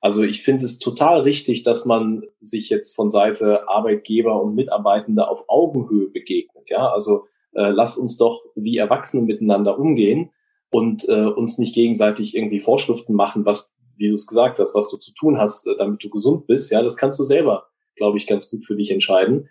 Also 0.00 0.22
ich 0.22 0.42
finde 0.42 0.64
es 0.64 0.78
total 0.78 1.20
richtig, 1.20 1.62
dass 1.62 1.84
man 1.84 2.22
sich 2.40 2.70
jetzt 2.70 2.94
von 2.94 3.10
Seite 3.10 3.68
Arbeitgeber 3.68 4.42
und 4.42 4.54
Mitarbeitende 4.54 5.28
auf 5.28 5.44
Augenhöhe 5.48 6.08
begegnet. 6.08 6.70
Ja, 6.70 6.90
also 6.90 7.26
äh, 7.52 7.68
lass 7.68 7.98
uns 7.98 8.16
doch 8.16 8.42
wie 8.54 8.78
Erwachsene 8.78 9.22
miteinander 9.22 9.78
umgehen 9.78 10.30
und 10.70 11.06
äh, 11.08 11.26
uns 11.26 11.58
nicht 11.58 11.74
gegenseitig 11.74 12.34
irgendwie 12.34 12.60
Vorschriften 12.60 13.12
machen, 13.12 13.44
was, 13.44 13.72
wie 13.96 14.08
du 14.08 14.14
es 14.14 14.26
gesagt 14.26 14.58
hast, 14.58 14.74
was 14.74 14.88
du 14.88 14.96
zu 14.96 15.12
tun 15.12 15.38
hast, 15.38 15.66
äh, 15.66 15.76
damit 15.76 16.02
du 16.02 16.08
gesund 16.08 16.46
bist. 16.46 16.70
Ja, 16.72 16.82
das 16.82 16.96
kannst 16.96 17.18
du 17.18 17.24
selber, 17.24 17.66
glaube 17.96 18.16
ich, 18.16 18.26
ganz 18.26 18.50
gut 18.50 18.64
für 18.64 18.76
dich 18.76 18.90
entscheiden. 18.90 19.50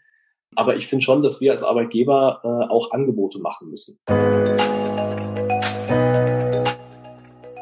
Aber 0.56 0.76
ich 0.76 0.88
finde 0.88 1.06
schon, 1.06 1.22
dass 1.22 1.42
wir 1.42 1.52
als 1.52 1.62
Arbeitgeber 1.62 2.42
äh, 2.44 2.72
auch 2.72 2.92
Angebote 2.92 3.38
machen 3.38 3.70
müssen. 3.70 4.00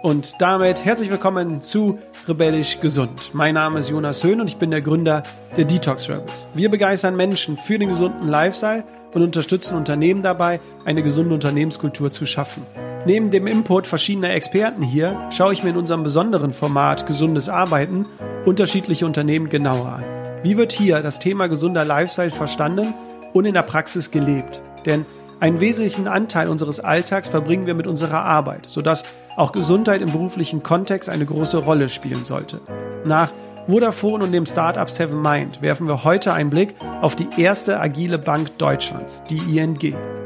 Und 0.07 0.39
damit 0.39 0.85
herzlich 0.85 1.09
willkommen 1.09 1.61
zu 1.61 1.99
Rebellisch 2.29 2.79
Gesund. 2.79 3.31
Mein 3.33 3.55
Name 3.55 3.79
ist 3.79 3.89
Jonas 3.89 4.23
Höhn 4.23 4.39
und 4.39 4.47
ich 4.47 4.55
bin 4.55 4.71
der 4.71 4.79
Gründer 4.79 5.21
der 5.57 5.65
Detox 5.65 6.07
Rebels. 6.07 6.47
Wir 6.53 6.69
begeistern 6.69 7.17
Menschen 7.17 7.57
für 7.57 7.77
den 7.77 7.89
gesunden 7.89 8.29
Lifestyle 8.29 8.85
und 9.13 9.21
unterstützen 9.21 9.75
Unternehmen 9.75 10.23
dabei, 10.23 10.61
eine 10.85 11.03
gesunde 11.03 11.33
Unternehmenskultur 11.33 12.09
zu 12.09 12.25
schaffen. 12.25 12.65
Neben 13.05 13.31
dem 13.31 13.47
Input 13.47 13.85
verschiedener 13.85 14.29
Experten 14.29 14.81
hier 14.81 15.27
schaue 15.29 15.51
ich 15.51 15.63
mir 15.63 15.71
in 15.71 15.77
unserem 15.77 16.03
besonderen 16.03 16.53
Format 16.53 17.05
Gesundes 17.05 17.49
Arbeiten 17.49 18.05
unterschiedliche 18.45 19.05
Unternehmen 19.05 19.49
genauer 19.49 19.87
an. 19.87 20.05
Wie 20.41 20.55
wird 20.55 20.71
hier 20.71 21.01
das 21.01 21.19
Thema 21.19 21.47
gesunder 21.47 21.83
Lifestyle 21.83 22.31
verstanden 22.31 22.93
und 23.33 23.43
in 23.43 23.55
der 23.55 23.63
Praxis 23.63 24.09
gelebt? 24.09 24.61
Denn 24.85 25.05
einen 25.39 25.59
wesentlichen 25.59 26.07
Anteil 26.07 26.49
unseres 26.49 26.79
Alltags 26.79 27.29
verbringen 27.29 27.67
wir 27.67 27.75
mit 27.75 27.85
unserer 27.85 28.23
Arbeit, 28.23 28.61
sodass 28.67 29.03
auch 29.35 29.51
Gesundheit 29.51 30.01
im 30.01 30.11
beruflichen 30.11 30.63
Kontext 30.63 31.09
eine 31.09 31.25
große 31.25 31.59
Rolle 31.59 31.89
spielen 31.89 32.23
sollte. 32.23 32.59
Nach 33.05 33.31
Vodafone 33.67 34.23
und 34.23 34.31
dem 34.31 34.45
Startup 34.45 34.89
Seven 34.89 35.21
Mind 35.21 35.61
werfen 35.61 35.87
wir 35.87 36.03
heute 36.03 36.33
einen 36.33 36.49
Blick 36.49 36.73
auf 37.01 37.15
die 37.15 37.27
erste 37.37 37.79
agile 37.79 38.17
Bank 38.17 38.57
Deutschlands, 38.57 39.21
die 39.29 39.57
ING. 39.57 39.77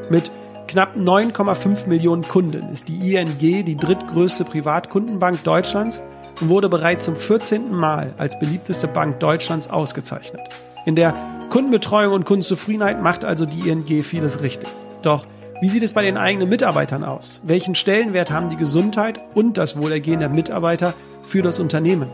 Mit 0.10 0.32
knapp 0.68 0.96
9,5 0.96 1.88
Millionen 1.88 2.24
Kunden 2.24 2.72
ist 2.72 2.88
die 2.88 3.16
ING 3.16 3.38
die 3.38 3.76
drittgrößte 3.76 4.46
Privatkundenbank 4.46 5.44
Deutschlands 5.44 6.02
und 6.40 6.48
wurde 6.48 6.70
bereits 6.70 7.06
zum 7.06 7.18
14. 7.18 7.74
Mal 7.74 8.14
als 8.18 8.40
beliebteste 8.40 8.88
Bank 8.88 9.20
Deutschlands 9.20 9.70
ausgezeichnet. 9.70 10.42
In 10.86 10.96
der 10.96 11.14
Kundenbetreuung 11.50 12.14
und 12.14 12.26
Kundenzufriedenheit 12.26 13.02
macht 13.02 13.26
also 13.26 13.46
die 13.46 13.70
ING 13.70 14.04
vieles 14.04 14.42
richtig. 14.42 14.70
Doch 15.02 15.26
wie 15.62 15.70
sieht 15.70 15.84
es 15.84 15.94
bei 15.94 16.02
den 16.02 16.18
eigenen 16.18 16.50
Mitarbeitern 16.50 17.04
aus? 17.04 17.40
Welchen 17.44 17.76
Stellenwert 17.76 18.32
haben 18.32 18.50
die 18.50 18.58
Gesundheit 18.58 19.20
und 19.36 19.58
das 19.58 19.78
Wohlergehen 19.78 20.20
der 20.20 20.30
Mitarbeiter 20.30 20.96
für 21.24 21.44
das 21.44 21.60
Unternehmen? 21.60 22.10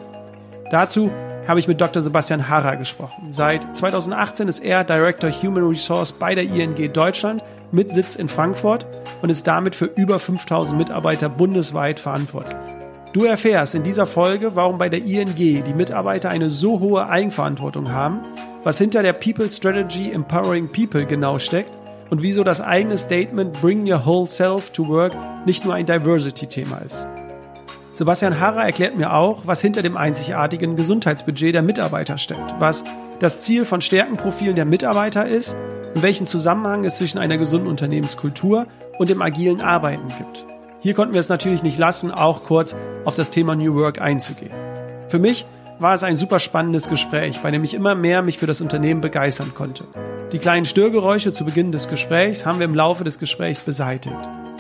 Dazu 0.70 1.12
habe 1.48 1.62
ich 1.62 1.68
mit 1.70 1.80
Dr. 1.80 2.02
Sebastian 2.02 2.50
Harrer 2.50 2.76
gesprochen. 2.76 3.32
Seit 3.32 3.78
2018 3.78 4.50
ist 4.50 4.60
er 4.60 4.84
Director 4.84 5.32
Human 5.32 5.66
Resource 5.66 6.12
bei 6.12 6.36
der 6.36 6.44
ING 6.44 6.92
Deutschland 6.92 7.42
mit 7.72 7.90
Sitz 7.92 8.18
in 8.18 8.28
Frankfurt 8.28 8.86
und 9.22 9.30
ist 9.30 9.48
damit 9.48 9.76
für 9.76 9.86
über 9.86 10.20
5000 10.20 10.78
Mitarbeiter 10.78 11.30
bundesweit 11.30 12.02
verantwortlich. 12.02 12.58
Du 13.14 13.24
erfährst 13.24 13.76
in 13.76 13.84
dieser 13.84 14.06
Folge, 14.06 14.56
warum 14.56 14.78
bei 14.78 14.90
der 14.90 15.00
ING 15.00 15.36
die 15.36 15.74
Mitarbeiter 15.74 16.30
eine 16.30 16.50
so 16.50 16.82
hohe 16.82 17.08
Eigenverantwortung 17.08 17.94
haben, 17.94 18.20
was 18.64 18.78
hinter 18.78 19.02
der 19.04 19.14
People 19.14 19.48
Strategy 19.50 20.12
Empowering 20.12 20.68
People 20.68 21.06
genau 21.06 21.40
steckt 21.40 21.72
und 22.10 22.22
wieso 22.22 22.44
das 22.44 22.62
eigene 22.62 22.98
Statement 22.98 23.54
Bring 23.62 23.92
Your 23.92 24.06
Whole 24.06 24.28
Self 24.28 24.72
to 24.72 24.88
Work 24.88 25.16
nicht 25.46 25.66
nur 25.66 25.74
ein 25.74 25.86
Diversity-Thema 25.86 26.80
ist. 26.86 27.08
Sebastian 27.94 28.40
Harrer 28.40 28.64
erklärt 28.64 28.96
mir 28.96 29.14
auch, 29.14 29.42
was 29.46 29.60
hinter 29.62 29.82
dem 29.82 29.98
einzigartigen 29.98 30.76
Gesundheitsbudget 30.76 31.56
der 31.56 31.64
Mitarbeiter 31.64 32.20
steckt, 32.20 32.54
was 32.60 32.84
das 33.20 33.42
Ziel 33.42 33.66
von 33.66 33.82
Stärkenprofilen 33.82 34.56
der 34.56 34.66
Mitarbeiter 34.66 35.28
ist 35.28 35.56
und 35.96 36.04
welchen 36.04 36.28
Zusammenhang 36.28 36.86
es 36.86 36.98
zwischen 36.98 37.18
einer 37.18 37.40
gesunden 37.40 37.68
Unternehmenskultur 37.68 38.68
und 39.00 39.10
dem 39.10 39.24
agilen 39.24 39.62
Arbeiten 39.62 40.10
gibt. 40.10 40.46
Hier 40.80 40.94
konnten 40.94 41.14
wir 41.14 41.20
es 41.20 41.30
natürlich 41.30 41.64
nicht 41.64 41.80
lassen, 41.80 42.12
auch 42.12 42.44
kurz 42.44 42.76
auf 43.04 43.16
das 43.16 43.32
Thema 43.32 43.56
New 43.56 43.74
Work 43.74 44.00
einzugehen. 44.00 44.54
Für 45.10 45.18
mich 45.18 45.48
war 45.80 45.94
es 45.94 46.04
ein 46.04 46.16
super 46.16 46.40
spannendes 46.40 46.90
Gespräch, 46.90 47.40
bei 47.42 47.52
dem 47.52 47.64
ich 47.64 47.74
immer 47.74 47.96
mehr 47.96 48.22
mich 48.22 48.38
für 48.38 48.48
das 48.48 48.62
Unternehmen 48.62 49.02
begeistern 49.02 49.54
konnte. 49.54 49.84
Die 50.32 50.40
kleinen 50.40 50.66
Störgeräusche 50.66 51.34
zu 51.34 51.46
Beginn 51.46 51.72
des 51.72 51.88
Gesprächs 51.88 52.46
haben 52.46 52.60
wir 52.60 52.66
im 52.66 52.76
Laufe 52.76 53.04
des 53.04 53.20
Gesprächs 53.20 53.62
beseitigt. 53.62 54.16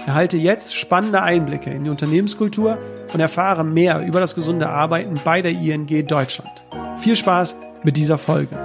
Erhalte 0.06 0.38
jetzt 0.38 0.75
spannende 0.75 1.22
Einblicke 1.22 1.69
in 1.69 1.83
die 1.83 1.89
Unternehmenskultur 1.89 2.77
und 3.13 3.19
erfahre 3.19 3.63
mehr 3.63 4.01
über 4.01 4.19
das 4.19 4.35
gesunde 4.35 4.69
Arbeiten 4.69 5.16
bei 5.23 5.41
der 5.41 5.51
ING 5.51 6.07
Deutschland. 6.07 6.63
Viel 7.00 7.16
Spaß 7.16 7.56
mit 7.83 7.97
dieser 7.97 8.17
Folge. 8.17 8.57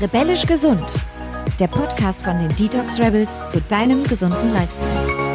Rebellisch 0.00 0.46
gesund. 0.46 0.84
Der 1.58 1.66
Podcast 1.66 2.22
von 2.22 2.38
den 2.38 2.54
Detox 2.54 3.00
Rebels 3.00 3.48
zu 3.48 3.60
deinem 3.62 4.04
gesunden 4.04 4.52
Lifestyle. 4.52 5.28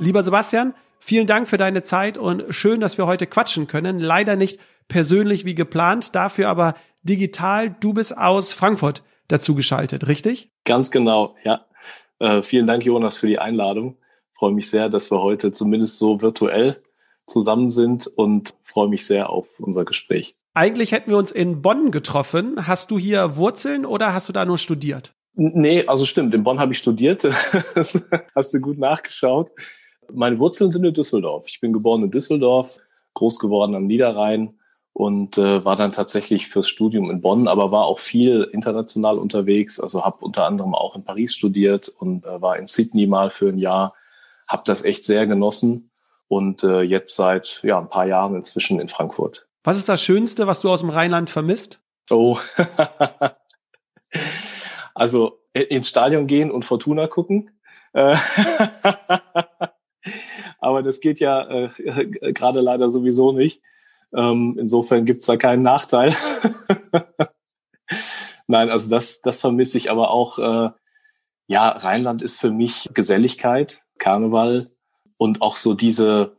Lieber 0.00 0.22
Sebastian, 0.22 0.74
Vielen 1.06 1.26
Dank 1.26 1.48
für 1.48 1.58
deine 1.58 1.82
Zeit 1.82 2.16
und 2.16 2.46
schön, 2.48 2.80
dass 2.80 2.96
wir 2.96 3.06
heute 3.06 3.26
quatschen 3.26 3.66
können. 3.66 4.00
Leider 4.00 4.36
nicht 4.36 4.58
persönlich 4.88 5.44
wie 5.44 5.54
geplant, 5.54 6.14
dafür 6.14 6.48
aber 6.48 6.76
digital. 7.02 7.76
Du 7.78 7.92
bist 7.92 8.16
aus 8.16 8.54
Frankfurt 8.54 9.02
dazu 9.28 9.54
geschaltet, 9.54 10.08
richtig? 10.08 10.50
Ganz 10.64 10.90
genau, 10.90 11.36
ja. 11.44 11.66
Äh, 12.20 12.42
vielen 12.42 12.66
Dank, 12.66 12.86
Jonas, 12.86 13.18
für 13.18 13.26
die 13.26 13.38
Einladung. 13.38 13.98
freue 14.32 14.52
mich 14.52 14.70
sehr, 14.70 14.88
dass 14.88 15.10
wir 15.10 15.20
heute 15.20 15.50
zumindest 15.50 15.98
so 15.98 16.22
virtuell 16.22 16.80
zusammen 17.26 17.68
sind 17.68 18.06
und 18.06 18.54
freue 18.62 18.88
mich 18.88 19.04
sehr 19.04 19.28
auf 19.28 19.60
unser 19.60 19.84
Gespräch. 19.84 20.36
Eigentlich 20.54 20.92
hätten 20.92 21.10
wir 21.10 21.18
uns 21.18 21.32
in 21.32 21.60
Bonn 21.60 21.90
getroffen. 21.90 22.66
Hast 22.66 22.90
du 22.90 22.98
hier 22.98 23.36
Wurzeln 23.36 23.84
oder 23.84 24.14
hast 24.14 24.30
du 24.30 24.32
da 24.32 24.46
nur 24.46 24.56
studiert? 24.56 25.12
Nee, 25.34 25.86
also 25.86 26.06
stimmt. 26.06 26.32
In 26.32 26.44
Bonn 26.44 26.60
habe 26.60 26.72
ich 26.72 26.78
studiert. 26.78 27.24
hast 28.34 28.54
du 28.54 28.60
gut 28.62 28.78
nachgeschaut. 28.78 29.50
Meine 30.12 30.38
Wurzeln 30.38 30.70
sind 30.70 30.84
in 30.84 30.94
Düsseldorf. 30.94 31.44
Ich 31.46 31.60
bin 31.60 31.72
geboren 31.72 32.02
in 32.02 32.10
Düsseldorf, 32.10 32.78
groß 33.14 33.38
geworden 33.38 33.74
am 33.74 33.86
Niederrhein 33.86 34.54
und 34.94 35.38
äh, 35.38 35.64
war 35.64 35.76
dann 35.76 35.92
tatsächlich 35.92 36.48
fürs 36.48 36.68
Studium 36.68 37.10
in 37.10 37.20
Bonn, 37.20 37.48
aber 37.48 37.72
war 37.72 37.86
auch 37.86 37.98
viel 37.98 38.48
international 38.52 39.18
unterwegs. 39.18 39.80
Also 39.80 40.04
habe 40.04 40.24
unter 40.24 40.46
anderem 40.46 40.74
auch 40.74 40.94
in 40.94 41.04
Paris 41.04 41.34
studiert 41.34 41.88
und 41.88 42.24
äh, 42.24 42.40
war 42.40 42.58
in 42.58 42.66
Sydney 42.66 43.06
mal 43.06 43.30
für 43.30 43.48
ein 43.48 43.58
Jahr. 43.58 43.94
Habe 44.46 44.62
das 44.64 44.84
echt 44.84 45.04
sehr 45.04 45.26
genossen 45.26 45.90
und 46.28 46.62
äh, 46.62 46.82
jetzt 46.82 47.16
seit 47.16 47.60
ja 47.64 47.78
ein 47.78 47.88
paar 47.88 48.06
Jahren 48.06 48.36
inzwischen 48.36 48.78
in 48.78 48.88
Frankfurt. 48.88 49.48
Was 49.64 49.78
ist 49.78 49.88
das 49.88 50.02
Schönste, 50.02 50.46
was 50.46 50.60
du 50.60 50.70
aus 50.70 50.80
dem 50.80 50.90
Rheinland 50.90 51.28
vermisst? 51.28 51.80
Oh, 52.10 52.38
also 54.94 55.40
ins 55.52 55.88
Stadion 55.88 56.26
gehen 56.26 56.50
und 56.50 56.64
Fortuna 56.64 57.08
gucken. 57.08 57.50
Aber 60.64 60.82
das 60.82 61.00
geht 61.00 61.20
ja 61.20 61.48
äh, 61.48 61.68
gerade 62.32 62.60
leider 62.60 62.88
sowieso 62.88 63.32
nicht. 63.32 63.62
Ähm, 64.14 64.56
insofern 64.58 65.04
gibt's 65.04 65.26
da 65.26 65.36
keinen 65.36 65.62
Nachteil. 65.62 66.14
Nein, 68.46 68.70
also 68.70 68.90
das, 68.90 69.20
das 69.22 69.40
vermisse 69.40 69.78
ich 69.78 69.90
aber 69.90 70.10
auch. 70.10 70.38
Äh, 70.38 70.70
ja, 71.46 71.68
Rheinland 71.68 72.22
ist 72.22 72.40
für 72.40 72.50
mich 72.50 72.88
Geselligkeit, 72.94 73.82
Karneval 73.98 74.70
und 75.18 75.42
auch 75.42 75.56
so 75.56 75.74
diese, 75.74 76.36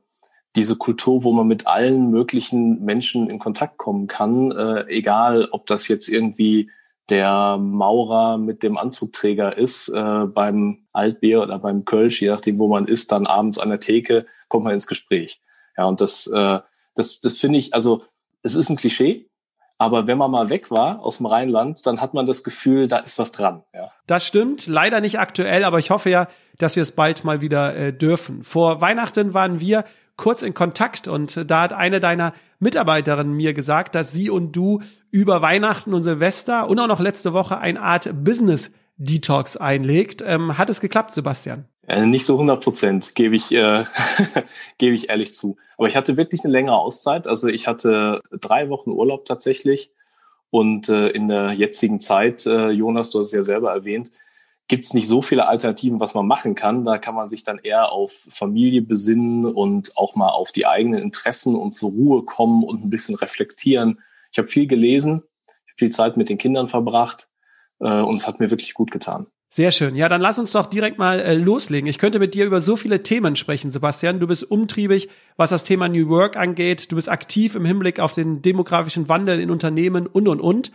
diese 0.55 0.75
Kultur, 0.77 1.23
wo 1.23 1.31
man 1.31 1.47
mit 1.47 1.67
allen 1.67 2.09
möglichen 2.09 2.83
Menschen 2.83 3.29
in 3.29 3.37
Kontakt 3.37 3.77
kommen 3.77 4.07
kann, 4.07 4.51
äh, 4.51 4.85
egal 4.87 5.49
ob 5.51 5.67
das 5.67 5.87
jetzt 5.87 6.07
irgendwie 6.07 6.71
der 7.09 7.57
Maurer 7.57 8.37
mit 8.37 8.63
dem 8.63 8.77
Anzugträger 8.77 9.57
ist, 9.57 9.89
äh, 9.89 10.25
beim 10.25 10.87
Altbier 10.91 11.41
oder 11.41 11.59
beim 11.59 11.85
Kölsch, 11.85 12.21
je 12.21 12.29
nachdem, 12.29 12.57
wo 12.57 12.67
man 12.67 12.87
ist, 12.87 13.11
dann 13.11 13.27
abends 13.27 13.59
an 13.59 13.69
der 13.69 13.79
Theke, 13.79 14.25
kommt 14.47 14.63
man 14.63 14.73
ins 14.73 14.87
Gespräch. 14.87 15.41
Ja, 15.77 15.85
und 15.85 16.01
das, 16.01 16.27
äh, 16.27 16.59
das, 16.95 17.19
das 17.19 17.37
finde 17.37 17.59
ich, 17.59 17.73
also 17.73 18.03
es 18.41 18.55
ist 18.55 18.69
ein 18.69 18.77
Klischee, 18.77 19.29
aber 19.77 20.07
wenn 20.07 20.17
man 20.17 20.31
mal 20.31 20.49
weg 20.49 20.71
war 20.71 21.03
aus 21.03 21.17
dem 21.17 21.25
Rheinland, 21.25 21.85
dann 21.85 21.99
hat 21.99 22.13
man 22.13 22.25
das 22.25 22.43
Gefühl, 22.43 22.87
da 22.87 22.97
ist 22.97 23.19
was 23.19 23.31
dran. 23.31 23.63
Ja. 23.73 23.91
Das 24.07 24.25
stimmt, 24.25 24.67
leider 24.67 25.01
nicht 25.01 25.19
aktuell, 25.19 25.63
aber 25.63 25.79
ich 25.79 25.91
hoffe 25.91 26.09
ja, 26.09 26.27
dass 26.57 26.75
wir 26.75 26.83
es 26.83 26.93
bald 26.93 27.25
mal 27.25 27.41
wieder 27.41 27.75
äh, 27.75 27.93
dürfen. 27.93 28.43
Vor 28.43 28.79
Weihnachten 28.81 29.33
waren 29.33 29.59
wir 29.59 29.83
kurz 30.15 30.43
in 30.43 30.53
Kontakt 30.53 31.07
und 31.07 31.49
da 31.51 31.61
hat 31.61 31.73
eine 31.73 31.99
deiner 31.99 32.33
Mitarbeiterinnen 32.59 33.33
mir 33.33 33.53
gesagt, 33.53 33.95
dass 33.95 34.11
sie 34.11 34.29
und 34.29 34.53
du 34.53 34.81
über 35.11 35.41
Weihnachten 35.41 35.93
und 35.93 36.03
Silvester 36.03 36.69
und 36.69 36.79
auch 36.79 36.87
noch 36.87 36.99
letzte 36.99 37.33
Woche 37.33 37.57
eine 37.57 37.81
Art 37.81 38.23
Business 38.23 38.71
Detox 38.97 39.57
einlegt. 39.57 40.23
Ähm, 40.25 40.57
hat 40.57 40.69
es 40.69 40.79
geklappt, 40.79 41.11
Sebastian? 41.11 41.65
Also 41.87 42.07
nicht 42.07 42.25
so 42.25 42.33
100 42.33 42.63
Prozent, 42.63 43.15
gebe 43.15 43.35
ich, 43.35 43.51
äh, 43.51 43.85
gebe 44.77 44.95
ich 44.95 45.09
ehrlich 45.09 45.33
zu. 45.33 45.57
Aber 45.77 45.87
ich 45.87 45.95
hatte 45.95 46.17
wirklich 46.17 46.43
eine 46.43 46.51
längere 46.51 46.77
Auszeit. 46.77 47.27
Also 47.27 47.47
ich 47.47 47.67
hatte 47.67 48.21
drei 48.31 48.69
Wochen 48.69 48.91
Urlaub 48.91 49.25
tatsächlich. 49.25 49.91
Und 50.49 50.89
äh, 50.89 51.09
in 51.09 51.27
der 51.27 51.51
jetzigen 51.51 51.99
Zeit, 51.99 52.45
äh, 52.45 52.69
Jonas, 52.69 53.09
du 53.09 53.19
hast 53.19 53.27
es 53.27 53.33
ja 53.33 53.43
selber 53.43 53.71
erwähnt, 53.73 54.11
gibt 54.67 54.85
es 54.85 54.93
nicht 54.93 55.07
so 55.07 55.21
viele 55.21 55.47
Alternativen, 55.47 55.99
was 55.99 56.13
man 56.13 56.25
machen 56.25 56.55
kann. 56.55 56.83
Da 56.83 56.97
kann 56.97 57.15
man 57.15 57.29
sich 57.29 57.43
dann 57.43 57.59
eher 57.59 57.91
auf 57.91 58.27
Familie 58.29 58.81
besinnen 58.81 59.45
und 59.45 59.95
auch 59.95 60.15
mal 60.15 60.29
auf 60.29 60.51
die 60.51 60.65
eigenen 60.65 61.01
Interessen 61.01 61.55
und 61.55 61.73
zur 61.73 61.91
Ruhe 61.91 62.23
kommen 62.23 62.63
und 62.63 62.83
ein 62.83 62.89
bisschen 62.89 63.15
reflektieren. 63.15 63.99
Ich 64.31 64.37
habe 64.37 64.47
viel 64.47 64.67
gelesen, 64.67 65.23
viel 65.75 65.91
Zeit 65.91 66.17
mit 66.17 66.29
den 66.29 66.37
Kindern 66.37 66.67
verbracht 66.67 67.27
äh, 67.79 68.01
und 68.01 68.15
es 68.15 68.27
hat 68.27 68.39
mir 68.39 68.49
wirklich 68.49 68.73
gut 68.73 68.91
getan. 68.91 69.27
Sehr 69.49 69.71
schön. 69.71 69.95
Ja, 69.95 70.09
dann 70.09 70.19
lass 70.19 70.37
uns 70.37 70.51
doch 70.51 70.65
direkt 70.65 70.97
mal 70.97 71.19
äh, 71.19 71.35
loslegen. 71.35 71.87
Ich 71.87 71.97
könnte 71.97 72.19
mit 72.19 72.33
dir 72.33 72.45
über 72.45 72.59
so 72.59 72.75
viele 72.75 73.03
Themen 73.03 73.37
sprechen, 73.37 73.71
Sebastian. 73.71 74.19
Du 74.19 74.27
bist 74.27 74.43
umtriebig, 74.43 75.07
was 75.37 75.51
das 75.51 75.63
Thema 75.63 75.87
New 75.87 76.09
Work 76.09 76.35
angeht. 76.35 76.91
Du 76.91 76.95
bist 76.95 77.07
aktiv 77.07 77.55
im 77.55 77.63
Hinblick 77.63 77.99
auf 77.99 78.11
den 78.11 78.41
demografischen 78.41 79.07
Wandel 79.07 79.39
in 79.39 79.51
Unternehmen 79.51 80.07
und, 80.07 80.27
und, 80.27 80.41
und. 80.41 80.71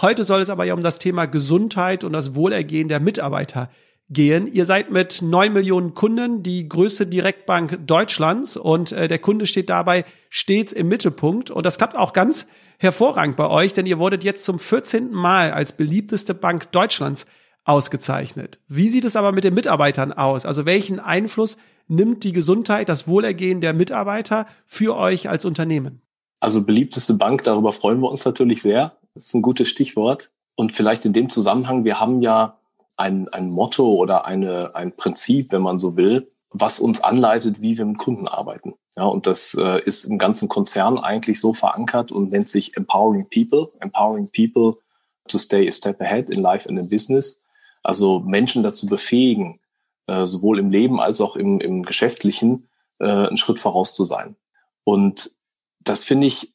Heute 0.00 0.24
soll 0.24 0.40
es 0.40 0.50
aber 0.50 0.64
ja 0.64 0.74
um 0.74 0.80
das 0.80 0.98
Thema 0.98 1.26
Gesundheit 1.26 2.02
und 2.02 2.12
das 2.12 2.34
Wohlergehen 2.34 2.88
der 2.88 2.98
Mitarbeiter 2.98 3.70
gehen. 4.10 4.46
Ihr 4.46 4.64
seid 4.64 4.90
mit 4.90 5.22
neun 5.22 5.52
Millionen 5.52 5.94
Kunden 5.94 6.42
die 6.42 6.68
größte 6.68 7.06
Direktbank 7.06 7.86
Deutschlands 7.86 8.56
und 8.56 8.90
äh, 8.90 9.06
der 9.06 9.20
Kunde 9.20 9.46
steht 9.46 9.70
dabei 9.70 10.04
stets 10.28 10.72
im 10.72 10.88
Mittelpunkt. 10.88 11.50
Und 11.50 11.64
das 11.64 11.78
klappt 11.78 11.96
auch 11.96 12.12
ganz 12.12 12.48
hervorragend 12.78 13.36
bei 13.36 13.48
euch, 13.48 13.72
denn 13.72 13.86
ihr 13.86 13.98
wurdet 14.00 14.24
jetzt 14.24 14.44
zum 14.44 14.58
14. 14.58 15.12
Mal 15.12 15.52
als 15.52 15.76
beliebteste 15.76 16.34
Bank 16.34 16.72
Deutschlands 16.72 17.26
ausgezeichnet. 17.64 18.58
Wie 18.66 18.88
sieht 18.88 19.04
es 19.04 19.14
aber 19.14 19.30
mit 19.30 19.44
den 19.44 19.54
Mitarbeitern 19.54 20.12
aus? 20.12 20.44
Also 20.44 20.66
welchen 20.66 20.98
Einfluss 20.98 21.56
nimmt 21.86 22.24
die 22.24 22.32
Gesundheit, 22.32 22.88
das 22.88 23.06
Wohlergehen 23.06 23.60
der 23.60 23.72
Mitarbeiter 23.72 24.46
für 24.66 24.96
euch 24.96 25.28
als 25.28 25.44
Unternehmen? 25.44 26.02
Also 26.40 26.64
beliebteste 26.64 27.14
Bank, 27.14 27.44
darüber 27.44 27.72
freuen 27.72 28.00
wir 28.00 28.10
uns 28.10 28.24
natürlich 28.24 28.60
sehr. 28.60 28.98
Das 29.14 29.26
ist 29.26 29.34
ein 29.34 29.42
gutes 29.42 29.68
Stichwort. 29.68 30.30
Und 30.56 30.72
vielleicht 30.72 31.04
in 31.04 31.12
dem 31.12 31.30
Zusammenhang, 31.30 31.84
wir 31.84 32.00
haben 32.00 32.20
ja 32.22 32.58
ein, 32.96 33.28
ein 33.28 33.50
Motto 33.50 33.94
oder 33.94 34.24
eine, 34.24 34.74
ein 34.74 34.96
Prinzip, 34.96 35.52
wenn 35.52 35.62
man 35.62 35.78
so 35.78 35.96
will, 35.96 36.28
was 36.50 36.78
uns 36.78 37.02
anleitet, 37.02 37.62
wie 37.62 37.76
wir 37.76 37.84
mit 37.84 37.98
Kunden 37.98 38.28
arbeiten. 38.28 38.74
Ja, 38.96 39.04
und 39.04 39.26
das 39.26 39.54
äh, 39.54 39.82
ist 39.84 40.04
im 40.04 40.18
ganzen 40.18 40.48
Konzern 40.48 40.98
eigentlich 40.98 41.40
so 41.40 41.52
verankert 41.52 42.12
und 42.12 42.30
nennt 42.30 42.48
sich 42.48 42.76
Empowering 42.76 43.28
People. 43.28 43.72
Empowering 43.80 44.30
People 44.30 44.80
to 45.26 45.38
stay 45.38 45.66
a 45.66 45.72
step 45.72 46.00
ahead 46.00 46.30
in 46.30 46.40
life 46.40 46.68
and 46.68 46.78
in 46.78 46.88
business. 46.88 47.44
Also 47.82 48.20
Menschen 48.20 48.62
dazu 48.62 48.86
befähigen, 48.86 49.60
äh, 50.06 50.26
sowohl 50.26 50.60
im 50.60 50.70
Leben 50.70 51.00
als 51.00 51.20
auch 51.20 51.34
im, 51.34 51.60
im 51.60 51.82
Geschäftlichen 51.82 52.68
äh, 53.00 53.06
einen 53.06 53.36
Schritt 53.36 53.58
voraus 53.58 53.96
zu 53.96 54.04
sein. 54.04 54.36
Und 54.84 55.32
das 55.80 56.04
finde 56.04 56.28
ich 56.28 56.54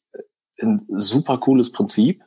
ein 0.62 0.86
super 0.88 1.38
cooles 1.38 1.72
Prinzip, 1.72 2.22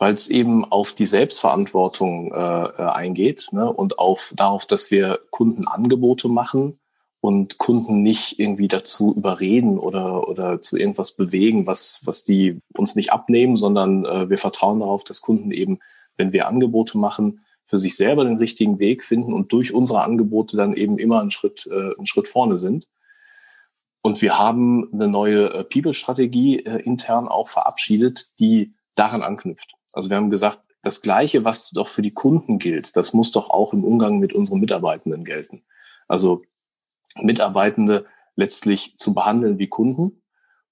weil 0.00 0.14
es 0.14 0.28
eben 0.28 0.64
auf 0.64 0.92
die 0.94 1.04
Selbstverantwortung 1.04 2.32
äh, 2.32 2.36
äh, 2.36 2.90
eingeht 2.90 3.48
ne? 3.52 3.70
und 3.70 3.98
auf 3.98 4.32
darauf, 4.34 4.64
dass 4.64 4.90
wir 4.90 5.20
Kunden 5.30 5.68
Angebote 5.68 6.28
machen 6.28 6.80
und 7.20 7.58
Kunden 7.58 8.02
nicht 8.02 8.40
irgendwie 8.40 8.66
dazu 8.66 9.14
überreden 9.14 9.78
oder 9.78 10.26
oder 10.26 10.62
zu 10.62 10.78
irgendwas 10.78 11.12
bewegen, 11.12 11.66
was 11.66 12.00
was 12.06 12.24
die 12.24 12.60
uns 12.74 12.96
nicht 12.96 13.12
abnehmen, 13.12 13.58
sondern 13.58 14.06
äh, 14.06 14.30
wir 14.30 14.38
vertrauen 14.38 14.80
darauf, 14.80 15.04
dass 15.04 15.20
Kunden 15.20 15.50
eben, 15.50 15.80
wenn 16.16 16.32
wir 16.32 16.48
Angebote 16.48 16.96
machen, 16.96 17.44
für 17.66 17.76
sich 17.76 17.94
selber 17.94 18.24
den 18.24 18.38
richtigen 18.38 18.78
Weg 18.78 19.04
finden 19.04 19.34
und 19.34 19.52
durch 19.52 19.74
unsere 19.74 20.00
Angebote 20.00 20.56
dann 20.56 20.72
eben 20.72 20.98
immer 20.98 21.20
einen 21.20 21.30
Schritt 21.30 21.68
äh, 21.70 21.94
einen 21.94 22.06
Schritt 22.06 22.26
vorne 22.26 22.56
sind. 22.56 22.88
Und 24.00 24.22
wir 24.22 24.38
haben 24.38 24.88
eine 24.94 25.08
neue 25.08 25.52
äh, 25.52 25.64
People-Strategie 25.64 26.60
äh, 26.60 26.80
intern 26.84 27.28
auch 27.28 27.48
verabschiedet, 27.48 28.28
die 28.40 28.72
daran 28.94 29.22
anknüpft. 29.22 29.74
Also 29.92 30.10
wir 30.10 30.16
haben 30.16 30.30
gesagt, 30.30 30.60
das 30.82 31.02
Gleiche, 31.02 31.44
was 31.44 31.70
doch 31.70 31.88
für 31.88 32.02
die 32.02 32.12
Kunden 32.12 32.58
gilt, 32.58 32.96
das 32.96 33.12
muss 33.12 33.32
doch 33.32 33.50
auch 33.50 33.72
im 33.72 33.84
Umgang 33.84 34.18
mit 34.18 34.32
unseren 34.32 34.60
Mitarbeitenden 34.60 35.24
gelten. 35.24 35.62
Also 36.08 36.42
Mitarbeitende 37.16 38.06
letztlich 38.36 38.96
zu 38.96 39.14
behandeln 39.14 39.58
wie 39.58 39.68
Kunden. 39.68 40.22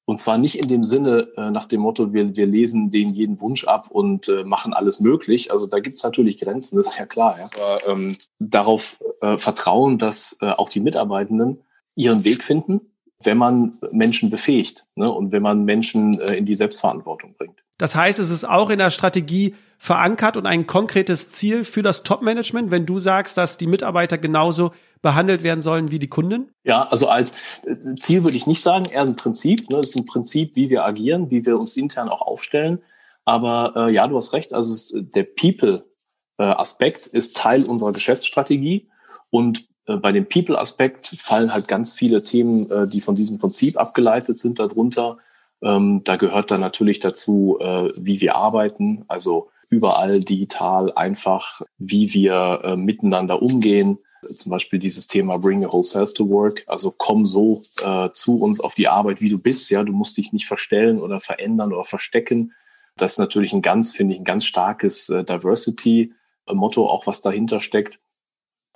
Und 0.04 0.22
zwar 0.22 0.38
nicht 0.38 0.58
in 0.58 0.68
dem 0.68 0.84
Sinne 0.84 1.28
äh, 1.36 1.50
nach 1.50 1.66
dem 1.66 1.82
Motto, 1.82 2.14
wir, 2.14 2.34
wir 2.34 2.46
lesen 2.46 2.90
denen 2.90 3.10
jeden 3.10 3.40
Wunsch 3.42 3.64
ab 3.64 3.90
und 3.90 4.28
äh, 4.28 4.42
machen 4.42 4.72
alles 4.72 5.00
möglich. 5.00 5.52
Also 5.52 5.66
da 5.66 5.80
gibt 5.80 5.96
es 5.96 6.02
natürlich 6.02 6.38
Grenzen, 6.38 6.76
das 6.78 6.92
ist 6.92 6.98
ja 6.98 7.04
klar. 7.04 7.38
Ja. 7.38 7.44
Aber 7.44 7.86
ähm, 7.86 8.16
darauf 8.38 8.98
äh, 9.20 9.36
vertrauen, 9.36 9.98
dass 9.98 10.38
äh, 10.40 10.50
auch 10.50 10.70
die 10.70 10.80
Mitarbeitenden 10.80 11.62
ihren 11.94 12.24
Weg 12.24 12.42
finden, 12.42 12.80
wenn 13.24 13.38
man 13.38 13.78
Menschen 13.90 14.30
befähigt 14.30 14.86
ne, 14.94 15.10
und 15.10 15.32
wenn 15.32 15.42
man 15.42 15.64
Menschen 15.64 16.18
äh, 16.20 16.36
in 16.36 16.46
die 16.46 16.54
Selbstverantwortung 16.54 17.34
bringt. 17.36 17.64
Das 17.78 17.94
heißt, 17.94 18.18
es 18.18 18.30
ist 18.30 18.44
auch 18.44 18.70
in 18.70 18.78
der 18.78 18.90
Strategie 18.90 19.54
verankert 19.78 20.36
und 20.36 20.46
ein 20.46 20.66
konkretes 20.66 21.30
Ziel 21.30 21.64
für 21.64 21.82
das 21.82 22.02
Top-Management, 22.02 22.70
wenn 22.70 22.86
du 22.86 22.98
sagst, 22.98 23.36
dass 23.36 23.58
die 23.58 23.66
Mitarbeiter 23.66 24.18
genauso 24.18 24.72
behandelt 25.02 25.42
werden 25.42 25.62
sollen 25.62 25.90
wie 25.90 26.00
die 26.00 26.08
Kunden? 26.08 26.50
Ja, 26.64 26.88
also 26.88 27.08
als 27.08 27.34
äh, 27.64 27.94
Ziel 27.96 28.24
würde 28.24 28.36
ich 28.36 28.46
nicht 28.46 28.60
sagen, 28.60 28.84
eher 28.90 29.02
ein 29.02 29.16
Prinzip. 29.16 29.70
Ne? 29.70 29.76
Das 29.78 29.90
ist 29.90 29.96
ein 29.96 30.06
Prinzip, 30.06 30.56
wie 30.56 30.70
wir 30.70 30.84
agieren, 30.84 31.30
wie 31.30 31.44
wir 31.44 31.56
uns 31.58 31.76
intern 31.76 32.08
auch 32.08 32.22
aufstellen. 32.22 32.82
Aber 33.24 33.74
äh, 33.76 33.92
ja, 33.92 34.06
du 34.08 34.16
hast 34.16 34.32
recht, 34.32 34.52
also 34.52 34.72
es, 34.74 34.92
der 34.94 35.24
People-Aspekt 35.24 37.06
ist 37.06 37.36
Teil 37.36 37.64
unserer 37.64 37.92
Geschäftsstrategie 37.92 38.88
und 39.30 39.60
äh, 39.60 39.62
bei 39.96 40.12
dem 40.12 40.26
People-Aspekt 40.26 41.06
fallen 41.16 41.52
halt 41.52 41.66
ganz 41.66 41.94
viele 41.94 42.22
Themen, 42.22 42.70
äh, 42.70 42.86
die 42.86 43.00
von 43.00 43.16
diesem 43.16 43.38
Prinzip 43.38 43.78
abgeleitet 43.78 44.38
sind, 44.38 44.58
darunter. 44.58 45.18
Ähm, 45.62 46.02
da 46.04 46.16
gehört 46.16 46.50
dann 46.50 46.60
natürlich 46.60 47.00
dazu, 47.00 47.58
äh, 47.60 47.90
wie 47.96 48.20
wir 48.20 48.36
arbeiten, 48.36 49.04
also 49.08 49.50
überall 49.70 50.20
digital 50.20 50.92
einfach, 50.94 51.62
wie 51.78 52.12
wir 52.14 52.60
äh, 52.64 52.76
miteinander 52.76 53.42
umgehen. 53.42 53.98
Zum 54.34 54.50
Beispiel 54.50 54.78
dieses 54.78 55.06
Thema 55.06 55.38
Bring 55.38 55.64
your 55.64 55.72
whole 55.72 55.84
self 55.84 56.12
to 56.14 56.28
work. 56.28 56.64
Also 56.66 56.92
komm 56.96 57.24
so 57.24 57.62
äh, 57.82 58.08
zu 58.12 58.40
uns 58.40 58.60
auf 58.60 58.74
die 58.74 58.88
Arbeit, 58.88 59.20
wie 59.20 59.28
du 59.28 59.38
bist. 59.38 59.70
Ja, 59.70 59.84
du 59.84 59.92
musst 59.92 60.16
dich 60.16 60.32
nicht 60.32 60.46
verstellen 60.46 61.00
oder 61.00 61.20
verändern 61.20 61.72
oder 61.72 61.84
verstecken. 61.84 62.52
Das 62.96 63.12
ist 63.12 63.18
natürlich 63.18 63.52
ein 63.52 63.62
ganz, 63.62 63.92
finde 63.92 64.14
ich, 64.14 64.20
ein 64.20 64.24
ganz 64.24 64.44
starkes 64.44 65.08
äh, 65.08 65.24
Diversity-Motto, 65.24 66.88
auch 66.88 67.06
was 67.06 67.20
dahinter 67.20 67.60
steckt. 67.60 68.00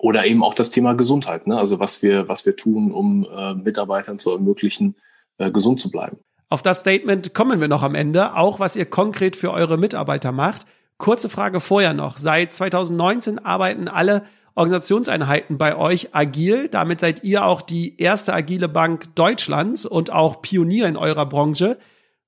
Oder 0.02 0.26
eben 0.26 0.42
auch 0.42 0.54
das 0.54 0.70
Thema 0.70 0.94
Gesundheit. 0.94 1.46
Ne? 1.46 1.56
Also 1.56 1.78
was 1.78 2.02
wir, 2.02 2.28
was 2.28 2.44
wir 2.44 2.56
tun, 2.56 2.90
um 2.90 3.24
äh, 3.24 3.54
Mitarbeitern 3.54 4.18
zu 4.18 4.32
ermöglichen, 4.32 4.96
äh, 5.38 5.48
gesund 5.52 5.78
zu 5.78 5.92
bleiben. 5.92 6.16
Auf 6.48 6.60
das 6.60 6.80
Statement 6.80 7.34
kommen 7.34 7.60
wir 7.60 7.68
noch 7.68 7.84
am 7.84 7.94
Ende, 7.94 8.34
auch 8.34 8.58
was 8.58 8.74
ihr 8.74 8.84
konkret 8.84 9.36
für 9.36 9.52
eure 9.52 9.78
Mitarbeiter 9.78 10.32
macht. 10.32 10.66
Kurze 10.98 11.28
Frage 11.28 11.60
vorher 11.60 11.94
noch. 11.94 12.18
Seit 12.18 12.52
2019 12.52 13.38
arbeiten 13.38 13.86
alle 13.86 14.24
Organisationseinheiten 14.56 15.56
bei 15.56 15.76
euch 15.76 16.16
agil. 16.16 16.66
Damit 16.68 16.98
seid 16.98 17.22
ihr 17.22 17.46
auch 17.46 17.62
die 17.62 17.96
erste 18.00 18.34
agile 18.34 18.68
Bank 18.68 19.14
Deutschlands 19.14 19.86
und 19.86 20.12
auch 20.12 20.42
Pionier 20.42 20.88
in 20.88 20.96
eurer 20.96 21.26
Branche. 21.26 21.78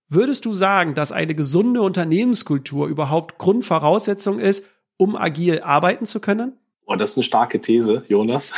Würdest 0.09 0.45
du 0.45 0.53
sagen, 0.53 0.95
dass 0.95 1.11
eine 1.11 1.35
gesunde 1.35 1.83
Unternehmenskultur 1.83 2.87
überhaupt 2.87 3.39
Grundvoraussetzung 3.39 4.39
ist, 4.39 4.65
um 4.97 5.17
agil 5.17 5.61
arbeiten 5.61 6.07
zu 6.07 6.21
können? 6.21 6.57
Oh, 6.87 6.97
das 6.97 7.13
ist 7.13 7.19
eine 7.19 7.25
starke 7.25 7.61
These, 7.61 8.03
Jonas. 8.07 8.53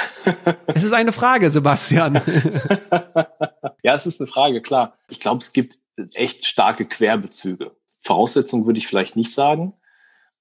es 0.66 0.84
ist 0.84 0.92
eine 0.92 1.12
Frage, 1.12 1.48
Sebastian. 1.48 2.14
ja, 3.82 3.94
es 3.94 4.06
ist 4.06 4.20
eine 4.20 4.26
Frage, 4.26 4.60
klar. 4.62 4.98
Ich 5.08 5.20
glaube, 5.20 5.38
es 5.38 5.52
gibt 5.52 5.78
echt 6.14 6.44
starke 6.44 6.86
Querbezüge. 6.86 7.72
Voraussetzung 8.00 8.66
würde 8.66 8.78
ich 8.78 8.86
vielleicht 8.86 9.16
nicht 9.16 9.32
sagen, 9.32 9.74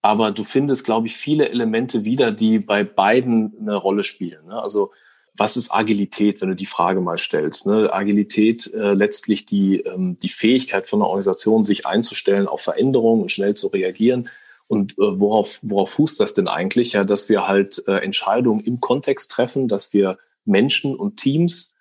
aber 0.01 0.31
du 0.31 0.43
findest, 0.43 0.83
glaube 0.83 1.07
ich, 1.07 1.15
viele 1.15 1.49
Elemente 1.49 2.05
wieder, 2.05 2.31
die 2.31 2.59
bei 2.59 2.83
beiden 2.83 3.55
eine 3.59 3.75
Rolle 3.75 4.03
spielen. 4.03 4.47
Ne? 4.47 4.61
Also 4.61 4.91
was 5.37 5.57
ist 5.57 5.71
Agilität, 5.71 6.41
wenn 6.41 6.49
du 6.49 6.55
die 6.55 6.65
Frage 6.65 7.01
mal 7.01 7.17
stellst? 7.17 7.67
Ne? 7.67 7.91
Agilität 7.91 8.71
äh, 8.73 8.93
letztlich 8.93 9.45
die, 9.45 9.81
ähm, 9.81 10.17
die 10.19 10.29
Fähigkeit 10.29 10.87
von 10.87 10.99
einer 10.99 11.07
Organisation, 11.07 11.63
sich 11.63 11.85
einzustellen 11.85 12.47
auf 12.47 12.61
Veränderungen 12.61 13.23
und 13.23 13.31
schnell 13.31 13.53
zu 13.53 13.67
reagieren 13.67 14.29
und 14.67 14.93
äh, 14.93 15.19
worauf, 15.19 15.59
worauf 15.61 15.91
fußt 15.91 16.19
das 16.19 16.33
denn 16.33 16.47
eigentlich? 16.47 16.93
Ja, 16.93 17.03
dass 17.03 17.29
wir 17.29 17.47
halt 17.47 17.83
äh, 17.87 17.97
Entscheidungen 17.97 18.61
im 18.61 18.79
Kontext 18.79 19.31
treffen, 19.31 19.67
dass 19.67 19.93
wir 19.93 20.17
Menschen 20.43 20.95
und 20.95 21.17
Teams 21.17 21.73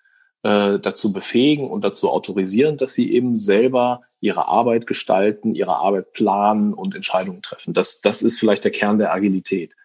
äh, 0.43 0.79
dazu 0.79 1.11
befähigen 1.11 1.69
und 1.69 1.83
dazu 1.83 2.09
autorisieren, 2.09 2.77
dass 2.77 2.93
sie 2.93 3.11
eben 3.11 3.35
selber 3.35 4.01
ihre 4.19 4.47
Arbeit 4.47 4.87
gestalten, 4.87 5.55
ihre 5.55 5.77
Arbeit 5.77 6.13
planen 6.13 6.73
und 6.73 6.95
Entscheidungen 6.95 7.41
treffen. 7.41 7.73
Das, 7.73 8.01
das 8.01 8.21
ist 8.21 8.39
vielleicht 8.39 8.63
der 8.63 8.71
Kern 8.71 8.97
der 8.97 9.13
Agilität. 9.13 9.75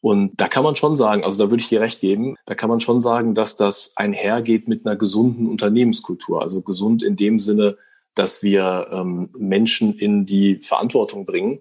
Und 0.00 0.38
da 0.38 0.48
kann 0.48 0.64
man 0.64 0.76
schon 0.76 0.96
sagen, 0.96 1.24
also 1.24 1.44
da 1.44 1.50
würde 1.50 1.62
ich 1.62 1.70
dir 1.70 1.80
recht 1.80 2.00
geben, 2.00 2.36
da 2.44 2.54
kann 2.54 2.68
man 2.68 2.80
schon 2.80 3.00
sagen, 3.00 3.34
dass 3.34 3.56
das 3.56 3.96
einhergeht 3.96 4.68
mit 4.68 4.84
einer 4.84 4.96
gesunden 4.96 5.48
Unternehmenskultur. 5.48 6.42
Also 6.42 6.60
gesund 6.60 7.02
in 7.02 7.16
dem 7.16 7.38
Sinne, 7.38 7.78
dass 8.14 8.42
wir 8.42 8.88
ähm, 8.92 9.30
Menschen 9.36 9.94
in 9.98 10.26
die 10.26 10.56
Verantwortung 10.56 11.24
bringen 11.24 11.60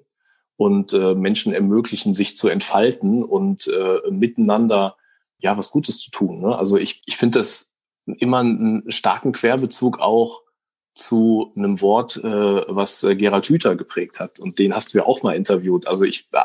und 0.57 0.93
äh, 0.93 1.15
Menschen 1.15 1.53
ermöglichen, 1.53 2.13
sich 2.13 2.35
zu 2.35 2.47
entfalten 2.47 3.23
und 3.23 3.67
äh, 3.67 3.99
miteinander 4.09 4.97
ja 5.39 5.57
was 5.57 5.71
Gutes 5.71 5.99
zu 5.99 6.11
tun. 6.11 6.41
Ne? 6.41 6.55
Also 6.57 6.77
ich, 6.77 7.01
ich 7.05 7.17
finde 7.17 7.39
das 7.39 7.73
immer 8.05 8.39
einen 8.39 8.89
starken 8.91 9.33
Querbezug 9.33 9.99
auch 9.99 10.41
zu 10.93 11.51
einem 11.55 11.81
Wort, 11.81 12.17
äh, 12.17 12.23
was 12.23 13.03
äh, 13.03 13.15
Gerald 13.15 13.47
Hüther 13.47 13.75
geprägt 13.75 14.19
hat. 14.19 14.39
Und 14.39 14.59
den 14.59 14.75
hast 14.75 14.93
du 14.93 14.99
ja 14.99 15.05
auch 15.05 15.23
mal 15.23 15.35
interviewt. 15.35 15.87
Also 15.87 16.03
ich 16.03 16.27
äh, 16.31 16.43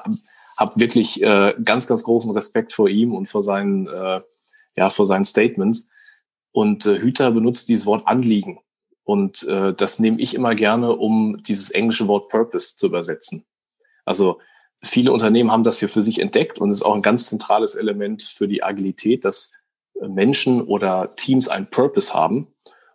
habe 0.56 0.80
wirklich 0.80 1.22
äh, 1.22 1.54
ganz, 1.62 1.86
ganz 1.86 2.02
großen 2.02 2.30
Respekt 2.30 2.72
vor 2.72 2.88
ihm 2.88 3.14
und 3.14 3.26
vor 3.26 3.42
seinen, 3.42 3.86
äh, 3.88 4.20
ja, 4.76 4.90
vor 4.90 5.06
seinen 5.06 5.24
Statements. 5.24 5.90
Und 6.50 6.86
äh, 6.86 6.98
Hüter 6.98 7.30
benutzt 7.30 7.68
dieses 7.68 7.84
Wort 7.84 8.06
Anliegen. 8.06 8.58
Und 9.04 9.42
äh, 9.44 9.74
das 9.74 9.98
nehme 9.98 10.20
ich 10.20 10.34
immer 10.34 10.54
gerne, 10.54 10.96
um 10.96 11.42
dieses 11.42 11.70
englische 11.70 12.08
Wort 12.08 12.28
Purpose 12.30 12.76
zu 12.76 12.86
übersetzen. 12.86 13.44
Also 14.08 14.40
viele 14.82 15.12
Unternehmen 15.12 15.50
haben 15.50 15.64
das 15.64 15.78
hier 15.78 15.88
für 15.88 16.02
sich 16.02 16.20
entdeckt 16.20 16.58
und 16.58 16.70
ist 16.70 16.82
auch 16.82 16.94
ein 16.94 17.02
ganz 17.02 17.26
zentrales 17.26 17.74
Element 17.74 18.22
für 18.22 18.48
die 18.48 18.62
Agilität, 18.62 19.24
dass 19.24 19.52
äh, 20.00 20.08
Menschen 20.08 20.62
oder 20.62 21.14
Teams 21.16 21.48
einen 21.48 21.66
Purpose 21.66 22.14
haben. 22.14 22.48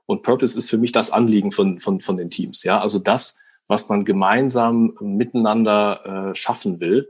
Und 0.05 0.23
Purpose 0.23 0.57
ist 0.57 0.69
für 0.69 0.77
mich 0.77 0.91
das 0.91 1.11
Anliegen 1.11 1.51
von, 1.51 1.79
von, 1.79 2.01
von 2.01 2.17
den 2.17 2.29
Teams. 2.29 2.63
Ja, 2.63 2.79
also 2.81 2.99
das, 2.99 3.37
was 3.67 3.87
man 3.89 4.05
gemeinsam 4.05 4.97
miteinander 4.99 6.31
äh, 6.31 6.35
schaffen 6.35 6.79
will. 6.79 7.09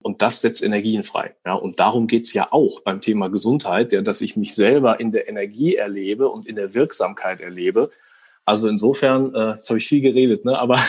Und 0.00 0.20
das 0.20 0.40
setzt 0.40 0.64
Energien 0.64 1.04
frei. 1.04 1.36
Ja, 1.46 1.54
und 1.54 1.78
darum 1.78 2.08
geht's 2.08 2.32
ja 2.32 2.48
auch 2.50 2.80
beim 2.80 3.00
Thema 3.00 3.28
Gesundheit, 3.28 3.92
ja, 3.92 4.00
dass 4.00 4.20
ich 4.20 4.36
mich 4.36 4.54
selber 4.54 4.98
in 4.98 5.12
der 5.12 5.28
Energie 5.28 5.76
erlebe 5.76 6.28
und 6.28 6.44
in 6.46 6.56
der 6.56 6.74
Wirksamkeit 6.74 7.40
erlebe. 7.40 7.90
Also 8.44 8.68
insofern, 8.68 9.32
äh, 9.34 9.50
jetzt 9.52 9.68
habe 9.70 9.78
ich 9.78 9.86
viel 9.86 10.00
geredet, 10.00 10.44
ne? 10.44 10.58
aber 10.58 10.80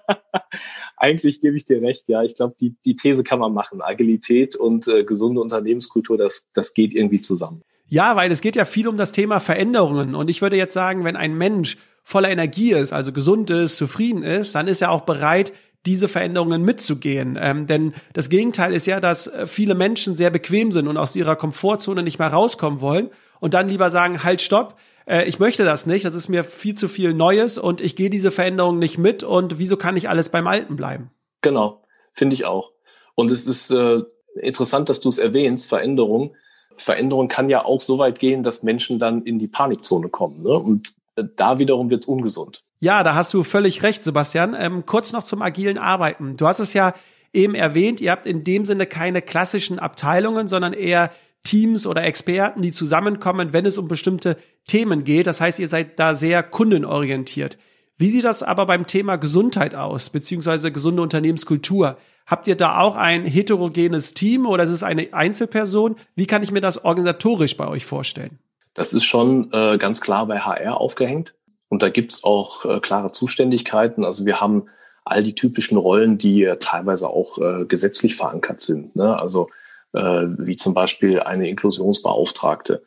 eigentlich 1.02 1.40
gebe 1.40 1.56
ich 1.56 1.64
dir 1.64 1.82
recht, 1.82 2.08
ja. 2.08 2.22
Ich 2.22 2.36
glaube, 2.36 2.54
die, 2.60 2.76
die 2.84 2.94
These 2.94 3.24
kann 3.24 3.40
man 3.40 3.52
machen. 3.52 3.82
Agilität 3.82 4.54
und 4.54 4.86
äh, 4.86 5.02
gesunde 5.02 5.40
Unternehmenskultur, 5.40 6.16
das, 6.16 6.48
das 6.54 6.74
geht 6.74 6.94
irgendwie 6.94 7.20
zusammen. 7.20 7.62
Ja, 7.88 8.14
weil 8.14 8.30
es 8.30 8.40
geht 8.40 8.54
ja 8.54 8.64
viel 8.64 8.86
um 8.86 8.96
das 8.96 9.10
Thema 9.10 9.40
Veränderungen. 9.40 10.14
Und 10.14 10.30
ich 10.30 10.42
würde 10.42 10.56
jetzt 10.56 10.74
sagen, 10.74 11.02
wenn 11.04 11.16
ein 11.16 11.36
Mensch 11.36 11.76
voller 12.04 12.30
Energie 12.30 12.72
ist, 12.72 12.92
also 12.92 13.12
gesund 13.12 13.50
ist, 13.50 13.76
zufrieden 13.76 14.22
ist, 14.22 14.54
dann 14.54 14.68
ist 14.68 14.80
er 14.80 14.92
auch 14.92 15.02
bereit, 15.02 15.52
diese 15.86 16.06
Veränderungen 16.06 16.62
mitzugehen. 16.62 17.36
Ähm, 17.40 17.66
denn 17.66 17.94
das 18.12 18.28
Gegenteil 18.28 18.72
ist 18.72 18.86
ja, 18.86 19.00
dass 19.00 19.30
viele 19.46 19.74
Menschen 19.74 20.14
sehr 20.14 20.30
bequem 20.30 20.70
sind 20.70 20.86
und 20.86 20.96
aus 20.96 21.16
ihrer 21.16 21.34
Komfortzone 21.34 22.04
nicht 22.04 22.20
mehr 22.20 22.28
rauskommen 22.28 22.80
wollen 22.80 23.10
und 23.40 23.54
dann 23.54 23.68
lieber 23.68 23.90
sagen, 23.90 24.22
halt, 24.22 24.40
stopp, 24.40 24.76
äh, 25.06 25.24
ich 25.24 25.38
möchte 25.38 25.64
das 25.64 25.86
nicht, 25.86 26.04
das 26.04 26.14
ist 26.14 26.28
mir 26.28 26.44
viel 26.44 26.74
zu 26.74 26.88
viel 26.88 27.14
Neues 27.14 27.58
und 27.58 27.80
ich 27.80 27.96
gehe 27.96 28.10
diese 28.10 28.30
Veränderung 28.30 28.78
nicht 28.78 28.98
mit 28.98 29.22
und 29.22 29.58
wieso 29.58 29.76
kann 29.76 29.96
ich 29.96 30.08
alles 30.08 30.28
beim 30.28 30.46
Alten 30.46 30.76
bleiben? 30.76 31.10
Genau, 31.40 31.82
finde 32.12 32.34
ich 32.34 32.44
auch. 32.44 32.72
Und 33.14 33.30
es 33.30 33.46
ist 33.46 33.70
äh, 33.70 34.02
interessant, 34.40 34.88
dass 34.88 35.00
du 35.00 35.08
es 35.08 35.18
erwähnst, 35.18 35.68
Veränderung. 35.68 36.34
Veränderung 36.76 37.28
kann 37.28 37.48
ja 37.48 37.64
auch 37.64 37.80
so 37.80 37.98
weit 37.98 38.18
gehen, 38.18 38.42
dass 38.42 38.62
Menschen 38.62 38.98
dann 38.98 39.22
in 39.22 39.38
die 39.38 39.48
Panikzone 39.48 40.08
kommen. 40.08 40.42
Ne? 40.42 40.58
Und 40.58 40.94
äh, 41.16 41.24
da 41.36 41.58
wiederum 41.58 41.90
wird 41.90 42.02
es 42.02 42.08
ungesund. 42.08 42.64
Ja, 42.80 43.04
da 43.04 43.14
hast 43.14 43.32
du 43.34 43.44
völlig 43.44 43.82
recht, 43.82 44.02
Sebastian. 44.02 44.56
Ähm, 44.58 44.86
kurz 44.86 45.12
noch 45.12 45.22
zum 45.22 45.42
agilen 45.42 45.78
Arbeiten. 45.78 46.36
Du 46.36 46.46
hast 46.46 46.58
es 46.58 46.72
ja 46.72 46.94
eben 47.32 47.54
erwähnt, 47.54 48.00
ihr 48.00 48.10
habt 48.10 48.26
in 48.26 48.44
dem 48.44 48.64
Sinne 48.64 48.86
keine 48.86 49.22
klassischen 49.22 49.78
Abteilungen, 49.78 50.48
sondern 50.48 50.72
eher 50.72 51.10
Teams 51.44 51.86
oder 51.86 52.04
Experten, 52.04 52.62
die 52.62 52.72
zusammenkommen, 52.72 53.52
wenn 53.52 53.66
es 53.66 53.78
um 53.78 53.88
bestimmte 53.88 54.36
Themen 54.66 55.04
geht. 55.04 55.26
Das 55.26 55.40
heißt, 55.40 55.58
ihr 55.58 55.68
seid 55.68 55.98
da 55.98 56.14
sehr 56.14 56.42
kundenorientiert. 56.42 57.58
Wie 57.98 58.08
sieht 58.08 58.24
das 58.24 58.42
aber 58.42 58.66
beim 58.66 58.86
Thema 58.86 59.16
Gesundheit 59.16 59.74
aus, 59.74 60.10
beziehungsweise 60.10 60.72
gesunde 60.72 61.02
Unternehmenskultur? 61.02 61.98
Habt 62.26 62.46
ihr 62.46 62.56
da 62.56 62.80
auch 62.80 62.96
ein 62.96 63.26
heterogenes 63.26 64.14
Team 64.14 64.46
oder 64.46 64.64
ist 64.64 64.70
es 64.70 64.82
eine 64.82 65.12
Einzelperson? 65.12 65.96
Wie 66.14 66.26
kann 66.26 66.42
ich 66.42 66.52
mir 66.52 66.60
das 66.60 66.84
organisatorisch 66.84 67.56
bei 67.56 67.66
euch 67.66 67.84
vorstellen? 67.84 68.38
Das 68.74 68.92
ist 68.92 69.04
schon 69.04 69.52
äh, 69.52 69.76
ganz 69.78 70.00
klar 70.00 70.26
bei 70.26 70.40
HR 70.40 70.80
aufgehängt. 70.80 71.34
Und 71.68 71.82
da 71.82 71.88
gibt's 71.88 72.24
auch 72.24 72.64
äh, 72.64 72.80
klare 72.80 73.12
Zuständigkeiten. 73.12 74.04
Also 74.04 74.24
wir 74.26 74.40
haben 74.40 74.66
all 75.04 75.22
die 75.22 75.34
typischen 75.34 75.76
Rollen, 75.76 76.18
die 76.18 76.44
äh, 76.44 76.56
teilweise 76.58 77.08
auch 77.08 77.38
äh, 77.38 77.64
gesetzlich 77.66 78.14
verankert 78.14 78.60
sind. 78.60 78.94
Ne? 78.94 79.18
Also 79.18 79.48
wie 79.92 80.56
zum 80.56 80.72
Beispiel 80.72 81.20
eine 81.20 81.48
Inklusionsbeauftragte. 81.48 82.82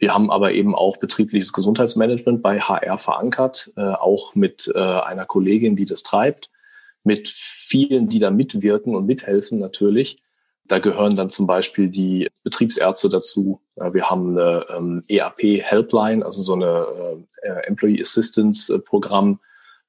Wir 0.00 0.14
haben 0.14 0.30
aber 0.30 0.52
eben 0.52 0.74
auch 0.74 0.96
betriebliches 0.96 1.52
Gesundheitsmanagement 1.52 2.42
bei 2.42 2.58
HR 2.58 2.96
verankert, 2.96 3.70
äh, 3.76 3.82
auch 3.82 4.34
mit 4.34 4.72
äh, 4.74 4.78
einer 4.78 5.26
Kollegin, 5.26 5.76
die 5.76 5.84
das 5.84 6.02
treibt, 6.02 6.50
mit 7.04 7.28
vielen, 7.28 8.08
die 8.08 8.18
da 8.18 8.30
mitwirken 8.30 8.96
und 8.96 9.04
mithelfen 9.04 9.58
natürlich. 9.58 10.22
Da 10.66 10.78
gehören 10.78 11.14
dann 11.16 11.28
zum 11.28 11.46
Beispiel 11.46 11.88
die 11.88 12.28
Betriebsärzte 12.44 13.10
dazu. 13.10 13.60
Wir 13.76 14.08
haben 14.08 14.38
eine 14.38 14.64
ähm, 14.74 15.02
EAP-Helpline, 15.06 16.24
also 16.24 16.40
so 16.40 16.54
eine 16.54 17.26
äh, 17.42 17.66
Employee 17.66 18.00
Assistance-Programm, 18.00 19.40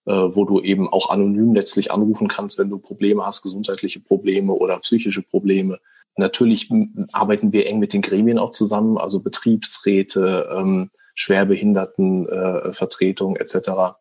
äh, 0.06 0.12
wo 0.12 0.44
du 0.44 0.60
eben 0.60 0.90
auch 0.90 1.10
anonym 1.10 1.54
letztlich 1.54 1.92
anrufen 1.92 2.28
kannst, 2.28 2.60
wenn 2.60 2.70
du 2.70 2.80
Probleme 2.80 3.26
hast, 3.26 3.44
gesundheitliche 3.44 4.02
Probleme 4.02 4.52
oder 4.52 4.78
psychische 4.80 5.22
Probleme. 5.22 5.80
Natürlich 6.16 6.70
arbeiten 7.14 7.54
wir 7.54 7.68
eng 7.68 7.80
mit 7.80 7.94
den 7.94 8.02
Gremien 8.02 8.38
auch 8.38 8.52
zusammen, 8.52 8.98
also 8.98 9.24
Betriebsräte, 9.24 10.50
ähm, 10.56 10.90
Schwerbehindertenvertretung 11.16 13.36
äh, 13.36 13.40
etc. 13.40 13.96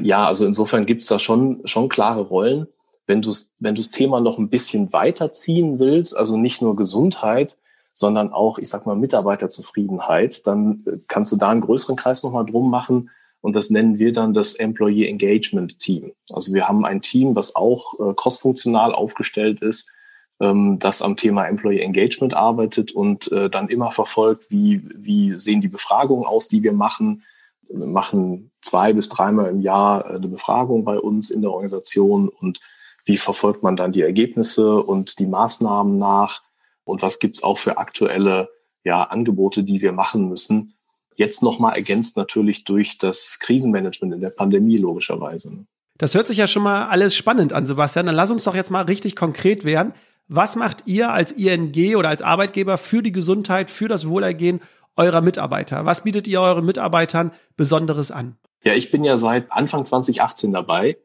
Ja, 0.00 0.26
also 0.26 0.46
insofern 0.46 0.86
gibt's 0.86 1.06
da 1.06 1.18
schon, 1.18 1.62
schon 1.64 1.88
klare 1.88 2.20
Rollen 2.22 2.68
wenn 3.10 3.22
du 3.22 3.32
wenn 3.58 3.74
du 3.74 3.80
das 3.80 3.90
Thema 3.90 4.20
noch 4.20 4.38
ein 4.38 4.48
bisschen 4.48 4.92
weiterziehen 4.92 5.80
willst, 5.80 6.16
also 6.16 6.38
nicht 6.38 6.62
nur 6.62 6.76
Gesundheit, 6.76 7.56
sondern 7.92 8.32
auch, 8.32 8.58
ich 8.58 8.70
sag 8.70 8.86
mal, 8.86 8.94
Mitarbeiterzufriedenheit, 8.94 10.46
dann 10.46 10.84
äh, 10.86 10.98
kannst 11.08 11.32
du 11.32 11.36
da 11.36 11.50
einen 11.50 11.60
größeren 11.60 11.96
Kreis 11.96 12.22
nochmal 12.22 12.46
drum 12.46 12.70
machen. 12.70 13.10
Und 13.42 13.56
das 13.56 13.68
nennen 13.68 13.98
wir 13.98 14.12
dann 14.12 14.32
das 14.32 14.54
Employee 14.54 15.08
Engagement 15.08 15.80
Team. 15.80 16.12
Also 16.30 16.54
wir 16.54 16.68
haben 16.68 16.84
ein 16.84 17.02
Team, 17.02 17.34
was 17.34 17.56
auch 17.56 17.94
äh, 17.98 18.14
crossfunktional 18.14 18.94
aufgestellt 18.94 19.60
ist, 19.60 19.90
ähm, 20.40 20.78
das 20.78 21.02
am 21.02 21.16
Thema 21.16 21.46
Employee 21.46 21.80
Engagement 21.80 22.34
arbeitet 22.34 22.92
und 22.92 23.30
äh, 23.30 23.50
dann 23.50 23.68
immer 23.68 23.92
verfolgt, 23.92 24.50
wie, 24.50 24.82
wie 24.94 25.38
sehen 25.38 25.60
die 25.60 25.68
Befragungen 25.68 26.26
aus, 26.26 26.48
die 26.48 26.62
wir 26.62 26.72
machen. 26.72 27.22
Wir 27.68 27.86
machen 27.86 28.50
zwei 28.62 28.92
bis 28.92 29.08
dreimal 29.08 29.50
im 29.50 29.60
Jahr 29.60 30.06
äh, 30.06 30.16
eine 30.16 30.28
Befragung 30.28 30.84
bei 30.84 30.98
uns 30.98 31.30
in 31.30 31.42
der 31.42 31.50
Organisation 31.50 32.28
und 32.28 32.60
wie 33.04 33.16
verfolgt 33.16 33.62
man 33.62 33.76
dann 33.76 33.92
die 33.92 34.02
Ergebnisse 34.02 34.82
und 34.82 35.18
die 35.18 35.26
Maßnahmen 35.26 35.96
nach 35.96 36.42
und 36.84 37.02
was 37.02 37.18
gibt's 37.18 37.42
auch 37.42 37.58
für 37.58 37.78
aktuelle 37.78 38.48
ja, 38.84 39.02
Angebote, 39.02 39.62
die 39.62 39.82
wir 39.82 39.92
machen 39.92 40.28
müssen. 40.28 40.74
Jetzt 41.16 41.42
nochmal 41.42 41.76
ergänzt 41.76 42.16
natürlich 42.16 42.64
durch 42.64 42.98
das 42.98 43.38
Krisenmanagement 43.40 44.14
in 44.14 44.20
der 44.20 44.30
Pandemie 44.30 44.78
logischerweise. 44.78 45.52
Ne? 45.52 45.66
Das 45.98 46.14
hört 46.14 46.26
sich 46.26 46.38
ja 46.38 46.46
schon 46.46 46.62
mal 46.62 46.86
alles 46.86 47.14
spannend 47.14 47.52
an, 47.52 47.66
Sebastian. 47.66 48.06
Dann 48.06 48.14
lass 48.14 48.30
uns 48.30 48.44
doch 48.44 48.54
jetzt 48.54 48.70
mal 48.70 48.84
richtig 48.84 49.16
konkret 49.16 49.66
werden. 49.66 49.92
Was 50.32 50.54
macht 50.54 50.84
ihr 50.86 51.10
als 51.10 51.32
ING 51.32 51.96
oder 51.96 52.08
als 52.08 52.22
Arbeitgeber 52.22 52.78
für 52.78 53.02
die 53.02 53.10
Gesundheit, 53.10 53.68
für 53.68 53.88
das 53.88 54.08
Wohlergehen 54.08 54.60
eurer 54.94 55.22
Mitarbeiter? 55.22 55.86
Was 55.86 56.04
bietet 56.04 56.28
ihr 56.28 56.40
euren 56.40 56.64
Mitarbeitern 56.64 57.32
Besonderes 57.56 58.12
an? 58.12 58.36
Ja, 58.62 58.72
ich 58.74 58.92
bin 58.92 59.02
ja 59.02 59.16
seit 59.16 59.50
Anfang 59.50 59.84
2018 59.84 60.52
dabei 60.52 60.98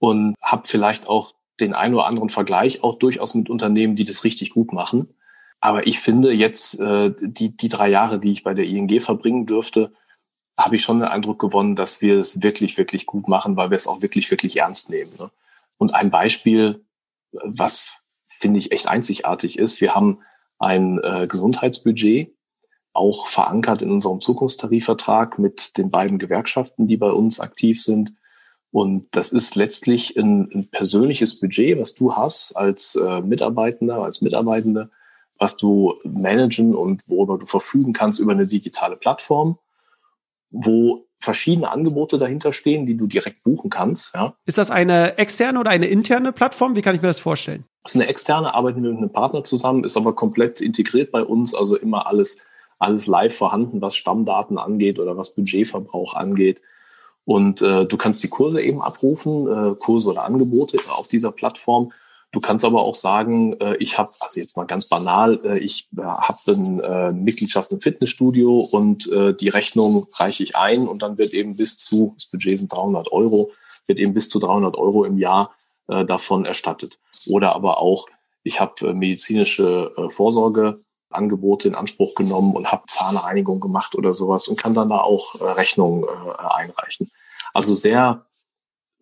und 0.00 0.34
habe 0.42 0.66
vielleicht 0.66 1.06
auch 1.06 1.34
den 1.60 1.72
einen 1.72 1.94
oder 1.94 2.06
anderen 2.06 2.30
Vergleich 2.30 2.82
auch 2.82 2.98
durchaus 2.98 3.36
mit 3.36 3.48
Unternehmen, 3.48 3.94
die 3.94 4.04
das 4.04 4.24
richtig 4.24 4.50
gut 4.50 4.72
machen. 4.72 5.14
Aber 5.60 5.86
ich 5.86 6.00
finde 6.00 6.32
jetzt 6.32 6.80
äh, 6.80 7.14
die, 7.20 7.56
die 7.56 7.68
drei 7.68 7.88
Jahre, 7.88 8.18
die 8.18 8.32
ich 8.32 8.42
bei 8.42 8.54
der 8.54 8.64
ING 8.64 9.00
verbringen 9.00 9.46
dürfte, 9.46 9.92
habe 10.58 10.74
ich 10.74 10.82
schon 10.82 10.98
den 10.98 11.08
Eindruck 11.08 11.38
gewonnen, 11.38 11.76
dass 11.76 12.02
wir 12.02 12.18
es 12.18 12.42
wirklich, 12.42 12.76
wirklich 12.76 13.06
gut 13.06 13.28
machen, 13.28 13.56
weil 13.56 13.70
wir 13.70 13.76
es 13.76 13.86
auch 13.86 14.02
wirklich, 14.02 14.28
wirklich 14.32 14.58
ernst 14.58 14.90
nehmen. 14.90 15.12
Ne? 15.16 15.30
Und 15.76 15.94
ein 15.94 16.10
Beispiel, 16.10 16.84
was 17.30 17.97
finde 18.38 18.58
ich 18.58 18.72
echt 18.72 18.88
einzigartig 18.88 19.58
ist, 19.58 19.80
wir 19.80 19.94
haben 19.94 20.20
ein 20.58 20.98
äh, 21.02 21.26
Gesundheitsbudget, 21.28 22.34
auch 22.92 23.28
verankert 23.28 23.82
in 23.82 23.90
unserem 23.90 24.20
Zukunftstarifvertrag 24.20 25.38
mit 25.38 25.76
den 25.76 25.90
beiden 25.90 26.18
Gewerkschaften, 26.18 26.88
die 26.88 26.96
bei 26.96 27.10
uns 27.10 27.38
aktiv 27.38 27.82
sind. 27.82 28.12
Und 28.70 29.06
das 29.12 29.30
ist 29.30 29.54
letztlich 29.54 30.16
ein, 30.16 30.50
ein 30.52 30.68
persönliches 30.70 31.38
Budget, 31.40 31.78
was 31.78 31.94
du 31.94 32.16
hast 32.16 32.56
als 32.56 32.96
äh, 32.96 33.20
Mitarbeitender, 33.20 34.02
als 34.02 34.20
Mitarbeitende, 34.20 34.90
was 35.38 35.56
du 35.56 35.94
managen 36.04 36.74
und 36.74 37.08
worüber 37.08 37.38
du 37.38 37.46
verfügen 37.46 37.92
kannst 37.92 38.18
über 38.18 38.32
eine 38.32 38.46
digitale 38.46 38.96
Plattform, 38.96 39.58
wo 40.50 41.07
verschiedene 41.20 41.70
Angebote 41.70 42.18
dahinter 42.18 42.52
stehen, 42.52 42.86
die 42.86 42.96
du 42.96 43.06
direkt 43.06 43.42
buchen 43.42 43.70
kannst. 43.70 44.14
Ja. 44.14 44.34
Ist 44.46 44.58
das 44.58 44.70
eine 44.70 45.18
externe 45.18 45.58
oder 45.58 45.70
eine 45.70 45.86
interne 45.86 46.32
Plattform? 46.32 46.76
Wie 46.76 46.82
kann 46.82 46.94
ich 46.94 47.02
mir 47.02 47.08
das 47.08 47.18
vorstellen? 47.18 47.64
Das 47.82 47.94
ist 47.94 48.00
eine 48.00 48.08
externe, 48.08 48.54
arbeiten 48.54 48.82
wir 48.82 48.90
mit 48.90 48.98
einem 48.98 49.12
Partner 49.12 49.44
zusammen, 49.44 49.84
ist 49.84 49.96
aber 49.96 50.14
komplett 50.14 50.60
integriert 50.60 51.10
bei 51.10 51.22
uns, 51.22 51.54
also 51.54 51.76
immer 51.76 52.06
alles, 52.06 52.38
alles 52.78 53.06
live 53.06 53.36
vorhanden, 53.36 53.80
was 53.80 53.96
Stammdaten 53.96 54.58
angeht 54.58 54.98
oder 54.98 55.16
was 55.16 55.34
Budgetverbrauch 55.34 56.14
angeht. 56.14 56.60
Und 57.24 57.60
äh, 57.62 57.84
du 57.84 57.96
kannst 57.96 58.22
die 58.22 58.28
Kurse 58.28 58.62
eben 58.62 58.80
abrufen, 58.80 59.48
äh, 59.48 59.74
Kurse 59.74 60.10
oder 60.10 60.24
Angebote 60.24 60.78
auf 60.90 61.08
dieser 61.08 61.32
Plattform. 61.32 61.92
Du 62.30 62.40
kannst 62.40 62.64
aber 62.64 62.82
auch 62.82 62.94
sagen, 62.94 63.54
äh, 63.60 63.76
ich 63.76 63.96
habe, 63.96 64.12
also 64.20 64.38
jetzt 64.38 64.56
mal 64.56 64.66
ganz 64.66 64.86
banal, 64.86 65.40
äh, 65.44 65.58
ich 65.58 65.88
äh, 65.96 66.02
habe 66.02 66.38
eine 66.48 66.82
äh, 66.82 67.12
Mitgliedschaft 67.12 67.72
im 67.72 67.80
Fitnessstudio 67.80 68.60
und 68.70 69.10
äh, 69.10 69.34
die 69.34 69.48
Rechnung 69.48 70.06
reiche 70.14 70.42
ich 70.42 70.54
ein 70.54 70.88
und 70.88 71.00
dann 71.00 71.16
wird 71.16 71.32
eben 71.32 71.56
bis 71.56 71.78
zu, 71.78 72.12
das 72.16 72.26
Budget 72.26 72.58
sind 72.58 72.72
300 72.72 73.10
Euro, 73.12 73.50
wird 73.86 73.98
eben 73.98 74.12
bis 74.12 74.28
zu 74.28 74.38
300 74.40 74.76
Euro 74.76 75.04
im 75.04 75.16
Jahr 75.16 75.54
äh, 75.88 76.04
davon 76.04 76.44
erstattet. 76.44 76.98
Oder 77.30 77.54
aber 77.54 77.78
auch, 77.78 78.06
ich 78.42 78.60
habe 78.60 78.88
äh, 78.88 78.92
medizinische 78.92 79.90
äh, 79.96 80.10
Vorsorgeangebote 80.10 81.68
in 81.68 81.74
Anspruch 81.74 82.14
genommen 82.14 82.54
und 82.54 82.70
habe 82.70 82.82
Zahnreinigung 82.88 83.58
gemacht 83.58 83.94
oder 83.94 84.12
sowas 84.12 84.48
und 84.48 84.58
kann 84.58 84.74
dann 84.74 84.90
da 84.90 84.98
auch 84.98 85.40
äh, 85.40 85.44
Rechnungen 85.44 86.04
äh, 86.04 86.42
einreichen. 86.42 87.10
Also 87.54 87.74
sehr, 87.74 88.26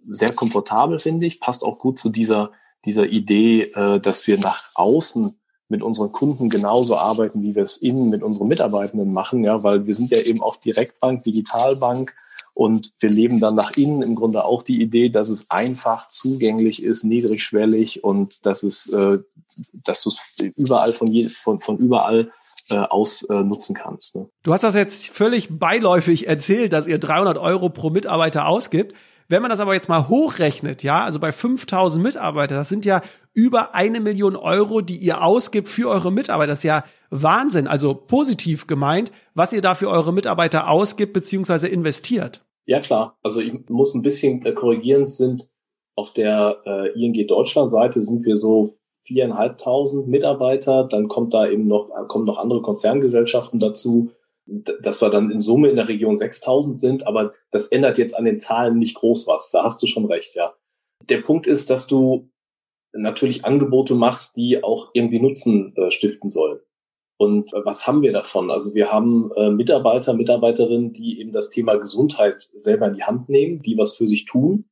sehr 0.09 0.33
komfortabel, 0.33 1.00
finde 1.00 1.26
ich, 1.26 1.40
passt 1.40 1.64
auch 1.64 1.80
gut 1.80 1.99
zu 1.99 2.09
dieser, 2.09 2.52
dieser 2.87 3.07
Idee, 3.07 3.62
äh, 3.75 4.00
dass 4.00 4.26
wir 4.26 4.38
nach 4.38 4.62
außen 4.75 5.37
mit 5.69 5.83
unseren 5.83 6.12
Kunden 6.12 6.49
genauso 6.49 6.97
arbeiten, 6.97 7.43
wie 7.43 7.55
wir 7.55 7.62
es 7.62 7.78
innen 7.78 8.09
mit 8.09 8.23
unseren 8.23 8.49
Mitarbeitenden 8.49 9.12
machen, 9.12 9.45
ja, 9.45 9.62
weil 9.62 9.87
wir 9.87 9.95
sind 9.95 10.11
ja 10.11 10.21
eben 10.21 10.43
auch 10.43 10.57
Direktbank, 10.57 11.25
Digitalbank 11.25 12.14
und 12.55 12.93
wir 13.00 13.11
leben 13.11 13.40
dann 13.40 13.55
nach 13.55 13.76
innen 13.76 14.00
im 14.02 14.14
Grunde 14.14 14.45
auch 14.45 14.62
die 14.62 14.81
Idee, 14.81 15.09
dass 15.09 15.28
es 15.28 15.50
einfach 15.50 16.09
zugänglich 16.09 16.83
ist, 16.83 17.05
niedrigschwellig 17.05 18.05
und 18.05 18.47
dass 18.47 18.62
es, 18.62 18.88
äh, 18.93 19.19
dass 19.73 20.02
du 20.02 20.11
es 20.11 20.21
überall 20.57 20.93
von, 20.93 21.09
je, 21.09 21.28
von, 21.28 21.61
von 21.61 21.76
überall 21.78 22.31
äh, 22.71 22.76
aus 22.76 23.23
äh, 23.25 23.35
nutzen 23.35 23.75
kannst. 23.75 24.16
Ne? 24.16 24.28
Du 24.43 24.52
hast 24.52 24.64
das 24.64 24.75
jetzt 24.75 25.11
völlig 25.11 25.59
beiläufig 25.59 26.26
erzählt, 26.26 26.73
dass 26.73 26.87
ihr 26.87 26.99
300 26.99 27.38
Euro 27.38 27.69
pro 27.69 27.90
Mitarbeiter 27.90 28.49
ausgibt. 28.49 28.95
Wenn 29.28 29.42
man 29.42 29.50
das 29.50 29.61
aber 29.61 29.75
jetzt 29.75 29.88
mal 29.88 30.09
hochrechnet, 30.09 30.83
ja, 30.83 31.04
also 31.04 31.18
bei 31.18 31.33
5000 31.33 32.02
Mitarbeiter, 32.02 32.54
das 32.54 32.68
sind 32.68 32.85
ja 32.85 33.02
über 33.33 33.75
eine 33.75 34.00
Million 34.00 34.37
Euro, 34.37 34.80
die 34.80 34.97
ihr 34.97 35.23
ausgibt 35.23 35.68
für 35.68 35.88
eure 35.88 36.12
Mitarbeiter. 36.12 36.52
Das 36.52 36.61
ist 36.61 36.64
ja 36.64 36.85
Wahnsinn, 37.11 37.66
also 37.66 37.95
positiv 37.95 38.66
gemeint, 38.66 39.11
was 39.35 39.52
ihr 39.52 39.61
da 39.61 39.75
für 39.75 39.88
eure 39.88 40.12
Mitarbeiter 40.12 40.71
ausgibt 40.71 41.12
bzw. 41.12 41.66
investiert. 41.68 42.45
Ja, 42.66 42.80
klar. 42.80 43.16
Also 43.23 43.40
ich 43.40 43.68
muss 43.68 43.95
ein 43.95 44.02
bisschen 44.02 44.45
äh, 44.45 44.52
korrigieren, 44.52 45.06
sind 45.06 45.49
auf 45.97 46.12
der 46.12 46.59
äh, 46.66 47.00
ING 47.00 47.26
Deutschland 47.26 47.71
Seite 47.71 48.00
sind 48.02 48.25
wir 48.25 48.37
so 48.37 48.75
viereinhalbtausend 49.04 50.09
Mitarbeiter, 50.09 50.85
dann 50.85 51.09
kommt 51.09 51.33
da 51.33 51.49
eben 51.49 51.66
noch, 51.66 51.88
kommen 52.09 52.26
noch 52.26 52.38
andere 52.38 52.61
Konzerngesellschaften 52.61 53.59
dazu, 53.59 54.11
dass 54.47 55.03
wir 55.03 55.11
dann 55.11 55.31
in 55.31 55.41
Summe 55.41 55.69
in 55.69 55.76
der 55.76 55.88
Region 55.88 56.17
6000 56.17 56.79
sind, 56.79 57.07
aber 57.07 57.33
das 57.50 57.69
ändert 57.69 57.99
jetzt 57.99 58.17
an 58.17 58.25
den 58.25 58.38
Zahlen 58.38 58.79
nicht 58.79 58.95
groß 58.95 59.26
was. 59.26 59.50
Da 59.50 59.65
hast 59.65 59.83
du 59.83 59.87
schon 59.87 60.07
recht, 60.07 60.35
ja. 60.35 60.55
Der 61.09 61.19
Punkt 61.19 61.47
ist, 61.47 61.69
dass 61.69 61.87
du 61.87 62.31
natürlich 62.93 63.45
Angebote 63.45 63.95
machst, 63.95 64.37
die 64.37 64.62
auch 64.62 64.91
irgendwie 64.95 65.21
Nutzen 65.21 65.75
äh, 65.76 65.91
stiften 65.91 66.31
sollen. 66.31 66.61
Und 67.19 67.53
äh, 67.53 67.65
was 67.65 67.87
haben 67.87 68.03
wir 68.03 68.12
davon? 68.12 68.50
Also 68.50 68.75
wir 68.75 68.93
haben 68.93 69.31
äh, 69.37 69.50
Mitarbeiter, 69.50 70.15
Mitarbeiterinnen, 70.15 70.93
die 70.93 71.21
eben 71.21 71.33
das 71.33 71.50
Thema 71.50 71.76
Gesundheit 71.76 72.49
selber 72.55 72.88
in 72.88 72.95
die 72.95 73.05
Hand 73.05 73.29
nehmen, 73.29 73.62
die 73.62 73.76
was 73.76 73.97
für 73.97 74.09
sich 74.09 74.25
tun 74.25 74.67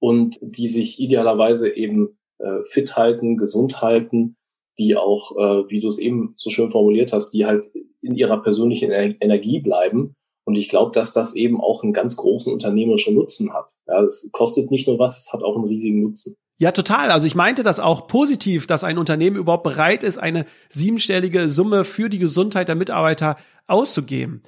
und 0.00 0.38
die 0.40 0.68
sich 0.68 1.00
idealerweise 1.00 1.68
eben 1.68 2.18
äh, 2.38 2.62
fit 2.68 2.96
halten, 2.96 3.36
gesund 3.36 3.80
halten, 3.80 4.36
die 4.78 4.96
auch, 4.96 5.36
äh, 5.36 5.70
wie 5.70 5.80
du 5.80 5.88
es 5.88 5.98
eben 5.98 6.34
so 6.36 6.50
schön 6.50 6.70
formuliert 6.70 7.12
hast, 7.12 7.30
die 7.30 7.46
halt 7.46 7.64
in 8.04 8.14
ihrer 8.14 8.42
persönlichen 8.42 8.90
Energie 8.90 9.60
bleiben. 9.60 10.14
Und 10.44 10.56
ich 10.56 10.68
glaube, 10.68 10.92
dass 10.92 11.12
das 11.12 11.34
eben 11.34 11.60
auch 11.60 11.82
einen 11.82 11.94
ganz 11.94 12.16
großen 12.16 12.52
unternehmerischen 12.52 13.14
Nutzen 13.14 13.54
hat. 13.54 13.72
Ja, 13.86 14.02
es 14.02 14.28
kostet 14.32 14.70
nicht 14.70 14.86
nur 14.86 14.98
was, 14.98 15.24
es 15.24 15.32
hat 15.32 15.42
auch 15.42 15.56
einen 15.56 15.64
riesigen 15.64 16.02
Nutzen. 16.02 16.36
Ja, 16.58 16.70
total. 16.70 17.10
Also 17.10 17.26
ich 17.26 17.34
meinte 17.34 17.62
das 17.62 17.80
auch 17.80 18.06
positiv, 18.06 18.66
dass 18.66 18.84
ein 18.84 18.98
Unternehmen 18.98 19.36
überhaupt 19.36 19.64
bereit 19.64 20.02
ist, 20.02 20.18
eine 20.18 20.44
siebenstellige 20.68 21.48
Summe 21.48 21.84
für 21.84 22.08
die 22.08 22.18
Gesundheit 22.18 22.68
der 22.68 22.76
Mitarbeiter 22.76 23.36
auszugeben. 23.66 24.42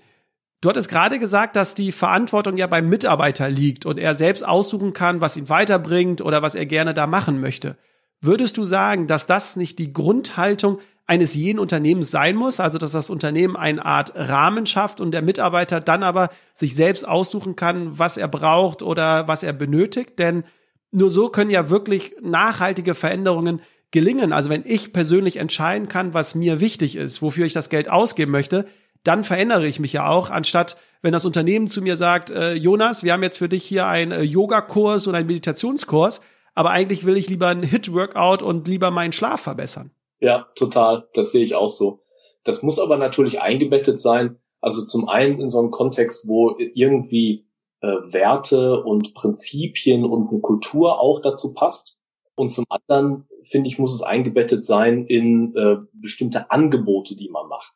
Du 0.61 0.69
hattest 0.69 0.89
gerade 0.89 1.19
gesagt, 1.19 1.57
dass 1.57 1.75
die 1.75 1.93
Verantwortung 1.93 2.57
ja 2.57 2.67
beim 2.67 2.89
Mitarbeiter 2.89 3.49
liegt 3.49 3.87
und 3.87 3.99
er 3.99 4.15
selbst 4.15 4.47
aussuchen 4.47 4.93
kann, 4.93 5.21
was 5.21 5.37
ihn 5.37 5.49
weiterbringt 5.49 6.21
oder 6.21 6.43
was 6.43 6.55
er 6.55 6.67
gerne 6.67 6.95
da 6.95 7.07
machen 7.07 7.41
möchte. 7.41 7.77
Würdest 8.21 8.57
du 8.57 8.65
sagen, 8.65 9.07
dass 9.07 9.27
das 9.27 9.57
nicht 9.57 9.79
die 9.79 9.93
Grundhaltung 9.93 10.79
eines 11.07 11.35
jeden 11.35 11.59
Unternehmens 11.59 12.11
sein 12.11 12.35
muss, 12.35 12.59
also 12.59 12.79
dass 12.79 12.93
das 12.93 13.11
Unternehmen 13.11 13.57
eine 13.57 13.85
Art 13.85 14.13
Rahmen 14.17 14.67
schafft 14.67 15.01
und 15.01 15.13
der 15.13 15.23
Mitarbeiter 15.23 15.81
dann 15.81 16.03
aber 16.03 16.31
sich 16.53 16.75
selbst 16.75 17.07
aussuchen 17.07 17.55
kann, 17.55 17.99
was 17.99 18.17
er 18.17 18.29
braucht 18.29 18.83
oder 18.83 19.29
was 19.29 19.43
er 19.43 19.53
benötigt, 19.53 20.19
denn 20.19 20.45
nur 20.91 21.11
so 21.11 21.29
können 21.29 21.51
ja 21.51 21.71
wirklich 21.71 22.17
nachhaltige 22.23 22.95
Veränderungen 22.95 23.61
gelingen. 23.93 24.33
Also 24.33 24.51
wenn 24.51 24.65
ich 24.65 24.93
persönlich 24.93 25.37
entscheiden 25.37 25.89
kann, 25.89 26.15
was 26.15 26.35
mir 26.35 26.61
wichtig 26.61 26.97
ist, 26.97 27.23
wofür 27.23 27.47
ich 27.47 27.53
das 27.53 27.71
Geld 27.71 27.89
ausgeben 27.89 28.33
möchte, 28.33 28.67
dann 29.05 29.23
verändere 29.23 29.67
ich 29.67 29.79
mich 29.79 29.93
ja 29.93 30.09
auch, 30.09 30.31
anstatt 30.31 30.77
wenn 31.03 31.13
das 31.13 31.25
Unternehmen 31.25 31.69
zu 31.69 31.83
mir 31.83 31.97
sagt, 31.97 32.31
äh, 32.31 32.55
Jonas, 32.55 33.05
wir 33.05 33.13
haben 33.13 33.23
jetzt 33.23 33.39
für 33.39 33.49
dich 33.49 33.63
hier 33.63 33.87
einen 33.87 34.11
äh, 34.11 34.23
Yoga-Kurs 34.23 35.07
oder 35.07 35.19
einen 35.19 35.29
Meditationskurs, 35.29 36.21
aber 36.55 36.71
eigentlich 36.71 37.05
will 37.05 37.17
ich 37.17 37.29
lieber 37.29 37.49
ein 37.49 37.63
Hit-Workout 37.63 38.43
und 38.43 38.67
lieber 38.67 38.91
meinen 38.91 39.13
Schlaf 39.13 39.43
verbessern. 39.43 39.93
Ja, 40.21 40.47
total. 40.55 41.09
Das 41.15 41.33
sehe 41.33 41.45
ich 41.45 41.55
auch 41.55 41.69
so. 41.69 42.03
Das 42.45 42.63
muss 42.63 42.79
aber 42.79 42.97
natürlich 42.97 43.41
eingebettet 43.41 44.01
sein. 44.01 44.39
Also 44.61 44.85
zum 44.85 45.09
einen 45.09 45.41
in 45.41 45.49
so 45.49 45.59
einem 45.59 45.71
Kontext, 45.71 46.27
wo 46.27 46.57
irgendwie 46.59 47.47
äh, 47.81 47.87
Werte 47.87 48.83
und 48.83 49.15
Prinzipien 49.15 50.05
und 50.05 50.31
eine 50.31 50.41
Kultur 50.41 51.01
auch 51.01 51.21
dazu 51.21 51.55
passt. 51.55 51.97
Und 52.35 52.51
zum 52.53 52.65
anderen, 52.69 53.29
finde 53.45 53.69
ich, 53.69 53.79
muss 53.79 53.95
es 53.95 54.03
eingebettet 54.03 54.65
sein 54.65 55.07
in 55.07 55.55
äh, 55.57 55.77
bestimmte 55.93 56.51
Angebote, 56.51 57.17
die 57.17 57.29
man 57.29 57.49
macht. 57.49 57.73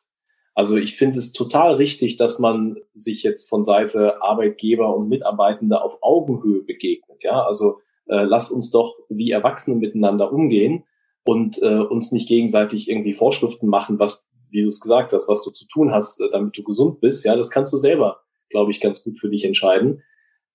Also 0.53 0.77
ich 0.77 0.97
finde 0.97 1.17
es 1.19 1.31
total 1.31 1.75
richtig, 1.75 2.17
dass 2.17 2.39
man 2.39 2.77
sich 2.93 3.23
jetzt 3.23 3.49
von 3.49 3.63
Seite 3.63 4.21
Arbeitgeber 4.21 4.93
und 4.95 5.07
Mitarbeitende 5.07 5.81
auf 5.81 5.99
Augenhöhe 6.01 6.61
begegnet. 6.61 7.23
Ja, 7.23 7.43
also 7.43 7.79
äh, 8.07 8.23
lass 8.23 8.51
uns 8.51 8.69
doch 8.69 8.97
wie 9.09 9.31
Erwachsene 9.31 9.77
miteinander 9.77 10.31
umgehen 10.31 10.83
und 11.23 11.61
äh, 11.61 11.79
uns 11.79 12.11
nicht 12.11 12.27
gegenseitig 12.27 12.89
irgendwie 12.89 13.13
Vorschriften 13.13 13.67
machen, 13.67 13.99
was, 13.99 14.25
wie 14.49 14.61
du 14.61 14.67
es 14.67 14.79
gesagt 14.79 15.13
hast, 15.13 15.27
was 15.27 15.43
du 15.43 15.51
zu 15.51 15.65
tun 15.67 15.91
hast, 15.91 16.19
äh, 16.21 16.29
damit 16.31 16.57
du 16.57 16.63
gesund 16.63 16.99
bist. 16.99 17.25
Ja, 17.25 17.35
das 17.35 17.49
kannst 17.49 17.71
du 17.73 17.77
selber, 17.77 18.21
glaube 18.49 18.71
ich, 18.71 18.81
ganz 18.81 19.03
gut 19.03 19.19
für 19.19 19.29
dich 19.29 19.45
entscheiden. 19.45 20.03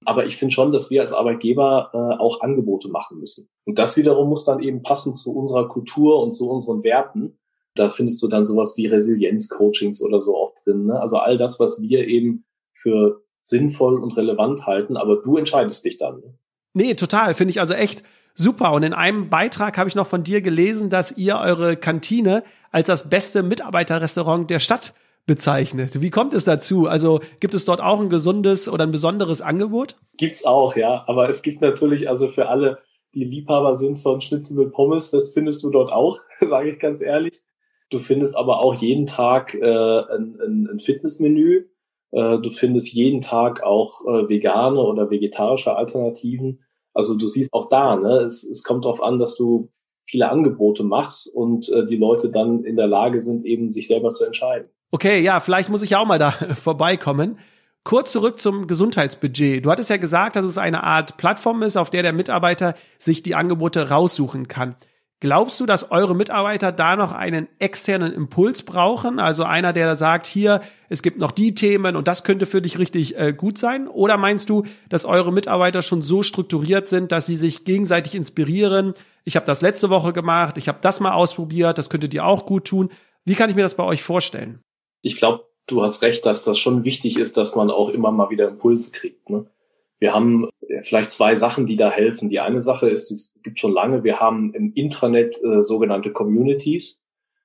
Aber 0.04 0.26
ich 0.26 0.36
finde 0.36 0.54
schon, 0.54 0.72
dass 0.72 0.90
wir 0.90 1.00
als 1.00 1.12
Arbeitgeber 1.12 1.90
äh, 1.92 2.20
auch 2.20 2.40
Angebote 2.40 2.88
machen 2.88 3.18
müssen. 3.18 3.48
Und 3.64 3.78
das 3.78 3.96
wiederum 3.96 4.28
muss 4.28 4.44
dann 4.44 4.62
eben 4.62 4.82
passen 4.82 5.14
zu 5.14 5.34
unserer 5.34 5.68
Kultur 5.68 6.22
und 6.22 6.32
zu 6.32 6.50
unseren 6.50 6.82
Werten. 6.82 7.38
Da 7.74 7.90
findest 7.90 8.22
du 8.22 8.28
dann 8.28 8.44
sowas 8.44 8.76
wie 8.76 8.86
Resilienz-Coachings 8.86 10.02
oder 10.02 10.22
so 10.22 10.36
auch 10.36 10.54
drin. 10.64 10.86
Ne? 10.86 11.00
Also 11.00 11.16
all 11.18 11.38
das, 11.38 11.58
was 11.60 11.80
wir 11.80 12.06
eben 12.06 12.44
für 12.74 13.22
sinnvoll 13.40 14.02
und 14.02 14.16
relevant 14.16 14.66
halten, 14.66 14.96
aber 14.96 15.22
du 15.22 15.36
entscheidest 15.36 15.84
dich 15.84 15.98
dann. 15.98 16.20
Ne? 16.20 16.38
Nee, 16.74 16.94
total. 16.94 17.34
Finde 17.34 17.50
ich 17.52 17.60
also 17.60 17.74
echt 17.74 18.02
super. 18.36 18.72
Und 18.72 18.84
in 18.84 18.92
einem 18.92 19.28
Beitrag 19.28 19.76
habe 19.78 19.88
ich 19.88 19.96
noch 19.96 20.06
von 20.06 20.22
dir 20.22 20.40
gelesen, 20.40 20.90
dass 20.90 21.16
ihr 21.16 21.38
eure 21.38 21.76
Kantine 21.76 22.44
als 22.70 22.86
das 22.86 23.10
beste 23.10 23.42
Mitarbeiterrestaurant 23.42 24.48
der 24.48 24.60
Stadt 24.60 24.94
bezeichnet. 25.26 26.00
Wie 26.00 26.10
kommt 26.10 26.34
es 26.34 26.44
dazu? 26.44 26.86
Also 26.86 27.20
gibt 27.40 27.54
es 27.54 27.64
dort 27.64 27.80
auch 27.80 28.00
ein 28.00 28.08
gesundes 28.08 28.68
oder 28.68 28.84
ein 28.84 28.92
besonderes 28.92 29.42
Angebot? 29.42 29.96
Gibt's 30.16 30.44
auch, 30.44 30.76
ja. 30.76 31.04
Aber 31.08 31.28
es 31.28 31.42
gibt 31.42 31.60
natürlich 31.60 32.08
also 32.08 32.28
für 32.28 32.48
alle, 32.48 32.78
die 33.14 33.24
Liebhaber 33.24 33.74
sind 33.74 33.98
von 33.98 34.20
Schnitzel 34.20 34.56
mit 34.56 34.72
Pommes, 34.72 35.10
das 35.10 35.32
findest 35.32 35.62
du 35.64 35.70
dort 35.70 35.90
auch, 35.90 36.20
sage 36.40 36.70
ich 36.70 36.78
ganz 36.78 37.00
ehrlich. 37.00 37.42
Du 37.90 37.98
findest 37.98 38.36
aber 38.36 38.60
auch 38.60 38.74
jeden 38.74 39.06
Tag 39.06 39.54
äh, 39.54 39.64
ein, 39.64 40.38
ein, 40.40 40.68
ein 40.72 40.80
Fitnessmenü. 40.80 41.66
Äh, 42.10 42.38
du 42.38 42.50
findest 42.50 42.92
jeden 42.92 43.20
Tag 43.20 43.62
auch 43.62 44.04
äh, 44.06 44.28
vegane 44.28 44.80
oder 44.80 45.10
vegetarische 45.10 45.76
Alternativen. 45.76 46.65
Also 46.96 47.14
du 47.14 47.26
siehst 47.26 47.52
auch 47.52 47.68
da, 47.68 47.96
ne, 47.96 48.20
es, 48.20 48.42
es 48.42 48.62
kommt 48.62 48.86
darauf 48.86 49.02
an, 49.02 49.18
dass 49.18 49.36
du 49.36 49.68
viele 50.06 50.30
Angebote 50.30 50.82
machst 50.82 51.28
und 51.32 51.68
äh, 51.68 51.86
die 51.86 51.96
Leute 51.96 52.30
dann 52.30 52.64
in 52.64 52.76
der 52.76 52.86
Lage 52.86 53.20
sind, 53.20 53.44
eben 53.44 53.70
sich 53.70 53.86
selber 53.86 54.10
zu 54.10 54.24
entscheiden. 54.24 54.68
Okay, 54.92 55.20
ja, 55.20 55.40
vielleicht 55.40 55.68
muss 55.68 55.82
ich 55.82 55.90
ja 55.90 56.00
auch 56.00 56.06
mal 56.06 56.18
da 56.18 56.30
vorbeikommen. 56.54 57.38
Kurz 57.84 58.12
zurück 58.12 58.40
zum 58.40 58.66
Gesundheitsbudget. 58.66 59.64
Du 59.64 59.70
hattest 59.70 59.90
ja 59.90 59.98
gesagt, 59.98 60.36
dass 60.36 60.44
es 60.44 60.58
eine 60.58 60.84
Art 60.84 61.18
Plattform 61.18 61.62
ist, 61.62 61.76
auf 61.76 61.90
der 61.90 62.02
der 62.02 62.12
Mitarbeiter 62.12 62.74
sich 62.98 63.22
die 63.22 63.34
Angebote 63.34 63.90
raussuchen 63.90 64.48
kann. 64.48 64.74
Glaubst 65.20 65.58
du, 65.60 65.66
dass 65.66 65.90
eure 65.90 66.14
Mitarbeiter 66.14 66.72
da 66.72 66.94
noch 66.94 67.12
einen 67.12 67.48
externen 67.58 68.12
Impuls 68.12 68.62
brauchen? 68.62 69.18
Also 69.18 69.44
einer, 69.44 69.72
der 69.72 69.96
sagt, 69.96 70.26
hier, 70.26 70.60
es 70.90 71.00
gibt 71.00 71.18
noch 71.18 71.32
die 71.32 71.54
Themen 71.54 71.96
und 71.96 72.06
das 72.06 72.22
könnte 72.22 72.44
für 72.44 72.60
dich 72.60 72.78
richtig 72.78 73.16
äh, 73.16 73.32
gut 73.32 73.56
sein? 73.56 73.88
Oder 73.88 74.18
meinst 74.18 74.50
du, 74.50 74.64
dass 74.90 75.06
eure 75.06 75.32
Mitarbeiter 75.32 75.80
schon 75.80 76.02
so 76.02 76.22
strukturiert 76.22 76.88
sind, 76.88 77.12
dass 77.12 77.24
sie 77.24 77.36
sich 77.36 77.64
gegenseitig 77.64 78.14
inspirieren? 78.14 78.92
Ich 79.24 79.36
habe 79.36 79.46
das 79.46 79.62
letzte 79.62 79.88
Woche 79.88 80.12
gemacht, 80.12 80.58
ich 80.58 80.68
habe 80.68 80.78
das 80.82 81.00
mal 81.00 81.12
ausprobiert, 81.12 81.78
das 81.78 81.88
könnte 81.88 82.10
dir 82.10 82.26
auch 82.26 82.44
gut 82.44 82.66
tun. 82.66 82.90
Wie 83.24 83.34
kann 83.34 83.48
ich 83.48 83.56
mir 83.56 83.62
das 83.62 83.74
bei 83.74 83.84
euch 83.84 84.02
vorstellen? 84.02 84.60
Ich 85.00 85.16
glaube, 85.16 85.44
du 85.66 85.82
hast 85.82 86.02
recht, 86.02 86.26
dass 86.26 86.44
das 86.44 86.58
schon 86.58 86.84
wichtig 86.84 87.18
ist, 87.18 87.38
dass 87.38 87.56
man 87.56 87.70
auch 87.70 87.88
immer 87.88 88.10
mal 88.10 88.28
wieder 88.28 88.48
Impulse 88.48 88.90
kriegt. 88.90 89.30
Ne? 89.30 89.46
Wir 89.98 90.12
haben 90.12 90.48
vielleicht 90.82 91.10
zwei 91.10 91.34
Sachen, 91.34 91.66
die 91.66 91.76
da 91.76 91.90
helfen. 91.90 92.28
Die 92.28 92.40
eine 92.40 92.60
Sache 92.60 92.88
ist, 92.88 93.10
es 93.10 93.38
gibt 93.42 93.58
schon 93.58 93.72
lange, 93.72 94.04
wir 94.04 94.20
haben 94.20 94.52
im 94.54 94.72
Intranet 94.74 95.42
äh, 95.42 95.62
sogenannte 95.62 96.12
Communities. 96.12 96.98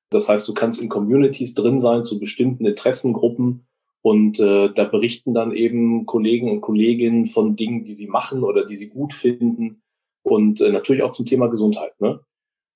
Das 0.10 0.28
heißt, 0.28 0.48
du 0.48 0.54
kannst 0.54 0.82
in 0.82 0.90
Communities 0.90 1.54
drin 1.54 1.80
sein 1.80 2.04
zu 2.04 2.20
bestimmten 2.20 2.66
Interessengruppen 2.66 3.66
und 4.02 4.40
äh, 4.40 4.74
da 4.74 4.84
berichten 4.84 5.34
dann 5.34 5.54
eben 5.54 6.06
Kollegen 6.06 6.52
und 6.52 6.62
Kolleginnen 6.62 7.28
von 7.28 7.56
Dingen, 7.56 7.86
die 7.86 7.94
sie 7.94 8.08
machen 8.08 8.44
oder 8.44 8.66
die 8.66 8.76
sie 8.76 8.90
gut 8.90 9.14
finden 9.14 9.82
und 10.24 10.60
äh, 10.60 10.72
natürlich 10.72 11.04
auch 11.04 11.12
zum 11.12 11.26
Thema 11.26 11.48
Gesundheit. 11.48 12.00
Ne? 12.02 12.20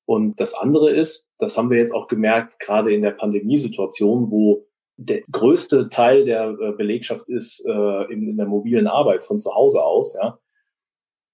Und 0.05 0.39
das 0.39 0.53
andere 0.53 0.91
ist, 0.91 1.31
das 1.39 1.57
haben 1.57 1.69
wir 1.69 1.79
jetzt 1.79 1.93
auch 1.93 2.07
gemerkt, 2.07 2.59
gerade 2.59 2.93
in 2.93 3.01
der 3.01 3.11
Pandemiesituation, 3.11 4.29
wo 4.31 4.64
der 4.97 5.21
größte 5.31 5.89
Teil 5.89 6.25
der 6.25 6.57
äh, 6.59 6.71
Belegschaft 6.71 7.27
ist 7.27 7.65
äh, 7.65 8.13
in, 8.13 8.29
in 8.29 8.37
der 8.37 8.45
mobilen 8.45 8.87
Arbeit 8.87 9.25
von 9.25 9.39
zu 9.39 9.53
Hause 9.53 9.83
aus, 9.83 10.15
ja, 10.15 10.39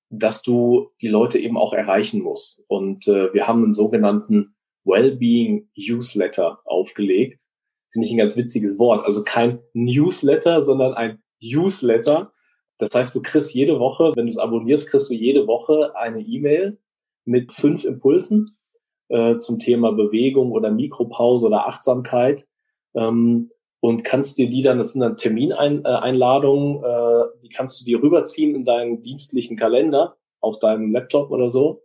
dass 0.09 0.41
du 0.41 0.89
die 1.01 1.07
Leute 1.07 1.39
eben 1.39 1.57
auch 1.57 1.73
erreichen 1.73 2.21
musst. 2.21 2.63
Und 2.67 3.07
äh, 3.07 3.33
wir 3.33 3.47
haben 3.47 3.63
einen 3.63 3.73
sogenannten 3.73 4.55
Wellbeing 4.83 5.69
Newsletter 5.75 6.59
aufgelegt. 6.65 7.41
Finde 7.91 8.07
ich 8.07 8.13
ein 8.13 8.17
ganz 8.17 8.35
witziges 8.35 8.79
Wort. 8.79 9.05
Also 9.05 9.23
kein 9.23 9.59
Newsletter, 9.73 10.63
sondern 10.63 10.93
ein 10.93 11.21
Newsletter. 11.39 12.33
Das 12.77 12.95
heißt, 12.95 13.13
du 13.13 13.21
kriegst 13.21 13.53
jede 13.53 13.79
Woche, 13.79 14.11
wenn 14.15 14.25
du 14.25 14.31
es 14.31 14.37
abonnierst, 14.37 14.89
kriegst 14.89 15.09
du 15.09 15.13
jede 15.13 15.45
Woche 15.45 15.95
eine 15.95 16.21
E-Mail 16.21 16.79
mit 17.25 17.53
fünf 17.53 17.83
Impulsen 17.83 18.57
äh, 19.09 19.37
zum 19.37 19.59
Thema 19.59 19.91
Bewegung 19.91 20.51
oder 20.51 20.71
Mikropause 20.71 21.45
oder 21.45 21.67
Achtsamkeit. 21.67 22.47
Ähm, 22.95 23.51
und 23.79 24.03
kannst 24.03 24.37
dir 24.37 24.47
die 24.47 24.61
dann, 24.61 24.77
das 24.77 24.93
sind 24.93 25.01
dann 25.01 25.17
Termineinladungen, 25.17 26.83
äh, 26.83 27.25
die 27.43 27.49
kannst 27.49 27.81
du 27.81 27.85
dir 27.85 28.01
rüberziehen 28.01 28.55
in 28.55 28.63
deinen 28.63 29.01
dienstlichen 29.01 29.57
Kalender 29.57 30.17
auf 30.39 30.59
deinem 30.59 30.91
Laptop 30.91 31.31
oder 31.31 31.49
so 31.49 31.81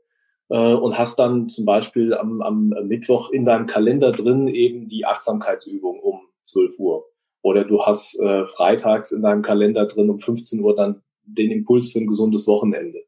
äh, 0.51 0.75
und 0.75 0.99
hast 0.99 1.19
dann 1.19 1.49
zum 1.49 1.65
Beispiel 1.65 2.15
am, 2.15 2.43
am 2.43 2.75
Mittwoch 2.85 3.31
in 3.31 3.47
deinem 3.47 3.67
Kalender 3.67 4.13
drin 4.13 4.47
eben 4.49 4.89
die 4.89 5.07
Achtsamkeitsübung 5.07 6.01
um 6.01 6.21
12 6.45 6.79
Uhr. 6.79 7.07
Oder 7.43 7.65
du 7.65 7.83
hast 7.83 8.19
äh, 8.21 8.45
freitags 8.45 9.13
in 9.13 9.23
deinem 9.23 9.43
Kalender 9.43 9.87
drin 9.87 10.11
um 10.11 10.19
15 10.19 10.61
Uhr 10.61 10.75
dann 10.75 11.03
den 11.23 11.51
Impuls 11.51 11.93
für 11.93 11.99
ein 11.99 12.07
gesundes 12.07 12.47
Wochenende. 12.47 13.05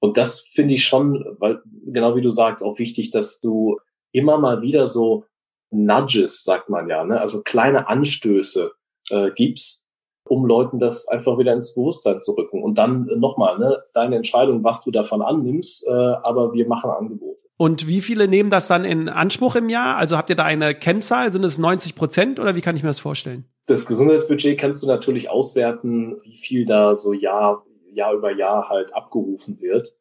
Und 0.00 0.16
das 0.16 0.40
finde 0.50 0.74
ich 0.74 0.84
schon, 0.84 1.36
weil 1.38 1.60
genau 1.86 2.16
wie 2.16 2.22
du 2.22 2.30
sagst, 2.30 2.64
auch 2.64 2.78
wichtig, 2.78 3.10
dass 3.10 3.40
du 3.40 3.78
immer 4.10 4.38
mal 4.38 4.62
wieder 4.62 4.86
so 4.86 5.24
Nudges, 5.72 6.44
sagt 6.44 6.68
man 6.68 6.88
ja, 6.88 7.04
ne? 7.04 7.20
also 7.20 7.42
kleine 7.42 7.88
Anstöße 7.88 8.72
äh, 9.10 9.30
gibst, 9.34 9.86
um 10.28 10.46
Leuten 10.46 10.78
das 10.78 11.08
einfach 11.08 11.38
wieder 11.38 11.52
ins 11.52 11.74
Bewusstsein 11.74 12.20
zu 12.20 12.32
rücken. 12.32 12.62
Und 12.62 12.76
dann 12.76 13.08
äh, 13.08 13.16
nochmal, 13.16 13.58
ne, 13.58 13.82
deine 13.94 14.16
Entscheidung, 14.16 14.62
was 14.64 14.84
du 14.84 14.90
davon 14.90 15.22
annimmst, 15.22 15.86
äh, 15.86 15.90
aber 15.90 16.52
wir 16.52 16.68
machen 16.68 16.90
Angebote. 16.90 17.42
Und 17.56 17.86
wie 17.86 18.00
viele 18.00 18.28
nehmen 18.28 18.50
das 18.50 18.66
dann 18.66 18.84
in 18.84 19.08
Anspruch 19.08 19.54
im 19.54 19.68
Jahr? 19.68 19.96
Also 19.96 20.16
habt 20.16 20.30
ihr 20.30 20.36
da 20.36 20.44
eine 20.44 20.74
Kennzahl? 20.74 21.30
Sind 21.32 21.44
es 21.44 21.58
90 21.58 21.94
Prozent 21.94 22.40
oder 22.40 22.56
wie 22.56 22.60
kann 22.60 22.76
ich 22.76 22.82
mir 22.82 22.88
das 22.88 23.00
vorstellen? 23.00 23.44
Das 23.66 23.86
Gesundheitsbudget 23.86 24.58
kannst 24.58 24.82
du 24.82 24.86
natürlich 24.86 25.30
auswerten, 25.30 26.16
wie 26.24 26.36
viel 26.36 26.66
da 26.66 26.96
so 26.96 27.12
Jahr, 27.12 27.64
Jahr 27.92 28.14
über 28.14 28.32
Jahr 28.32 28.68
halt 28.68 28.94
abgerufen 28.94 29.60
wird. 29.60 29.94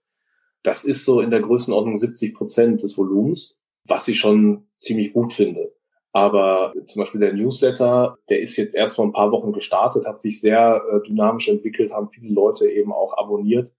Das 0.63 0.83
ist 0.83 1.05
so 1.05 1.21
in 1.21 1.29
der 1.29 1.41
Größenordnung 1.41 1.97
70 1.97 2.33
Prozent 2.33 2.83
des 2.83 2.97
Volumens, 2.97 3.61
was 3.85 4.07
ich 4.07 4.19
schon 4.19 4.67
ziemlich 4.81 5.13
gut 5.13 5.33
finde. 5.33 5.71
Aber 6.13 6.73
zum 6.85 7.01
Beispiel 7.01 7.21
der 7.21 7.33
Newsletter, 7.33 8.17
der 8.29 8.41
ist 8.41 8.57
jetzt 8.57 8.75
erst 8.75 8.97
vor 8.97 9.05
ein 9.05 9.13
paar 9.13 9.31
Wochen 9.31 9.53
gestartet, 9.53 10.05
hat 10.05 10.19
sich 10.19 10.41
sehr 10.41 10.81
äh, 10.91 11.07
dynamisch 11.07 11.47
entwickelt, 11.47 11.93
haben 11.93 12.09
viele 12.09 12.33
Leute 12.33 12.69
eben 12.69 12.91
auch 12.91 13.17
abonniert. 13.17 13.71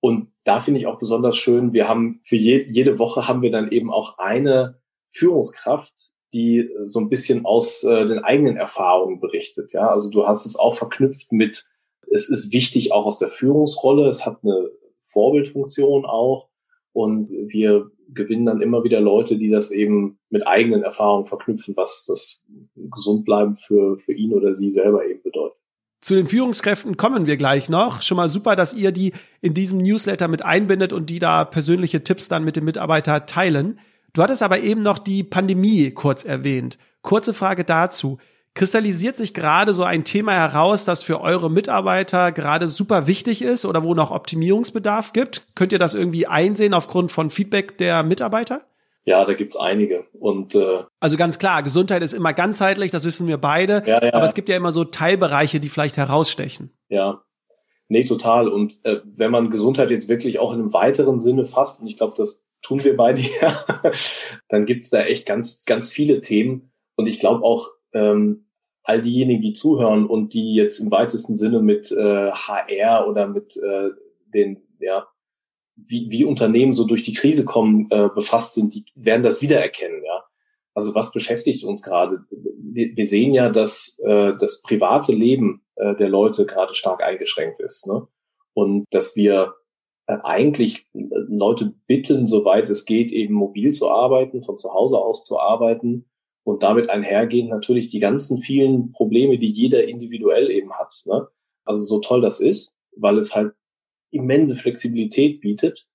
Und 0.00 0.32
da 0.44 0.60
finde 0.60 0.80
ich 0.80 0.86
auch 0.86 0.98
besonders 0.98 1.36
schön, 1.36 1.72
wir 1.72 1.88
haben 1.88 2.20
für 2.24 2.36
je, 2.36 2.66
jede 2.70 2.98
Woche 2.98 3.26
haben 3.26 3.42
wir 3.42 3.50
dann 3.50 3.70
eben 3.70 3.92
auch 3.92 4.18
eine 4.18 4.80
Führungskraft, 5.10 6.12
die 6.32 6.70
so 6.84 7.00
ein 7.00 7.08
bisschen 7.08 7.44
aus 7.44 7.82
äh, 7.82 8.06
den 8.06 8.20
eigenen 8.20 8.56
Erfahrungen 8.56 9.18
berichtet. 9.18 9.72
Ja, 9.72 9.90
also 9.90 10.08
du 10.10 10.26
hast 10.26 10.46
es 10.46 10.56
auch 10.56 10.76
verknüpft 10.76 11.32
mit, 11.32 11.66
es 12.10 12.28
ist 12.28 12.52
wichtig 12.52 12.92
auch 12.92 13.06
aus 13.06 13.18
der 13.18 13.28
Führungsrolle, 13.28 14.08
es 14.08 14.24
hat 14.24 14.38
eine 14.44 14.70
Vorbildfunktion 15.00 16.06
auch. 16.06 16.49
Und 16.92 17.30
wir 17.30 17.90
gewinnen 18.08 18.46
dann 18.46 18.62
immer 18.62 18.82
wieder 18.84 19.00
Leute, 19.00 19.36
die 19.36 19.50
das 19.50 19.70
eben 19.70 20.18
mit 20.28 20.46
eigenen 20.46 20.82
Erfahrungen 20.82 21.26
verknüpfen, 21.26 21.76
was 21.76 22.04
das 22.06 22.44
Gesundbleiben 22.74 23.56
für, 23.56 23.98
für 23.98 24.12
ihn 24.12 24.34
oder 24.34 24.54
sie 24.54 24.70
selber 24.70 25.06
eben 25.06 25.22
bedeutet. 25.22 25.56
Zu 26.00 26.14
den 26.14 26.26
Führungskräften 26.26 26.96
kommen 26.96 27.26
wir 27.26 27.36
gleich 27.36 27.68
noch. 27.68 28.00
Schon 28.00 28.16
mal 28.16 28.28
super, 28.28 28.56
dass 28.56 28.74
ihr 28.74 28.90
die 28.90 29.12
in 29.42 29.52
diesem 29.52 29.78
Newsletter 29.78 30.28
mit 30.28 30.42
einbindet 30.42 30.92
und 30.92 31.10
die 31.10 31.18
da 31.18 31.44
persönliche 31.44 32.02
Tipps 32.02 32.28
dann 32.28 32.42
mit 32.42 32.56
dem 32.56 32.64
Mitarbeiter 32.64 33.26
teilen. 33.26 33.78
Du 34.14 34.22
hattest 34.22 34.42
aber 34.42 34.60
eben 34.60 34.82
noch 34.82 34.98
die 34.98 35.22
Pandemie 35.22 35.90
kurz 35.90 36.24
erwähnt. 36.24 36.78
Kurze 37.02 37.34
Frage 37.34 37.64
dazu. 37.64 38.18
Kristallisiert 38.54 39.16
sich 39.16 39.32
gerade 39.32 39.72
so 39.72 39.84
ein 39.84 40.04
Thema 40.04 40.32
heraus, 40.32 40.84
das 40.84 41.04
für 41.04 41.20
eure 41.20 41.50
Mitarbeiter 41.50 42.32
gerade 42.32 42.66
super 42.66 43.06
wichtig 43.06 43.42
ist 43.42 43.64
oder 43.64 43.84
wo 43.84 43.94
noch 43.94 44.10
Optimierungsbedarf 44.10 45.12
gibt? 45.12 45.46
Könnt 45.54 45.72
ihr 45.72 45.78
das 45.78 45.94
irgendwie 45.94 46.26
einsehen 46.26 46.74
aufgrund 46.74 47.12
von 47.12 47.30
Feedback 47.30 47.78
der 47.78 48.02
Mitarbeiter? 48.02 48.62
Ja, 49.04 49.24
da 49.24 49.34
gibt's 49.34 49.56
einige. 49.56 50.04
Und 50.12 50.54
äh, 50.54 50.82
also 50.98 51.16
ganz 51.16 51.38
klar, 51.38 51.62
Gesundheit 51.62 52.02
ist 52.02 52.12
immer 52.12 52.32
ganzheitlich, 52.32 52.90
das 52.90 53.04
wissen 53.04 53.28
wir 53.28 53.38
beide. 53.38 53.82
Ja, 53.86 54.04
ja. 54.04 54.14
Aber 54.14 54.24
es 54.24 54.34
gibt 54.34 54.48
ja 54.48 54.56
immer 54.56 54.72
so 54.72 54.84
Teilbereiche, 54.84 55.60
die 55.60 55.68
vielleicht 55.68 55.96
herausstechen. 55.96 56.70
Ja, 56.88 57.22
nee, 57.88 58.04
total. 58.04 58.48
Und 58.48 58.78
äh, 58.84 59.00
wenn 59.04 59.30
man 59.30 59.50
Gesundheit 59.50 59.90
jetzt 59.90 60.08
wirklich 60.08 60.38
auch 60.38 60.52
in 60.52 60.60
einem 60.60 60.74
weiteren 60.74 61.18
Sinne 61.18 61.46
fasst, 61.46 61.80
und 61.80 61.86
ich 61.86 61.96
glaube, 61.96 62.14
das 62.16 62.42
tun 62.62 62.84
wir 62.84 62.96
beide 62.96 63.22
ja, 63.40 63.64
dann 64.48 64.66
gibt's 64.66 64.90
da 64.90 65.02
echt 65.02 65.26
ganz, 65.26 65.64
ganz 65.64 65.90
viele 65.90 66.20
Themen. 66.20 66.72
Und 66.96 67.06
ich 67.06 67.20
glaube 67.20 67.44
auch, 67.44 67.70
ähm, 67.92 68.46
all 68.82 69.02
diejenigen, 69.02 69.42
die 69.42 69.52
zuhören 69.52 70.06
und 70.06 70.32
die 70.32 70.54
jetzt 70.54 70.80
im 70.80 70.90
weitesten 70.90 71.34
Sinne 71.34 71.60
mit 71.60 71.92
äh, 71.92 72.30
HR 72.30 73.06
oder 73.08 73.26
mit 73.26 73.56
äh, 73.56 73.90
den, 74.34 74.62
ja, 74.78 75.06
wie, 75.76 76.10
wie 76.10 76.24
Unternehmen 76.24 76.72
so 76.72 76.84
durch 76.84 77.02
die 77.02 77.14
Krise 77.14 77.44
kommen, 77.44 77.88
äh, 77.90 78.08
befasst 78.14 78.54
sind, 78.54 78.74
die 78.74 78.84
werden 78.94 79.22
das 79.22 79.42
wiedererkennen, 79.42 80.02
ja. 80.04 80.24
Also 80.72 80.94
was 80.94 81.10
beschäftigt 81.12 81.64
uns 81.64 81.82
gerade? 81.82 82.24
Wir, 82.30 82.96
wir 82.96 83.04
sehen 83.04 83.34
ja, 83.34 83.50
dass 83.50 83.98
äh, 84.04 84.34
das 84.38 84.62
private 84.62 85.12
Leben 85.12 85.62
äh, 85.74 85.96
der 85.96 86.08
Leute 86.08 86.46
gerade 86.46 86.74
stark 86.74 87.02
eingeschränkt 87.02 87.60
ist. 87.60 87.86
Ne? 87.88 88.06
Und 88.54 88.86
dass 88.90 89.16
wir 89.16 89.54
äh, 90.06 90.16
eigentlich 90.22 90.86
Leute 90.92 91.74
bitten, 91.86 92.28
soweit 92.28 92.70
es 92.70 92.84
geht, 92.84 93.10
eben 93.10 93.34
mobil 93.34 93.72
zu 93.72 93.90
arbeiten, 93.90 94.44
von 94.44 94.58
zu 94.58 94.72
Hause 94.72 94.98
aus 94.98 95.24
zu 95.24 95.40
arbeiten 95.40 96.09
und 96.44 96.62
damit 96.62 96.90
einhergehen 96.90 97.48
natürlich 97.48 97.90
die 97.90 98.00
ganzen 98.00 98.38
vielen 98.38 98.92
Probleme, 98.92 99.38
die 99.38 99.50
jeder 99.50 99.84
individuell 99.84 100.50
eben 100.50 100.72
hat. 100.72 101.02
Ne? 101.04 101.26
Also 101.64 101.84
so 101.84 102.00
toll 102.00 102.20
das 102.20 102.40
ist, 102.40 102.78
weil 102.96 103.18
es 103.18 103.34
halt 103.34 103.52
immense 104.10 104.56
Flexibilität 104.56 105.40
bietet, 105.40 105.86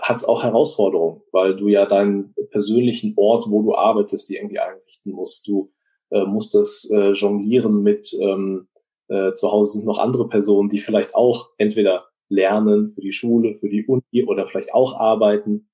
hat 0.00 0.16
es 0.16 0.24
auch 0.24 0.42
Herausforderungen, 0.42 1.20
weil 1.32 1.56
du 1.56 1.68
ja 1.68 1.84
deinen 1.86 2.34
persönlichen 2.50 3.12
Ort, 3.16 3.50
wo 3.50 3.62
du 3.62 3.74
arbeitest, 3.74 4.28
die 4.28 4.36
irgendwie 4.36 4.58
einrichten 4.58 5.12
musst. 5.12 5.46
Du 5.46 5.72
äh, 6.10 6.24
musst 6.24 6.54
das 6.54 6.88
äh, 6.90 7.12
jonglieren 7.12 7.82
mit 7.82 8.16
ähm, 8.18 8.68
äh, 9.08 9.34
zu 9.34 9.50
Hause 9.50 9.72
sind 9.72 9.84
noch 9.84 9.98
andere 9.98 10.28
Personen, 10.28 10.70
die 10.70 10.78
vielleicht 10.78 11.14
auch 11.14 11.50
entweder 11.58 12.06
lernen 12.28 12.92
für 12.94 13.00
die 13.00 13.12
Schule, 13.12 13.56
für 13.56 13.68
die 13.68 13.84
Uni 13.84 14.24
oder 14.24 14.46
vielleicht 14.46 14.72
auch 14.72 14.98
arbeiten. 14.98 15.68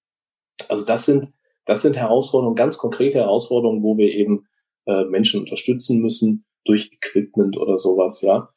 Also 0.69 0.87
das 0.87 1.05
sind 1.05 1.33
das 1.67 1.83
sind 1.83 1.97
Herausforderungen, 1.97 2.57
ganz 2.57 2.79
konkrete 2.79 3.19
Herausforderungen, 3.19 3.83
wo 3.83 3.99
wir 3.99 4.13
eben 4.13 4.47
äh, 4.87 5.05
Menschen 5.05 5.41
unterstützen 5.41 6.01
müssen 6.01 6.45
durch 6.65 6.93
Equipment 6.93 7.57
oder 7.59 7.79
sowas. 7.79 8.23
Ja, 8.23 8.49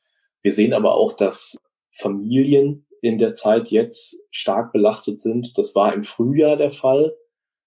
wir 0.41 0.51
sehen 0.51 0.73
aber 0.73 0.95
auch, 0.95 1.13
dass 1.13 1.57
Familien 1.91 2.85
in 3.01 3.17
der 3.17 3.33
Zeit 3.33 3.71
jetzt 3.71 4.21
stark 4.31 4.71
belastet 4.71 5.19
sind. 5.19 5.57
Das 5.57 5.75
war 5.75 5.93
im 5.93 6.03
Frühjahr 6.03 6.55
der 6.55 6.71
Fall. 6.71 7.15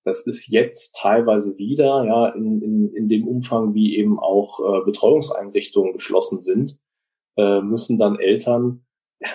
Das 0.05 0.27
ist 0.27 0.49
jetzt 0.49 0.97
teilweise 0.97 1.57
wieder, 1.59 2.05
ja, 2.05 2.29
in, 2.31 2.61
in, 2.61 2.93
in 2.95 3.09
dem 3.09 3.27
Umfang, 3.27 3.75
wie 3.75 3.97
eben 3.97 4.19
auch 4.19 4.61
äh, 4.61 4.85
Betreuungseinrichtungen 4.85 5.93
geschlossen 5.93 6.43
sind, 6.43 6.79
äh, 7.37 7.61
müssen 7.61 7.99
dann 7.99 8.19
Eltern 8.19 8.85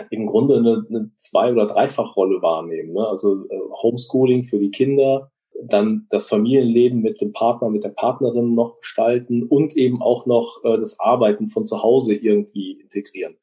im 0.09 0.27
Grunde 0.27 0.57
eine, 0.57 0.85
eine 0.89 1.11
Zwei- 1.15 1.53
oder 1.53 1.67
Dreifachrolle 1.67 2.41
wahrnehmen. 2.41 2.93
Ne? 2.93 3.07
Also 3.07 3.45
äh, 3.49 3.59
Homeschooling 3.81 4.43
für 4.43 4.59
die 4.59 4.71
Kinder, 4.71 5.31
dann 5.63 6.07
das 6.09 6.27
Familienleben 6.27 7.01
mit 7.01 7.21
dem 7.21 7.33
Partner, 7.33 7.69
mit 7.69 7.83
der 7.83 7.89
Partnerin 7.89 8.53
noch 8.53 8.79
gestalten 8.79 9.43
und 9.43 9.75
eben 9.75 10.01
auch 10.01 10.25
noch 10.25 10.63
äh, 10.63 10.77
das 10.77 10.99
Arbeiten 10.99 11.47
von 11.49 11.65
zu 11.65 11.81
Hause 11.81 12.13
irgendwie 12.13 12.79
integrieren. 12.79 13.37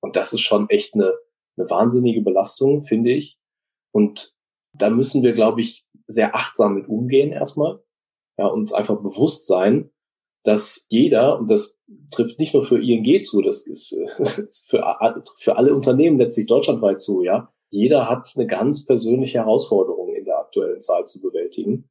Und 0.00 0.16
das 0.16 0.32
ist 0.32 0.40
schon 0.40 0.68
echt 0.70 0.94
eine, 0.94 1.14
eine 1.56 1.70
wahnsinnige 1.70 2.22
Belastung, 2.22 2.84
finde 2.84 3.12
ich. 3.12 3.38
Und 3.92 4.34
da 4.72 4.90
müssen 4.90 5.22
wir, 5.22 5.32
glaube 5.32 5.60
ich, 5.60 5.86
sehr 6.06 6.34
achtsam 6.34 6.74
mit 6.74 6.88
umgehen 6.88 7.32
erstmal. 7.32 7.80
Ja, 8.38 8.46
uns 8.46 8.72
einfach 8.72 8.96
bewusst 8.96 9.46
sein, 9.46 9.90
dass 10.44 10.86
jeder, 10.88 11.38
und 11.38 11.50
das 11.50 11.78
trifft 12.10 12.38
nicht 12.38 12.54
nur 12.54 12.64
für 12.64 12.82
ING 12.82 13.22
zu, 13.22 13.42
das 13.42 13.66
ist, 13.66 13.96
für, 14.68 14.84
für 15.36 15.56
alle 15.56 15.74
Unternehmen 15.74 16.18
letztlich 16.18 16.46
deutschlandweit 16.46 17.00
zu, 17.00 17.22
ja. 17.22 17.52
Jeder 17.70 18.08
hat 18.08 18.30
eine 18.36 18.46
ganz 18.46 18.84
persönliche 18.84 19.38
Herausforderung 19.38 20.11
aktuellen 20.52 20.80
Zeit 20.80 21.08
zu 21.08 21.20
bewältigen. 21.22 21.88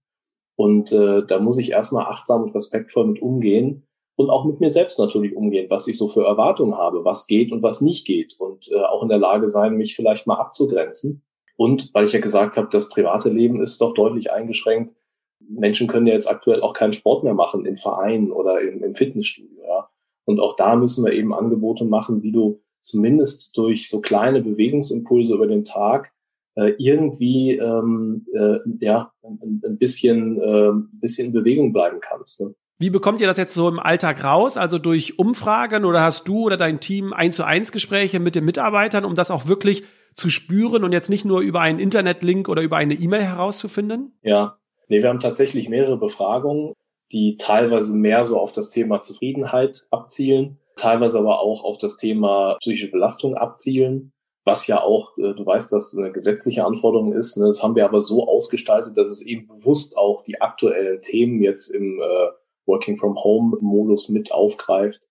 Und 0.56 0.92
äh, 0.92 1.26
da 1.26 1.40
muss 1.40 1.58
ich 1.58 1.72
erstmal 1.72 2.06
achtsam 2.06 2.44
und 2.44 2.56
respektvoll 2.56 3.08
mit 3.08 3.22
umgehen 3.22 3.88
und 4.16 4.30
auch 4.30 4.46
mit 4.46 4.60
mir 4.60 4.70
selbst 4.70 5.00
natürlich 5.00 5.36
umgehen, 5.36 5.70
was 5.70 5.88
ich 5.88 5.98
so 5.98 6.08
für 6.08 6.24
Erwartungen 6.24 6.78
habe, 6.78 7.04
was 7.04 7.26
geht 7.26 7.52
und 7.52 7.64
was 7.64 7.82
nicht 7.82 8.06
geht 8.06 8.36
und 8.40 8.70
äh, 8.72 8.82
auch 8.82 9.02
in 9.02 9.10
der 9.10 9.18
Lage 9.18 9.48
sein, 9.48 9.76
mich 9.76 9.96
vielleicht 9.96 10.28
mal 10.28 10.36
abzugrenzen 10.36 11.24
Und 11.58 11.90
weil 11.94 12.06
ich 12.06 12.14
ja 12.14 12.20
gesagt 12.20 12.58
habe, 12.58 12.68
das 12.72 12.90
private 12.90 13.30
Leben 13.30 13.62
ist 13.62 13.82
doch 13.82 13.94
deutlich 13.94 14.32
eingeschränkt. 14.32 14.96
Menschen 15.40 15.88
können 15.88 16.06
ja 16.06 16.14
jetzt 16.14 16.30
aktuell 16.30 16.62
auch 16.62 16.74
keinen 16.74 16.94
Sport 16.94 17.24
mehr 17.24 17.34
machen 17.34 17.66
in 17.66 17.78
Vereinen 17.78 18.32
oder 18.32 18.62
im, 18.62 18.84
im 18.84 18.94
Fitnessstudio. 18.94 19.64
Ja. 19.66 19.90
Und 20.26 20.40
auch 20.40 20.56
da 20.56 20.76
müssen 20.76 21.04
wir 21.04 21.14
eben 21.14 21.34
Angebote 21.34 21.86
machen, 21.86 22.22
wie 22.22 22.32
du 22.32 22.62
zumindest 22.82 23.58
durch 23.58 23.90
so 23.90 24.02
kleine 24.02 24.42
Bewegungsimpulse 24.42 25.34
über 25.34 25.48
den 25.48 25.64
Tag 25.64 26.12
äh, 26.56 26.74
irgendwie 26.78 27.54
ähm, 27.58 28.26
äh, 28.34 28.58
ja 28.80 29.12
ein, 29.24 29.62
ein 29.66 29.78
bisschen 29.78 30.40
äh, 30.40 30.70
ein 30.70 31.00
bisschen 31.00 31.28
in 31.28 31.34
Bewegung 31.34 31.74
bleiben 31.74 32.00
kannst. 32.02 32.42
Ne? 32.42 32.54
Wie 32.82 32.90
bekommt 32.90 33.22
ihr 33.22 33.28
das 33.28 33.38
jetzt 33.38 33.54
so 33.54 33.70
im 33.70 33.80
Alltag 33.80 34.24
raus? 34.24 34.58
Also 34.58 34.80
durch 34.80 35.20
Umfragen 35.20 35.86
oder 35.86 36.02
hast 36.02 36.28
du 36.28 36.40
oder 36.46 36.58
dein 36.58 36.80
Team 36.80 37.14
eins 37.14 37.36
zu 37.36 37.44
eins 37.44 37.72
Gespräche 37.72 38.20
mit 38.20 38.34
den 38.34 38.44
Mitarbeitern, 38.44 39.06
um 39.06 39.14
das 39.14 39.30
auch 39.30 39.48
wirklich 39.48 39.84
zu 40.16 40.30
spüren 40.30 40.84
und 40.84 40.92
jetzt 40.92 41.10
nicht 41.10 41.24
nur 41.24 41.42
über 41.42 41.62
einen 41.62 41.80
Internetlink 41.80 42.50
oder 42.50 42.64
über 42.64 42.78
eine 42.78 42.96
E-Mail 42.96 43.22
herauszufinden? 43.22 44.18
Ja, 44.24 44.58
nee, 44.88 45.02
wir 45.02 45.10
haben 45.10 45.20
tatsächlich 45.20 45.70
mehrere 45.70 45.98
Befragungen, 45.98 46.74
die 47.12 47.38
teilweise 47.38 47.94
mehr 47.94 48.26
so 48.26 48.40
auf 48.40 48.52
das 48.52 48.70
Thema 48.70 49.02
Zufriedenheit 49.02 49.86
abzielen, 49.92 50.58
teilweise 50.76 51.20
aber 51.20 51.40
auch 51.40 51.64
auf 51.64 51.78
das 51.78 51.98
Thema 51.98 52.58
psychische 52.62 52.90
Belastung 52.90 53.36
abzielen, 53.36 54.12
was 54.44 54.68
ja 54.68 54.82
auch, 54.82 55.18
äh, 55.18 55.34
du 55.34 55.46
weißt, 55.46 55.72
dass 55.72 55.96
eine 55.98 56.12
gesetzliche 56.12 56.66
Anforderung 56.66 57.14
ist. 57.14 57.38
Ne? 57.38 57.48
Das 57.48 57.62
haben 57.62 57.76
wir 57.76 57.86
aber 57.86 58.02
so 58.02 58.28
ausgestaltet, 58.28 58.98
dass 58.98 59.10
es 59.10 59.26
eben 59.26 59.48
bewusst 59.48 59.98
auch 59.98 60.24
die 60.24 60.42
aktuellen 60.42 61.02
Themen 61.02 61.42
jetzt 61.42 61.70
im 61.70 62.00
äh, 62.00 62.28
Working 62.66 62.98
from 62.98 63.22
Home 63.24 63.58
Modus 63.62 64.10
mit 64.10 64.32
aufgreift. 64.32 65.02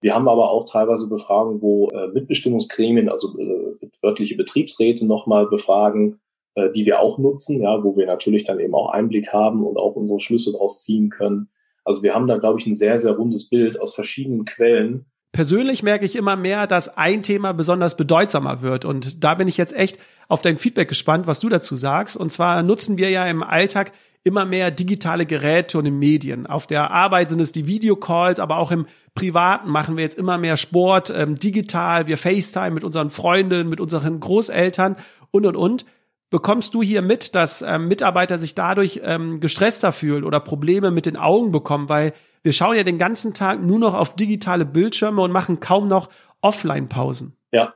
Wir 0.00 0.14
haben 0.14 0.28
aber 0.28 0.50
auch 0.50 0.68
teilweise 0.68 1.08
Befragungen, 1.08 1.62
wo 1.62 1.88
äh, 1.88 2.08
Mitbestimmungsgremien, 2.08 3.08
also 3.08 3.38
äh, 3.38 3.88
örtliche 4.04 4.36
Betriebsräte 4.36 5.06
nochmal 5.06 5.46
befragen, 5.46 6.20
äh, 6.54 6.70
die 6.72 6.86
wir 6.86 7.00
auch 7.00 7.18
nutzen, 7.18 7.60
ja, 7.60 7.82
wo 7.82 7.96
wir 7.96 8.06
natürlich 8.06 8.44
dann 8.44 8.60
eben 8.60 8.74
auch 8.74 8.90
Einblick 8.90 9.32
haben 9.32 9.64
und 9.64 9.76
auch 9.76 9.94
unsere 9.96 10.20
Schlüsse 10.20 10.52
daraus 10.52 10.82
ziehen 10.82 11.08
können. 11.08 11.48
Also 11.84 12.02
wir 12.02 12.14
haben 12.14 12.26
da, 12.26 12.36
glaube 12.38 12.60
ich, 12.60 12.66
ein 12.66 12.74
sehr, 12.74 12.98
sehr 12.98 13.12
rundes 13.12 13.48
Bild 13.48 13.80
aus 13.80 13.94
verschiedenen 13.94 14.44
Quellen. 14.44 15.06
Persönlich 15.32 15.82
merke 15.82 16.04
ich 16.04 16.16
immer 16.16 16.36
mehr, 16.36 16.66
dass 16.66 16.96
ein 16.96 17.22
Thema 17.22 17.52
besonders 17.52 17.96
bedeutsamer 17.96 18.62
wird. 18.62 18.84
Und 18.84 19.22
da 19.22 19.34
bin 19.34 19.48
ich 19.48 19.56
jetzt 19.56 19.74
echt 19.74 19.98
auf 20.28 20.42
dein 20.42 20.58
Feedback 20.58 20.88
gespannt, 20.88 21.26
was 21.26 21.40
du 21.40 21.48
dazu 21.48 21.76
sagst. 21.76 22.16
Und 22.16 22.30
zwar 22.30 22.62
nutzen 22.62 22.96
wir 22.96 23.10
ja 23.10 23.26
im 23.26 23.42
Alltag 23.42 23.92
immer 24.24 24.44
mehr 24.44 24.72
digitale 24.72 25.24
Geräte 25.24 25.78
und 25.78 25.86
in 25.86 25.98
Medien. 25.98 26.46
Auf 26.46 26.66
der 26.66 26.90
Arbeit 26.90 27.28
sind 27.28 27.40
es 27.40 27.52
die 27.52 27.68
Videocalls, 27.68 28.40
aber 28.40 28.56
auch 28.56 28.72
im 28.72 28.86
Privaten 29.14 29.70
machen 29.70 29.96
wir 29.96 30.02
jetzt 30.02 30.18
immer 30.18 30.36
mehr 30.36 30.56
Sport 30.56 31.12
ähm, 31.14 31.36
digital. 31.36 32.08
Wir 32.08 32.18
FaceTime 32.18 32.72
mit 32.72 32.82
unseren 32.82 33.10
Freunden, 33.10 33.68
mit 33.68 33.80
unseren 33.80 34.18
Großeltern 34.18 34.96
und 35.30 35.46
und 35.46 35.56
und. 35.56 35.84
Bekommst 36.30 36.74
du 36.74 36.82
hier 36.82 37.02
mit, 37.02 37.34
dass 37.34 37.62
ähm, 37.62 37.86
Mitarbeiter 37.86 38.38
sich 38.38 38.54
dadurch 38.54 39.00
ähm, 39.04 39.38
gestresster 39.38 39.92
fühlen 39.92 40.24
oder 40.24 40.40
Probleme 40.40 40.90
mit 40.90 41.06
den 41.06 41.16
Augen 41.16 41.52
bekommen? 41.52 41.88
Weil 41.88 42.14
wir 42.42 42.52
schauen 42.52 42.76
ja 42.76 42.82
den 42.82 42.98
ganzen 42.98 43.32
Tag 43.32 43.62
nur 43.62 43.78
noch 43.78 43.94
auf 43.94 44.16
digitale 44.16 44.64
Bildschirme 44.64 45.22
und 45.22 45.30
machen 45.30 45.60
kaum 45.60 45.86
noch 45.86 46.08
Offline-Pausen. 46.40 47.36
Ja, 47.52 47.74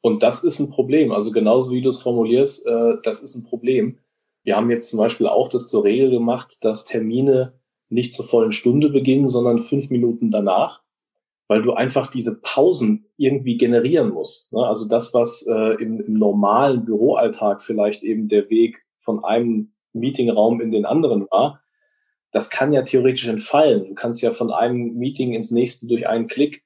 und 0.00 0.22
das 0.22 0.42
ist 0.42 0.58
ein 0.58 0.70
Problem. 0.70 1.12
Also 1.12 1.30
genauso 1.30 1.70
wie 1.70 1.80
du 1.80 1.88
es 1.88 2.02
formulierst, 2.02 2.66
äh, 2.66 2.94
das 3.04 3.22
ist 3.22 3.34
ein 3.34 3.44
Problem. 3.44 3.98
Wir 4.42 4.56
haben 4.56 4.70
jetzt 4.70 4.90
zum 4.90 4.98
Beispiel 4.98 5.28
auch 5.28 5.48
das 5.48 5.68
zur 5.68 5.84
Regel 5.84 6.10
gemacht, 6.10 6.58
dass 6.60 6.84
Termine 6.84 7.54
nicht 7.88 8.12
zur 8.12 8.26
vollen 8.26 8.52
Stunde 8.52 8.90
beginnen, 8.90 9.28
sondern 9.28 9.60
fünf 9.60 9.90
Minuten 9.90 10.30
danach, 10.30 10.81
weil 11.52 11.60
du 11.60 11.74
einfach 11.74 12.06
diese 12.06 12.40
Pausen 12.40 13.04
irgendwie 13.18 13.58
generieren 13.58 14.08
musst. 14.08 14.50
Ne? 14.54 14.64
Also 14.64 14.88
das, 14.88 15.12
was 15.12 15.46
äh, 15.46 15.74
im, 15.82 16.00
im 16.00 16.14
normalen 16.14 16.86
Büroalltag 16.86 17.60
vielleicht 17.60 18.02
eben 18.02 18.30
der 18.30 18.48
Weg 18.48 18.78
von 19.00 19.22
einem 19.22 19.74
Meetingraum 19.92 20.62
in 20.62 20.70
den 20.70 20.86
anderen 20.86 21.26
war, 21.30 21.60
das 22.32 22.48
kann 22.48 22.72
ja 22.72 22.84
theoretisch 22.84 23.28
entfallen. 23.28 23.88
Du 23.88 23.94
kannst 23.94 24.22
ja 24.22 24.32
von 24.32 24.50
einem 24.50 24.94
Meeting 24.94 25.34
ins 25.34 25.50
nächste 25.50 25.86
durch 25.86 26.08
einen 26.08 26.26
Klick. 26.26 26.62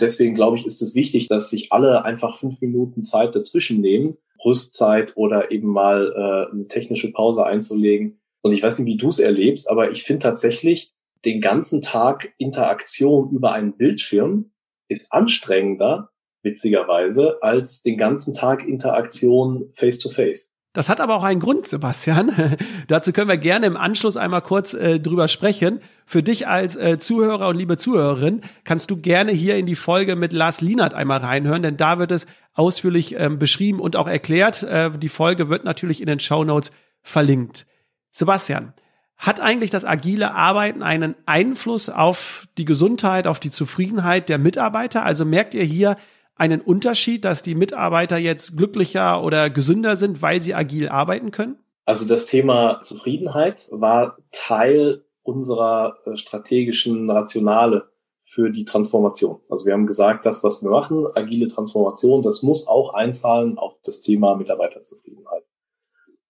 Deswegen 0.00 0.34
glaube 0.34 0.56
ich, 0.56 0.66
ist 0.66 0.82
es 0.82 0.96
wichtig, 0.96 1.28
dass 1.28 1.50
sich 1.50 1.72
alle 1.72 2.04
einfach 2.04 2.36
fünf 2.36 2.60
Minuten 2.60 3.04
Zeit 3.04 3.36
dazwischen 3.36 3.80
nehmen 3.80 4.16
Rüstzeit 4.44 5.12
oder 5.16 5.52
eben 5.52 5.68
mal 5.68 6.12
äh, 6.12 6.52
eine 6.52 6.66
technische 6.66 7.12
Pause 7.12 7.46
einzulegen. 7.46 8.20
Und 8.42 8.50
ich 8.50 8.64
weiß 8.64 8.80
nicht, 8.80 8.88
wie 8.88 8.96
du 8.96 9.06
es 9.06 9.20
erlebst, 9.20 9.70
aber 9.70 9.92
ich 9.92 10.02
finde 10.02 10.24
tatsächlich, 10.24 10.92
den 11.24 11.40
ganzen 11.40 11.82
Tag 11.82 12.32
Interaktion 12.38 13.30
über 13.30 13.52
einen 13.52 13.76
Bildschirm 13.76 14.52
ist 14.88 15.12
anstrengender, 15.12 16.10
witzigerweise, 16.42 17.42
als 17.42 17.82
den 17.82 17.96
ganzen 17.96 18.34
Tag 18.34 18.66
Interaktion 18.66 19.72
face-to-face. 19.74 20.54
Das 20.74 20.88
hat 20.88 21.00
aber 21.00 21.14
auch 21.14 21.22
einen 21.22 21.38
Grund, 21.38 21.68
Sebastian. 21.68 22.32
Dazu 22.88 23.12
können 23.12 23.28
wir 23.28 23.36
gerne 23.36 23.66
im 23.66 23.76
Anschluss 23.76 24.16
einmal 24.16 24.42
kurz 24.42 24.74
äh, 24.74 24.98
drüber 24.98 25.28
sprechen. 25.28 25.80
Für 26.04 26.22
dich 26.22 26.48
als 26.48 26.74
äh, 26.74 26.98
Zuhörer 26.98 27.48
und 27.48 27.56
liebe 27.56 27.76
Zuhörerin 27.76 28.40
kannst 28.64 28.90
du 28.90 28.96
gerne 28.96 29.30
hier 29.30 29.56
in 29.56 29.66
die 29.66 29.76
Folge 29.76 30.16
mit 30.16 30.32
Lars 30.32 30.60
Lienert 30.60 30.92
einmal 30.92 31.18
reinhören, 31.18 31.62
denn 31.62 31.76
da 31.76 32.00
wird 32.00 32.10
es 32.10 32.26
ausführlich 32.54 33.14
ähm, 33.16 33.38
beschrieben 33.38 33.78
und 33.78 33.94
auch 33.94 34.08
erklärt. 34.08 34.64
Äh, 34.64 34.90
die 34.98 35.08
Folge 35.08 35.48
wird 35.48 35.64
natürlich 35.64 36.00
in 36.00 36.06
den 36.06 36.18
Show 36.18 36.42
Notes 36.42 36.72
verlinkt. 37.02 37.66
Sebastian, 38.10 38.74
hat 39.16 39.40
eigentlich 39.40 39.70
das 39.70 39.84
agile 39.84 40.34
Arbeiten 40.34 40.82
einen 40.82 41.14
Einfluss 41.26 41.88
auf 41.88 42.46
die 42.58 42.64
Gesundheit, 42.64 43.26
auf 43.26 43.40
die 43.40 43.50
Zufriedenheit 43.50 44.28
der 44.28 44.38
Mitarbeiter? 44.38 45.04
Also 45.04 45.24
merkt 45.24 45.54
ihr 45.54 45.64
hier, 45.64 45.96
einen 46.36 46.60
Unterschied, 46.60 47.24
dass 47.24 47.42
die 47.42 47.54
Mitarbeiter 47.54 48.18
jetzt 48.18 48.56
glücklicher 48.56 49.22
oder 49.22 49.50
gesünder 49.50 49.96
sind, 49.96 50.20
weil 50.22 50.42
sie 50.42 50.54
agil 50.54 50.88
arbeiten 50.88 51.30
können? 51.30 51.58
Also 51.84 52.06
das 52.06 52.26
Thema 52.26 52.80
Zufriedenheit 52.82 53.68
war 53.70 54.16
Teil 54.32 55.04
unserer 55.22 55.98
äh, 56.06 56.16
strategischen 56.16 57.10
Rationale 57.10 57.88
für 58.22 58.50
die 58.50 58.64
Transformation. 58.64 59.40
Also 59.48 59.66
wir 59.66 59.74
haben 59.74 59.86
gesagt, 59.86 60.26
das, 60.26 60.42
was 60.42 60.62
wir 60.62 60.70
machen, 60.70 61.06
agile 61.14 61.48
Transformation, 61.48 62.22
das 62.22 62.42
muss 62.42 62.66
auch 62.66 62.94
einzahlen 62.94 63.58
auf 63.58 63.74
das 63.84 64.00
Thema 64.00 64.34
Mitarbeiterzufriedenheit. 64.34 65.44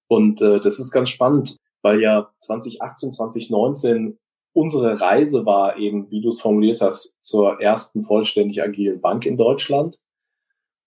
Und 0.06 0.42
äh, 0.42 0.60
das 0.60 0.80
ist 0.80 0.90
ganz 0.90 1.08
spannend, 1.08 1.56
weil 1.84 2.00
ja 2.00 2.30
2018, 2.38 3.12
2019 3.12 4.18
unsere 4.54 5.00
Reise 5.00 5.44
war 5.44 5.76
eben, 5.76 6.10
wie 6.10 6.20
du 6.20 6.28
es 6.28 6.40
formuliert 6.40 6.80
hast, 6.80 7.16
zur 7.22 7.60
ersten 7.60 8.04
vollständig 8.04 8.62
agilen 8.62 9.00
Bank 9.00 9.26
in 9.26 9.36
Deutschland. 9.36 9.98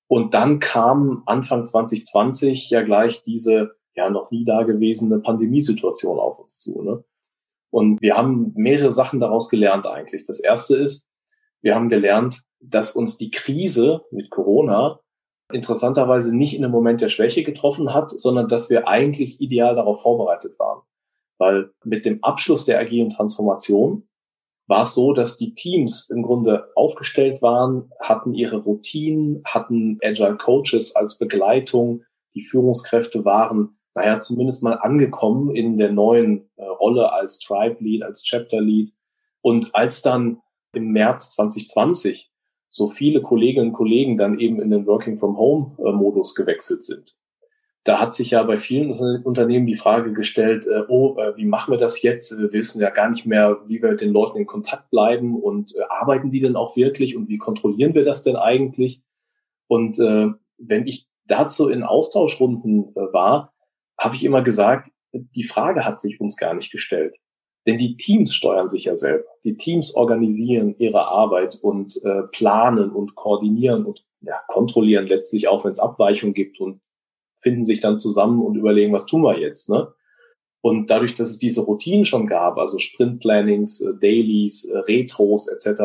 Und 0.08 0.34
dann 0.34 0.60
kam 0.60 1.24
Anfang 1.26 1.66
2020 1.66 2.70
ja 2.70 2.82
gleich 2.82 3.24
diese 3.24 3.76
ja 3.94 4.10
noch 4.10 4.32
nie 4.32 4.46
dagewesene 4.46 5.20
Pandemiesituation 5.20 6.20
auf 6.20 6.40
uns 6.40 6.60
zu. 6.60 6.82
Ne? 6.82 7.04
Und 7.70 8.02
wir 8.02 8.16
haben 8.16 8.54
mehrere 8.56 8.92
Sachen 8.92 9.20
daraus 9.20 9.50
gelernt 9.50 9.86
eigentlich. 9.86 10.24
Das 10.24 10.40
erste 10.40 10.78
ist, 10.78 11.08
wir 11.62 11.76
haben 11.76 11.90
gelernt, 11.90 12.42
dass 12.60 12.96
uns 12.96 13.18
die 13.18 13.32
Krise 13.32 14.02
mit 14.12 14.30
Corona 14.30 15.00
interessanterweise 15.52 16.36
nicht 16.36 16.56
in 16.56 16.64
einem 16.64 16.74
Moment 16.74 17.02
der 17.02 17.10
Schwäche 17.10 17.44
getroffen 17.44 17.94
hat, 17.94 18.12
sondern 18.12 18.48
dass 18.48 18.70
wir 18.70 18.88
eigentlich 18.88 19.42
ideal 19.42 19.76
darauf 19.76 20.02
vorbereitet 20.02 20.58
waren. 20.60 20.82
Weil 21.38 21.72
mit 21.84 22.06
dem 22.06 22.24
Abschluss 22.24 22.66
der 22.66 22.80
agilen 22.80 23.10
Transformation 23.10 24.08
war 24.68 24.84
es 24.84 24.94
so, 24.94 25.14
dass 25.14 25.38
die 25.38 25.54
Teams 25.54 26.10
im 26.10 26.24
Grunde 26.24 26.70
aufgestellt 26.76 27.42
waren, 27.42 27.90
hatten 28.02 28.34
ihre 28.34 28.58
Routinen, 28.58 29.42
hatten 29.46 29.98
Agile 30.04 30.38
Coaches 30.38 30.96
als 30.96 31.18
Begleitung, 31.18 32.04
die 32.34 32.44
Führungskräfte 32.44 33.24
waren, 33.24 33.78
naja, 33.98 34.20
zumindest 34.20 34.62
mal 34.62 34.74
angekommen 34.74 35.56
in 35.56 35.78
der 35.80 35.92
neuen 35.92 36.50
äh, 36.58 36.66
Rolle 36.66 37.12
als 37.12 37.40
Tribe 37.40 37.78
Lead, 37.80 38.04
als 38.04 38.22
Chapter 38.22 38.62
Lead. 38.62 38.94
Und 39.42 39.74
als 39.74 40.04
dann 40.04 40.42
im 40.74 40.92
März 40.92 41.32
2020 41.32 42.30
so 42.70 42.90
viele 42.90 43.24
Kolleginnen 43.24 43.70
und 43.70 43.74
Kollegen 43.74 44.18
dann 44.18 44.40
eben 44.40 44.62
in 44.62 44.70
den 44.70 44.86
Working 44.86 45.18
from 45.18 45.38
Home 45.38 45.76
äh, 45.80 45.92
Modus 45.92 46.36
gewechselt 46.36 46.84
sind, 46.84 47.16
da 47.88 48.02
hat 48.02 48.14
sich 48.14 48.32
ja 48.32 48.44
bei 48.44 48.58
vielen 48.58 48.92
Unternehmen 49.24 49.66
die 49.66 49.78
Frage 49.78 50.12
gestellt, 50.12 50.68
äh, 50.68 50.82
oh, 50.90 51.16
äh, 51.18 51.38
wie 51.38 51.46
machen 51.46 51.72
wir 51.72 51.78
das 51.78 52.02
jetzt? 52.02 52.38
Wir 52.38 52.52
wissen 52.52 52.82
ja 52.82 52.90
gar 52.90 53.10
nicht 53.10 53.26
mehr, 53.26 53.60
wie 53.68 53.82
wir 53.82 53.92
mit 53.92 54.02
den 54.02 54.12
Leuten 54.12 54.38
in 54.38 54.46
Kontakt 54.46 54.90
bleiben 54.90 55.42
und 55.42 55.74
äh, 55.74 55.84
arbeiten 55.88 56.30
die 56.30 56.42
denn 56.42 56.58
auch 56.58 56.76
wirklich 56.76 57.16
und 57.16 57.30
wie 57.30 57.38
kontrollieren 57.38 57.94
wir 57.94 58.04
das 58.04 58.24
denn 58.24 58.36
eigentlich? 58.36 59.02
Und 59.68 60.00
äh, 60.00 60.28
wenn 60.58 60.86
ich 60.86 61.08
dazu 61.28 61.70
in 61.70 61.84
Austauschrunden 61.84 62.90
äh, 62.94 63.14
war, 63.14 63.54
habe 63.98 64.16
ich 64.16 64.26
immer 64.26 64.42
gesagt, 64.42 64.92
die 65.14 65.46
Frage 65.46 65.86
hat 65.86 66.02
sich 66.02 66.20
uns 66.20 66.36
gar 66.36 66.54
nicht 66.56 66.74
gestellt. 66.74 67.16
Denn 67.66 67.78
die 67.78 67.96
Teams 67.96 68.36
steuern 68.36 68.68
sich 68.68 68.86
ja 68.86 68.98
selber. 68.98 69.24
Die 69.46 69.56
Teams 69.56 69.96
organisieren 69.96 70.76
ihre 70.78 71.08
Arbeit 71.08 71.58
und 71.62 72.02
äh, 72.04 72.24
planen 72.34 72.92
und 72.92 73.16
koordinieren 73.16 73.86
und 73.86 74.06
ja, 74.20 74.42
kontrollieren 74.48 75.08
letztlich 75.08 75.48
auch, 75.48 75.64
wenn 75.64 75.72
es 75.72 75.80
Abweichungen 75.80 76.34
gibt 76.34 76.60
und 76.60 76.82
finden 77.40 77.64
sich 77.64 77.82
dann 77.82 77.98
zusammen 77.98 78.42
und 78.42 78.56
überlegen, 78.56 78.94
was 78.94 79.06
tun 79.06 79.22
wir 79.22 79.40
jetzt. 79.40 79.70
Ne? 79.70 79.94
Und 80.62 80.90
dadurch, 80.90 81.16
dass 81.16 81.30
es 81.30 81.38
diese 81.38 81.62
Routinen 81.62 82.06
schon 82.06 82.28
gab, 82.28 82.58
also 82.58 82.80
Sprint-Plannings, 82.80 83.82
äh, 83.82 83.94
Dailies, 84.00 84.66
äh, 84.66 84.78
Retros 84.78 85.48
etc., 85.48 85.84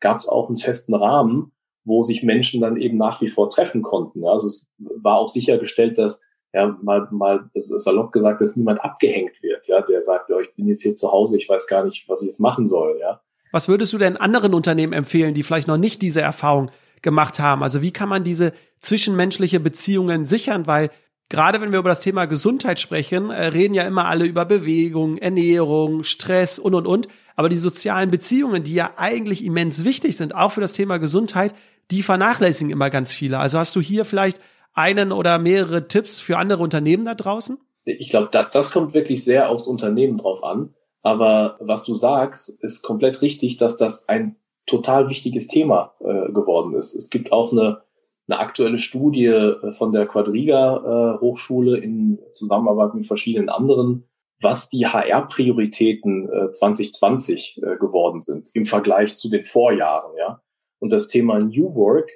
gab 0.00 0.18
es 0.18 0.28
auch 0.28 0.48
einen 0.48 0.58
festen 0.58 0.94
Rahmen, 0.94 1.52
wo 1.84 2.02
sich 2.02 2.22
Menschen 2.22 2.60
dann 2.60 2.76
eben 2.76 2.98
nach 2.98 3.20
wie 3.20 3.28
vor 3.28 3.50
treffen 3.50 3.82
konnten. 3.82 4.26
Also 4.26 4.48
es 4.48 4.70
war 4.78 5.18
auch 5.18 5.28
sichergestellt, 5.28 5.98
dass 5.98 6.22
ja, 6.52 6.76
mal, 6.82 7.06
mal 7.10 7.50
salopp 7.54 8.12
gesagt, 8.12 8.40
dass 8.40 8.56
niemand 8.56 8.82
abgehängt 8.82 9.42
wird, 9.42 9.68
ja, 9.68 9.82
der 9.82 10.00
sagt, 10.00 10.30
ja, 10.30 10.40
ich 10.40 10.54
bin 10.54 10.66
jetzt 10.66 10.82
hier 10.82 10.94
zu 10.94 11.12
Hause, 11.12 11.36
ich 11.36 11.48
weiß 11.48 11.66
gar 11.66 11.84
nicht, 11.84 12.08
was 12.08 12.22
ich 12.22 12.28
jetzt 12.28 12.40
machen 12.40 12.66
soll, 12.66 12.98
ja. 12.98 13.20
Was 13.52 13.68
würdest 13.68 13.92
du 13.92 13.98
denn 13.98 14.16
anderen 14.16 14.54
Unternehmen 14.54 14.92
empfehlen, 14.92 15.34
die 15.34 15.42
vielleicht 15.42 15.68
noch 15.68 15.76
nicht 15.76 16.02
diese 16.02 16.22
Erfahrung 16.22 16.70
gemacht 17.02 17.40
haben? 17.40 17.62
Also 17.62 17.82
wie 17.82 17.92
kann 17.92 18.08
man 18.08 18.24
diese 18.24 18.52
zwischenmenschliche 18.80 19.60
Beziehungen 19.60 20.26
sichern? 20.26 20.66
Weil 20.66 20.90
gerade 21.28 21.60
wenn 21.60 21.72
wir 21.72 21.78
über 21.78 21.88
das 21.88 22.00
Thema 22.00 22.26
Gesundheit 22.26 22.78
sprechen, 22.78 23.30
äh, 23.30 23.46
reden 23.46 23.74
ja 23.74 23.84
immer 23.84 24.06
alle 24.06 24.26
über 24.26 24.44
Bewegung, 24.44 25.18
Ernährung, 25.18 26.02
Stress 26.04 26.58
und, 26.58 26.74
und, 26.74 26.86
und. 26.86 27.08
Aber 27.34 27.48
die 27.48 27.58
sozialen 27.58 28.10
Beziehungen, 28.10 28.62
die 28.62 28.74
ja 28.74 28.92
eigentlich 28.96 29.44
immens 29.44 29.84
wichtig 29.84 30.16
sind, 30.16 30.34
auch 30.34 30.52
für 30.52 30.60
das 30.60 30.72
Thema 30.72 30.98
Gesundheit, 30.98 31.54
die 31.90 32.02
vernachlässigen 32.02 32.70
immer 32.70 32.90
ganz 32.90 33.12
viele. 33.12 33.38
Also 33.38 33.58
hast 33.58 33.76
du 33.76 33.80
hier 33.80 34.04
vielleicht 34.04 34.40
einen 34.72 35.12
oder 35.12 35.38
mehrere 35.38 35.88
Tipps 35.88 36.20
für 36.20 36.38
andere 36.38 36.62
Unternehmen 36.62 37.04
da 37.04 37.14
draußen? 37.14 37.58
Ich 37.84 38.10
glaube, 38.10 38.28
das, 38.32 38.46
das 38.52 38.70
kommt 38.70 38.94
wirklich 38.94 39.22
sehr 39.22 39.48
aufs 39.48 39.66
Unternehmen 39.66 40.18
drauf 40.18 40.42
an. 40.42 40.74
Aber 41.02 41.56
was 41.60 41.84
du 41.84 41.94
sagst, 41.94 42.48
ist 42.62 42.82
komplett 42.82 43.22
richtig, 43.22 43.58
dass 43.58 43.76
das 43.76 44.08
ein 44.08 44.36
total 44.66 45.08
wichtiges 45.08 45.46
Thema 45.46 45.94
äh, 46.00 46.32
geworden 46.32 46.74
ist. 46.74 46.94
Es 46.94 47.10
gibt 47.10 47.32
auch 47.32 47.52
eine, 47.52 47.82
eine 48.28 48.38
aktuelle 48.38 48.78
Studie 48.78 49.26
äh, 49.26 49.72
von 49.72 49.92
der 49.92 50.06
Quadriga 50.06 51.16
äh, 51.16 51.20
Hochschule 51.20 51.78
in 51.78 52.18
Zusammenarbeit 52.32 52.94
mit 52.94 53.06
verschiedenen 53.06 53.48
anderen, 53.48 54.08
was 54.40 54.68
die 54.68 54.86
HR-Prioritäten 54.86 56.28
äh, 56.28 56.52
2020 56.52 57.58
äh, 57.62 57.76
geworden 57.76 58.20
sind 58.20 58.50
im 58.54 58.66
Vergleich 58.66 59.14
zu 59.16 59.30
den 59.30 59.44
Vorjahren. 59.44 60.12
Ja, 60.18 60.42
und 60.80 60.90
das 60.90 61.08
Thema 61.08 61.38
New 61.38 61.74
Work 61.74 62.10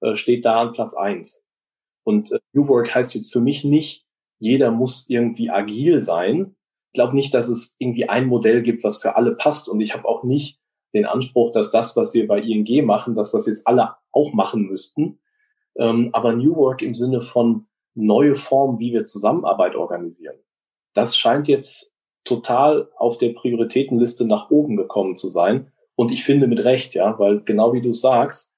äh, 0.00 0.16
steht 0.16 0.44
da 0.44 0.60
an 0.60 0.72
Platz 0.72 0.94
eins. 0.94 1.42
Und 2.04 2.30
äh, 2.32 2.38
New 2.52 2.68
Work 2.68 2.94
heißt 2.94 3.14
jetzt 3.14 3.32
für 3.32 3.40
mich 3.40 3.64
nicht, 3.64 4.04
jeder 4.38 4.70
muss 4.70 5.08
irgendwie 5.08 5.50
agil 5.50 6.02
sein. 6.02 6.54
Ich 6.92 6.98
glaube 6.98 7.16
nicht, 7.16 7.32
dass 7.34 7.48
es 7.48 7.76
irgendwie 7.78 8.08
ein 8.08 8.26
Modell 8.26 8.62
gibt, 8.62 8.84
was 8.84 9.00
für 9.00 9.16
alle 9.16 9.34
passt. 9.34 9.68
Und 9.68 9.80
ich 9.80 9.94
habe 9.94 10.06
auch 10.06 10.22
nicht 10.22 10.60
den 10.94 11.06
Anspruch, 11.06 11.52
dass 11.52 11.70
das, 11.70 11.96
was 11.96 12.14
wir 12.14 12.26
bei 12.26 12.40
ING 12.40 12.86
machen, 12.86 13.14
dass 13.14 13.32
das 13.32 13.46
jetzt 13.46 13.66
alle 13.66 13.96
auch 14.12 14.32
machen 14.32 14.62
müssten. 14.62 15.18
Ähm, 15.76 16.10
aber 16.12 16.32
New 16.32 16.56
Work 16.56 16.82
im 16.82 16.94
Sinne 16.94 17.20
von 17.20 17.66
neue 17.94 18.36
Formen, 18.36 18.78
wie 18.78 18.92
wir 18.92 19.04
Zusammenarbeit 19.04 19.74
organisieren, 19.74 20.36
das 20.94 21.16
scheint 21.16 21.48
jetzt 21.48 21.92
total 22.24 22.88
auf 22.96 23.18
der 23.18 23.30
Prioritätenliste 23.30 24.26
nach 24.26 24.50
oben 24.50 24.76
gekommen 24.76 25.16
zu 25.16 25.28
sein. 25.28 25.72
Und 25.96 26.10
ich 26.10 26.24
finde 26.24 26.46
mit 26.46 26.64
Recht, 26.64 26.94
ja, 26.94 27.18
weil 27.18 27.40
genau 27.40 27.72
wie 27.72 27.82
du 27.82 27.92
sagst, 27.92 28.54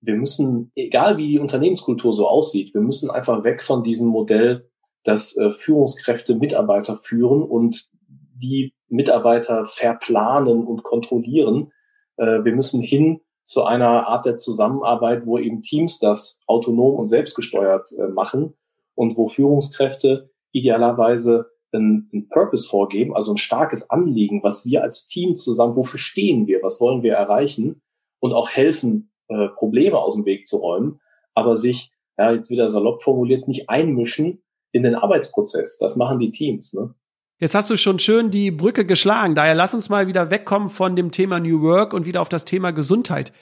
wir 0.00 0.14
müssen, 0.14 0.72
egal 0.74 1.16
wie 1.16 1.28
die 1.28 1.38
Unternehmenskultur 1.38 2.12
so 2.12 2.26
aussieht, 2.26 2.74
wir 2.74 2.80
müssen 2.80 3.10
einfach 3.10 3.44
weg 3.44 3.62
von 3.62 3.84
diesem 3.84 4.08
Modell, 4.08 4.68
dass 5.04 5.36
äh, 5.36 5.50
Führungskräfte 5.52 6.34
Mitarbeiter 6.34 6.96
führen 6.96 7.42
und 7.42 7.88
die 8.08 8.74
Mitarbeiter 8.92 9.64
verplanen 9.64 10.64
und 10.64 10.82
kontrollieren. 10.82 11.72
Äh, 12.16 12.44
wir 12.44 12.54
müssen 12.54 12.82
hin 12.82 13.20
zu 13.44 13.64
einer 13.64 14.06
Art 14.06 14.26
der 14.26 14.36
Zusammenarbeit, 14.36 15.26
wo 15.26 15.38
eben 15.38 15.62
Teams 15.62 15.98
das 15.98 16.40
autonom 16.46 16.94
und 16.94 17.06
selbstgesteuert 17.06 17.90
äh, 17.92 18.08
machen 18.08 18.54
und 18.94 19.16
wo 19.16 19.28
Führungskräfte 19.28 20.30
idealerweise 20.52 21.50
ein, 21.72 22.28
Purpose 22.30 22.68
vorgeben, 22.68 23.14
also 23.16 23.32
ein 23.32 23.38
starkes 23.38 23.88
Anliegen, 23.88 24.42
was 24.42 24.66
wir 24.66 24.82
als 24.82 25.06
Team 25.06 25.36
zusammen, 25.36 25.74
wofür 25.74 25.98
stehen 25.98 26.46
wir, 26.46 26.62
was 26.62 26.80
wollen 26.80 27.02
wir 27.02 27.14
erreichen 27.14 27.80
und 28.20 28.34
auch 28.34 28.50
helfen, 28.50 29.10
äh, 29.28 29.48
Probleme 29.48 29.98
aus 29.98 30.14
dem 30.14 30.26
Weg 30.26 30.46
zu 30.46 30.58
räumen, 30.58 31.00
aber 31.34 31.56
sich, 31.56 31.90
ja, 32.18 32.32
jetzt 32.32 32.50
wieder 32.50 32.68
salopp 32.68 33.02
formuliert, 33.02 33.48
nicht 33.48 33.70
einmischen 33.70 34.42
in 34.70 34.82
den 34.82 34.94
Arbeitsprozess. 34.94 35.78
Das 35.78 35.96
machen 35.96 36.18
die 36.18 36.30
Teams. 36.30 36.74
Ne? 36.74 36.94
Jetzt 37.42 37.56
hast 37.56 37.70
du 37.70 37.76
schon 37.76 37.98
schön 37.98 38.30
die 38.30 38.52
Brücke 38.52 38.86
geschlagen. 38.86 39.34
Daher 39.34 39.56
lass 39.56 39.74
uns 39.74 39.88
mal 39.88 40.06
wieder 40.06 40.30
wegkommen 40.30 40.70
von 40.70 40.94
dem 40.94 41.10
Thema 41.10 41.40
New 41.40 41.60
Work 41.60 41.92
und 41.92 42.06
wieder 42.06 42.20
auf 42.20 42.28
das 42.28 42.44
Thema 42.44 42.70
Gesundheit 42.70 43.32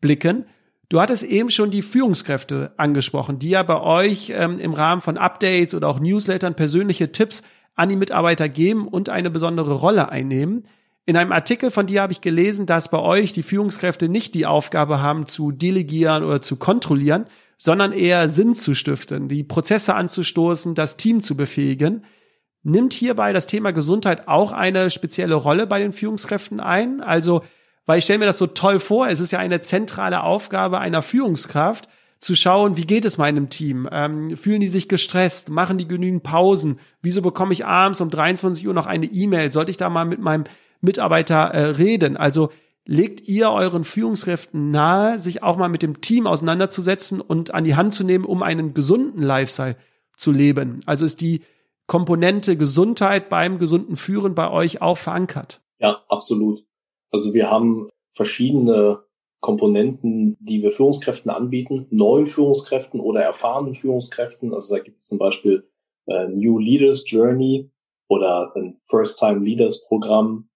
blicken. 0.00 0.46
Du 0.88 1.00
hattest 1.00 1.24
eben 1.24 1.50
schon 1.50 1.72
die 1.72 1.82
Führungskräfte 1.82 2.70
angesprochen, 2.76 3.40
die 3.40 3.48
ja 3.48 3.64
bei 3.64 3.80
euch 3.80 4.32
ähm, 4.32 4.60
im 4.60 4.74
Rahmen 4.74 5.00
von 5.00 5.18
Updates 5.18 5.74
oder 5.74 5.88
auch 5.88 5.98
Newslettern 5.98 6.54
persönliche 6.54 7.10
Tipps 7.10 7.42
an 7.74 7.88
die 7.88 7.96
Mitarbeiter 7.96 8.48
geben 8.48 8.86
und 8.86 9.08
eine 9.08 9.28
besondere 9.28 9.72
Rolle 9.72 10.08
einnehmen. 10.08 10.64
In 11.04 11.16
einem 11.16 11.32
Artikel 11.32 11.72
von 11.72 11.88
dir 11.88 12.02
habe 12.02 12.12
ich 12.12 12.20
gelesen, 12.20 12.64
dass 12.64 12.92
bei 12.92 13.00
euch 13.00 13.32
die 13.32 13.42
Führungskräfte 13.42 14.08
nicht 14.08 14.36
die 14.36 14.46
Aufgabe 14.46 15.02
haben, 15.02 15.26
zu 15.26 15.50
delegieren 15.50 16.22
oder 16.22 16.40
zu 16.42 16.54
kontrollieren, 16.54 17.24
sondern 17.56 17.90
eher 17.90 18.28
Sinn 18.28 18.54
zu 18.54 18.76
stiften, 18.76 19.26
die 19.26 19.42
Prozesse 19.42 19.96
anzustoßen, 19.96 20.76
das 20.76 20.96
Team 20.96 21.24
zu 21.24 21.36
befähigen. 21.36 22.04
Nimmt 22.68 22.92
hierbei 22.92 23.32
das 23.32 23.46
Thema 23.46 23.72
Gesundheit 23.72 24.28
auch 24.28 24.52
eine 24.52 24.90
spezielle 24.90 25.34
Rolle 25.34 25.66
bei 25.66 25.78
den 25.78 25.92
Führungskräften 25.92 26.60
ein? 26.60 27.00
Also, 27.00 27.42
weil 27.86 27.98
ich 27.98 28.04
stelle 28.04 28.20
mir 28.20 28.26
das 28.26 28.38
so 28.38 28.46
toll 28.46 28.78
vor, 28.78 29.08
es 29.08 29.20
ist 29.20 29.32
ja 29.32 29.38
eine 29.38 29.62
zentrale 29.62 30.22
Aufgabe 30.22 30.78
einer 30.78 31.02
Führungskraft, 31.02 31.88
zu 32.20 32.34
schauen, 32.34 32.76
wie 32.76 32.84
geht 32.84 33.04
es 33.04 33.16
meinem 33.16 33.48
Team? 33.48 33.88
Ähm, 33.92 34.36
fühlen 34.36 34.60
die 34.60 34.68
sich 34.68 34.88
gestresst? 34.88 35.50
Machen 35.50 35.78
die 35.78 35.86
genügend 35.86 36.24
Pausen? 36.24 36.80
Wieso 37.00 37.22
bekomme 37.22 37.52
ich 37.52 37.64
abends 37.64 38.00
um 38.00 38.10
23 38.10 38.66
Uhr 38.66 38.74
noch 38.74 38.86
eine 38.86 39.06
E-Mail? 39.06 39.52
Sollte 39.52 39.70
ich 39.70 39.76
da 39.76 39.88
mal 39.88 40.04
mit 40.04 40.20
meinem 40.20 40.44
Mitarbeiter 40.80 41.36
äh, 41.36 41.64
reden. 41.70 42.16
Also 42.16 42.50
legt 42.84 43.28
ihr 43.28 43.50
euren 43.50 43.84
Führungskräften 43.84 44.70
nahe, 44.70 45.18
sich 45.18 45.42
auch 45.42 45.56
mal 45.56 45.68
mit 45.68 45.82
dem 45.82 46.00
Team 46.00 46.26
auseinanderzusetzen 46.26 47.20
und 47.20 47.54
an 47.54 47.64
die 47.64 47.76
Hand 47.76 47.94
zu 47.94 48.04
nehmen, 48.04 48.24
um 48.24 48.42
einen 48.42 48.74
gesunden 48.74 49.22
Lifestyle 49.22 49.76
zu 50.16 50.32
leben. 50.32 50.80
Also 50.86 51.04
ist 51.04 51.20
die 51.20 51.42
Komponente 51.88 52.58
Gesundheit 52.58 53.30
beim 53.30 53.58
gesunden 53.58 53.96
Führen 53.96 54.34
bei 54.34 54.50
euch 54.50 54.82
auch 54.82 54.98
verankert? 54.98 55.62
Ja, 55.80 56.04
absolut. 56.08 56.62
Also 57.10 57.32
wir 57.32 57.50
haben 57.50 57.88
verschiedene 58.12 59.02
Komponenten, 59.40 60.36
die 60.38 60.62
wir 60.62 60.70
Führungskräften 60.70 61.30
anbieten, 61.30 61.86
neuen 61.90 62.26
Führungskräften 62.26 63.00
oder 63.00 63.22
erfahrenen 63.22 63.74
Führungskräften. 63.74 64.52
Also 64.52 64.76
da 64.76 64.82
gibt 64.82 64.98
es 64.98 65.06
zum 65.06 65.18
Beispiel 65.18 65.66
äh, 66.06 66.28
New 66.28 66.58
Leaders 66.58 67.04
Journey 67.06 67.70
oder 68.08 68.52
ein 68.54 68.76
First 68.90 69.18
Time 69.18 69.42
Leaders 69.42 69.86
Programm 69.86 70.50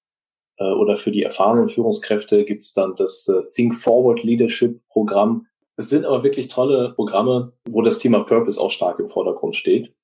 äh, 0.59 0.65
oder 0.65 0.99
für 0.99 1.13
die 1.13 1.23
erfahrenen 1.23 1.69
Führungskräfte 1.69 2.45
gibt 2.45 2.65
es 2.65 2.75
dann 2.75 2.95
das 2.97 3.27
äh, 3.29 3.41
Think 3.55 3.75
Forward 3.75 4.23
Leadership 4.23 4.87
Programm. 4.89 5.47
Es 5.77 5.89
sind 5.89 6.05
aber 6.05 6.23
wirklich 6.25 6.49
tolle 6.49 6.93
Programme, 6.95 7.55
wo 7.71 7.81
das 7.81 7.99
Thema 7.99 8.21
Purpose 8.21 8.61
auch 8.61 8.71
stark 8.71 8.99
im 8.99 9.09
Vordergrund 9.09 9.57
steht. 9.57 9.95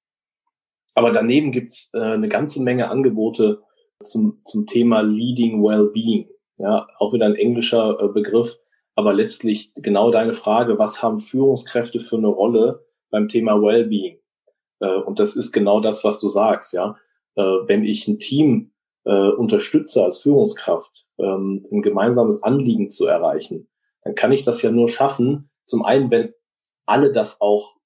Aber 0.98 1.12
daneben 1.12 1.52
gibt 1.52 1.70
es 1.70 1.90
äh, 1.94 2.00
eine 2.00 2.28
ganze 2.28 2.60
Menge 2.60 2.90
Angebote 2.90 3.62
zum, 4.00 4.42
zum 4.44 4.66
Thema 4.66 5.00
Leading 5.00 5.62
Wellbeing. 5.62 6.28
Ja, 6.56 6.88
auch 6.98 7.12
wieder 7.12 7.26
ein 7.26 7.36
englischer 7.36 8.00
äh, 8.00 8.08
Begriff, 8.08 8.58
aber 8.96 9.12
letztlich 9.12 9.72
genau 9.76 10.10
deine 10.10 10.34
Frage, 10.34 10.76
was 10.76 11.00
haben 11.00 11.20
Führungskräfte 11.20 12.00
für 12.00 12.16
eine 12.16 12.26
Rolle 12.26 12.84
beim 13.12 13.28
Thema 13.28 13.62
Wellbeing? 13.62 14.18
Äh, 14.80 14.96
und 14.96 15.20
das 15.20 15.36
ist 15.36 15.52
genau 15.52 15.78
das, 15.78 16.02
was 16.02 16.18
du 16.18 16.28
sagst, 16.30 16.72
ja. 16.72 16.96
Äh, 17.36 17.42
wenn 17.42 17.84
ich 17.84 18.08
ein 18.08 18.18
Team 18.18 18.72
äh, 19.04 19.28
unterstütze 19.28 20.02
als 20.02 20.18
Führungskraft, 20.18 21.06
ähm, 21.18 21.64
ein 21.70 21.82
gemeinsames 21.82 22.42
Anliegen 22.42 22.90
zu 22.90 23.06
erreichen, 23.06 23.68
dann 24.02 24.16
kann 24.16 24.32
ich 24.32 24.42
das 24.42 24.62
ja 24.62 24.72
nur 24.72 24.88
schaffen, 24.88 25.48
zum 25.64 25.84
einen, 25.84 26.10
wenn 26.10 26.34
alle 26.86 27.12
das 27.12 27.40
auch 27.40 27.77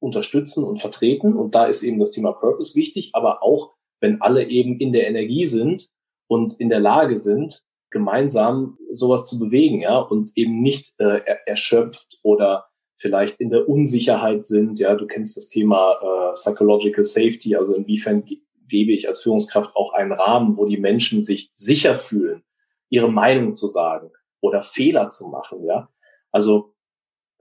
unterstützen 0.00 0.64
und 0.64 0.80
vertreten, 0.80 1.34
und 1.34 1.54
da 1.54 1.66
ist 1.66 1.82
eben 1.82 1.98
das 1.98 2.12
Thema 2.12 2.32
Purpose 2.32 2.74
wichtig, 2.74 3.10
aber 3.12 3.42
auch, 3.42 3.74
wenn 4.00 4.20
alle 4.20 4.48
eben 4.48 4.78
in 4.78 4.92
der 4.92 5.08
Energie 5.08 5.46
sind 5.46 5.90
und 6.28 6.60
in 6.60 6.68
der 6.68 6.80
Lage 6.80 7.16
sind, 7.16 7.64
gemeinsam 7.90 8.78
sowas 8.92 9.26
zu 9.26 9.38
bewegen, 9.38 9.80
ja, 9.80 9.98
und 9.98 10.30
eben 10.36 10.60
nicht 10.60 10.94
äh, 10.98 11.20
erschöpft 11.46 12.18
oder 12.22 12.66
vielleicht 12.96 13.40
in 13.40 13.50
der 13.50 13.68
Unsicherheit 13.68 14.44
sind, 14.44 14.78
ja, 14.78 14.94
du 14.94 15.06
kennst 15.06 15.36
das 15.36 15.48
Thema 15.48 15.96
äh, 16.02 16.32
Psychological 16.32 17.04
Safety, 17.04 17.56
also 17.56 17.74
inwiefern 17.74 18.24
gebe 18.68 18.92
ich 18.92 19.08
als 19.08 19.22
Führungskraft 19.22 19.74
auch 19.74 19.92
einen 19.94 20.12
Rahmen, 20.12 20.56
wo 20.56 20.66
die 20.66 20.76
Menschen 20.76 21.22
sich 21.22 21.50
sicher 21.54 21.94
fühlen, 21.94 22.42
ihre 22.90 23.10
Meinung 23.10 23.54
zu 23.54 23.68
sagen 23.68 24.10
oder 24.40 24.62
Fehler 24.62 25.08
zu 25.08 25.28
machen, 25.28 25.64
ja. 25.64 25.88
Also 26.30 26.74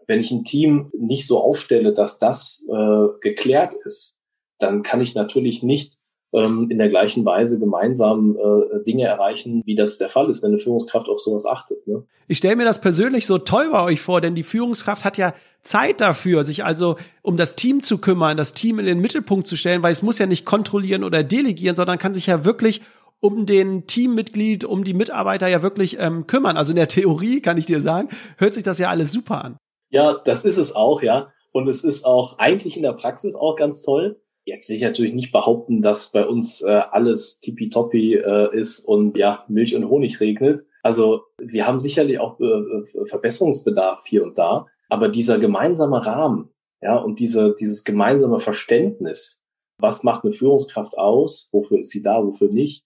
wenn 0.07 0.19
ich 0.19 0.31
ein 0.31 0.43
Team 0.43 0.89
nicht 0.97 1.27
so 1.27 1.39
aufstelle, 1.39 1.93
dass 1.93 2.17
das 2.17 2.65
äh, 2.69 3.07
geklärt 3.21 3.73
ist, 3.85 4.17
dann 4.59 4.81
kann 4.81 5.01
ich 5.01 5.13
natürlich 5.13 5.61
nicht 5.61 5.97
ähm, 6.33 6.67
in 6.69 6.77
der 6.77 6.89
gleichen 6.89 7.25
Weise 7.25 7.59
gemeinsam 7.59 8.37
äh, 8.37 8.83
Dinge 8.83 9.05
erreichen, 9.05 9.61
wie 9.65 9.75
das 9.75 9.97
der 9.97 10.09
Fall 10.09 10.29
ist, 10.29 10.43
wenn 10.43 10.51
eine 10.51 10.59
Führungskraft 10.59 11.07
auf 11.09 11.19
sowas 11.19 11.45
achtet. 11.45 11.85
Ne? 11.87 12.03
Ich 12.27 12.39
stelle 12.39 12.55
mir 12.55 12.65
das 12.65 12.81
persönlich 12.81 13.25
so 13.25 13.37
toll 13.37 13.69
bei 13.71 13.83
euch 13.83 14.01
vor, 14.01 14.21
denn 14.21 14.35
die 14.35 14.43
Führungskraft 14.43 15.05
hat 15.05 15.17
ja 15.17 15.33
Zeit 15.61 16.01
dafür, 16.01 16.43
sich 16.43 16.63
also 16.63 16.95
um 17.21 17.37
das 17.37 17.55
Team 17.55 17.83
zu 17.83 17.97
kümmern, 17.97 18.37
das 18.37 18.53
Team 18.53 18.79
in 18.79 18.85
den 18.85 18.99
Mittelpunkt 18.99 19.47
zu 19.47 19.57
stellen, 19.57 19.83
weil 19.83 19.91
es 19.91 20.03
muss 20.03 20.19
ja 20.19 20.25
nicht 20.25 20.45
kontrollieren 20.45 21.03
oder 21.03 21.23
delegieren, 21.23 21.75
sondern 21.75 21.97
kann 21.97 22.13
sich 22.13 22.27
ja 22.27 22.45
wirklich 22.45 22.81
um 23.19 23.45
den 23.45 23.87
Teammitglied, 23.87 24.63
um 24.63 24.83
die 24.83 24.93
Mitarbeiter 24.93 25.47
ja 25.47 25.61
wirklich 25.61 25.97
ähm, 25.99 26.27
kümmern. 26.27 26.55
Also 26.55 26.71
in 26.71 26.75
der 26.77 26.87
Theorie 26.87 27.41
kann 27.41 27.57
ich 27.57 27.65
dir 27.65 27.81
sagen, 27.81 28.09
hört 28.37 28.53
sich 28.53 28.63
das 28.63 28.77
ja 28.79 28.89
alles 28.89 29.11
super 29.11 29.43
an. 29.43 29.57
Ja, 29.89 30.19
das 30.23 30.45
ist 30.45 30.57
es 30.57 30.75
auch, 30.75 31.01
ja. 31.01 31.31
Und 31.51 31.67
es 31.67 31.83
ist 31.83 32.05
auch 32.05 32.37
eigentlich 32.39 32.77
in 32.77 32.83
der 32.83 32.93
Praxis 32.93 33.35
auch 33.35 33.55
ganz 33.55 33.83
toll. 33.83 34.21
Jetzt 34.45 34.69
will 34.69 34.77
ich 34.77 34.81
natürlich 34.81 35.13
nicht 35.13 35.31
behaupten, 35.31 35.81
dass 35.81 36.11
bei 36.11 36.25
uns 36.25 36.61
äh, 36.61 36.69
alles 36.69 37.39
tippitoppi 37.39 38.15
äh, 38.15 38.57
ist 38.57 38.79
und 38.79 39.17
ja, 39.17 39.43
Milch 39.49 39.75
und 39.75 39.89
Honig 39.89 40.19
regnet. 40.19 40.65
Also 40.83 41.23
wir 41.37 41.67
haben 41.67 41.79
sicherlich 41.79 42.19
auch 42.19 42.39
äh, 42.39 43.05
Verbesserungsbedarf 43.07 44.05
hier 44.05 44.23
und 44.23 44.37
da, 44.37 44.67
aber 44.87 45.09
dieser 45.09 45.37
gemeinsame 45.37 46.05
Rahmen, 46.05 46.49
ja, 46.81 46.95
und 46.95 47.19
diese, 47.19 47.55
dieses 47.59 47.83
gemeinsame 47.83 48.39
Verständnis, 48.39 49.43
was 49.79 50.03
macht 50.03 50.23
eine 50.23 50.33
Führungskraft 50.33 50.97
aus, 50.97 51.49
wofür 51.51 51.79
ist 51.79 51.89
sie 51.89 52.01
da, 52.01 52.23
wofür 52.23 52.49
nicht, 52.49 52.85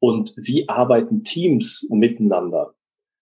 und 0.00 0.34
wie 0.36 0.68
arbeiten 0.68 1.22
Teams 1.22 1.86
miteinander, 1.90 2.74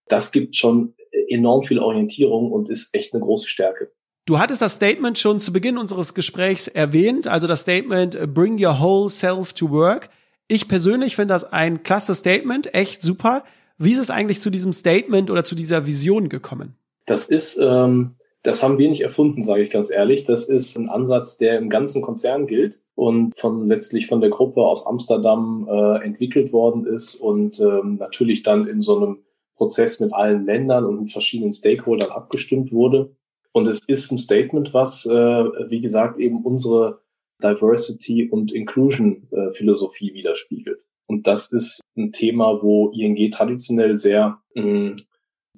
das 0.08 0.32
gibt 0.32 0.56
schon 0.56 0.94
enorm 1.28 1.64
viel 1.64 1.78
Orientierung 1.78 2.52
und 2.52 2.68
ist 2.68 2.94
echt 2.94 3.14
eine 3.14 3.22
große 3.22 3.48
Stärke. 3.48 3.90
Du 4.26 4.38
hattest 4.38 4.62
das 4.62 4.74
Statement 4.74 5.18
schon 5.18 5.38
zu 5.38 5.52
Beginn 5.52 5.76
unseres 5.76 6.14
Gesprächs 6.14 6.66
erwähnt, 6.66 7.28
also 7.28 7.46
das 7.46 7.60
Statement 7.60 8.14
äh, 8.14 8.26
Bring 8.26 8.64
your 8.64 8.80
whole 8.80 9.10
self 9.10 9.52
to 9.52 9.70
work. 9.70 10.08
Ich 10.48 10.66
persönlich 10.66 11.16
finde 11.16 11.34
das 11.34 11.44
ein 11.44 11.82
klasse 11.82 12.14
Statement, 12.14 12.74
echt 12.74 13.02
super. 13.02 13.44
Wie 13.76 13.92
ist 13.92 13.98
es 13.98 14.10
eigentlich 14.10 14.40
zu 14.40 14.50
diesem 14.50 14.72
Statement 14.72 15.30
oder 15.30 15.44
zu 15.44 15.54
dieser 15.54 15.86
Vision 15.86 16.28
gekommen? 16.28 16.76
Das 17.06 17.26
ist, 17.26 17.58
ähm, 17.60 18.16
das 18.42 18.62
haben 18.62 18.78
wir 18.78 18.88
nicht 18.88 19.02
erfunden, 19.02 19.42
sage 19.42 19.62
ich 19.62 19.70
ganz 19.70 19.90
ehrlich. 19.90 20.24
Das 20.24 20.48
ist 20.48 20.78
ein 20.78 20.88
Ansatz, 20.88 21.36
der 21.36 21.58
im 21.58 21.68
ganzen 21.68 22.00
Konzern 22.00 22.46
gilt 22.46 22.78
und 22.94 23.36
von 23.36 23.66
letztlich 23.68 24.06
von 24.06 24.20
der 24.20 24.30
Gruppe 24.30 24.62
aus 24.62 24.86
Amsterdam 24.86 25.68
äh, 25.68 26.04
entwickelt 26.04 26.52
worden 26.52 26.86
ist 26.86 27.16
und 27.16 27.60
ähm, 27.60 27.96
natürlich 27.98 28.42
dann 28.42 28.66
in 28.66 28.82
so 28.82 28.96
einem 28.96 29.18
Prozess 29.56 30.00
mit 30.00 30.12
allen 30.12 30.44
Ländern 30.44 30.84
und 30.84 31.02
mit 31.02 31.12
verschiedenen 31.12 31.52
Stakeholdern 31.52 32.10
abgestimmt 32.10 32.72
wurde. 32.72 33.14
Und 33.52 33.68
es 33.68 33.80
ist 33.86 34.10
ein 34.10 34.18
Statement, 34.18 34.74
was, 34.74 35.06
äh, 35.06 35.12
wie 35.12 35.80
gesagt, 35.80 36.18
eben 36.18 36.44
unsere 36.44 37.00
Diversity 37.42 38.28
und 38.28 38.52
Inclusion 38.52 39.28
äh, 39.30 39.52
Philosophie 39.52 40.12
widerspiegelt. 40.12 40.80
Und 41.06 41.26
das 41.26 41.52
ist 41.52 41.80
ein 41.96 42.12
Thema, 42.12 42.62
wo 42.62 42.90
ING 42.90 43.30
traditionell 43.30 43.98
sehr, 43.98 44.40
mh, 44.54 44.64
mm, 44.64 44.96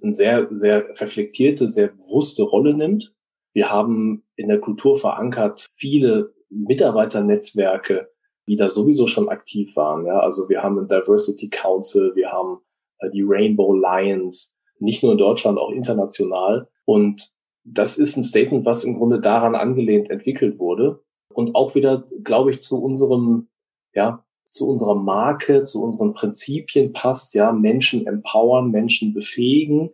eine 0.02 0.12
sehr, 0.12 0.48
sehr 0.50 1.00
reflektierte, 1.00 1.68
sehr 1.68 1.88
bewusste 1.88 2.42
Rolle 2.42 2.74
nimmt. 2.74 3.14
Wir 3.54 3.70
haben 3.70 4.24
in 4.36 4.48
der 4.48 4.60
Kultur 4.60 4.98
verankert 4.98 5.68
viele 5.74 6.34
Mitarbeiternetzwerke, 6.50 8.10
die 8.46 8.56
da 8.56 8.68
sowieso 8.68 9.06
schon 9.06 9.30
aktiv 9.30 9.74
waren. 9.76 10.04
Ja, 10.04 10.20
also 10.20 10.48
wir 10.50 10.62
haben 10.62 10.78
ein 10.78 10.88
Diversity 10.88 11.48
Council, 11.48 12.14
wir 12.14 12.30
haben 12.30 12.58
die 13.12 13.24
Rainbow 13.26 13.74
Lions, 13.74 14.54
nicht 14.78 15.02
nur 15.02 15.12
in 15.12 15.18
Deutschland, 15.18 15.58
auch 15.58 15.70
international. 15.70 16.68
Und 16.84 17.30
das 17.64 17.98
ist 17.98 18.16
ein 18.16 18.24
Statement, 18.24 18.64
was 18.64 18.84
im 18.84 18.96
Grunde 18.96 19.20
daran 19.20 19.54
angelehnt 19.54 20.10
entwickelt 20.10 20.58
wurde 20.58 21.02
und 21.32 21.54
auch 21.54 21.74
wieder, 21.74 22.06
glaube 22.22 22.50
ich, 22.50 22.60
zu 22.60 22.82
unserem, 22.82 23.48
ja, 23.94 24.24
zu 24.50 24.68
unserer 24.68 24.94
Marke, 24.94 25.64
zu 25.64 25.82
unseren 25.82 26.14
Prinzipien 26.14 26.92
passt, 26.92 27.34
ja, 27.34 27.52
Menschen 27.52 28.06
empowern, 28.06 28.70
Menschen 28.70 29.12
befähigen 29.12 29.90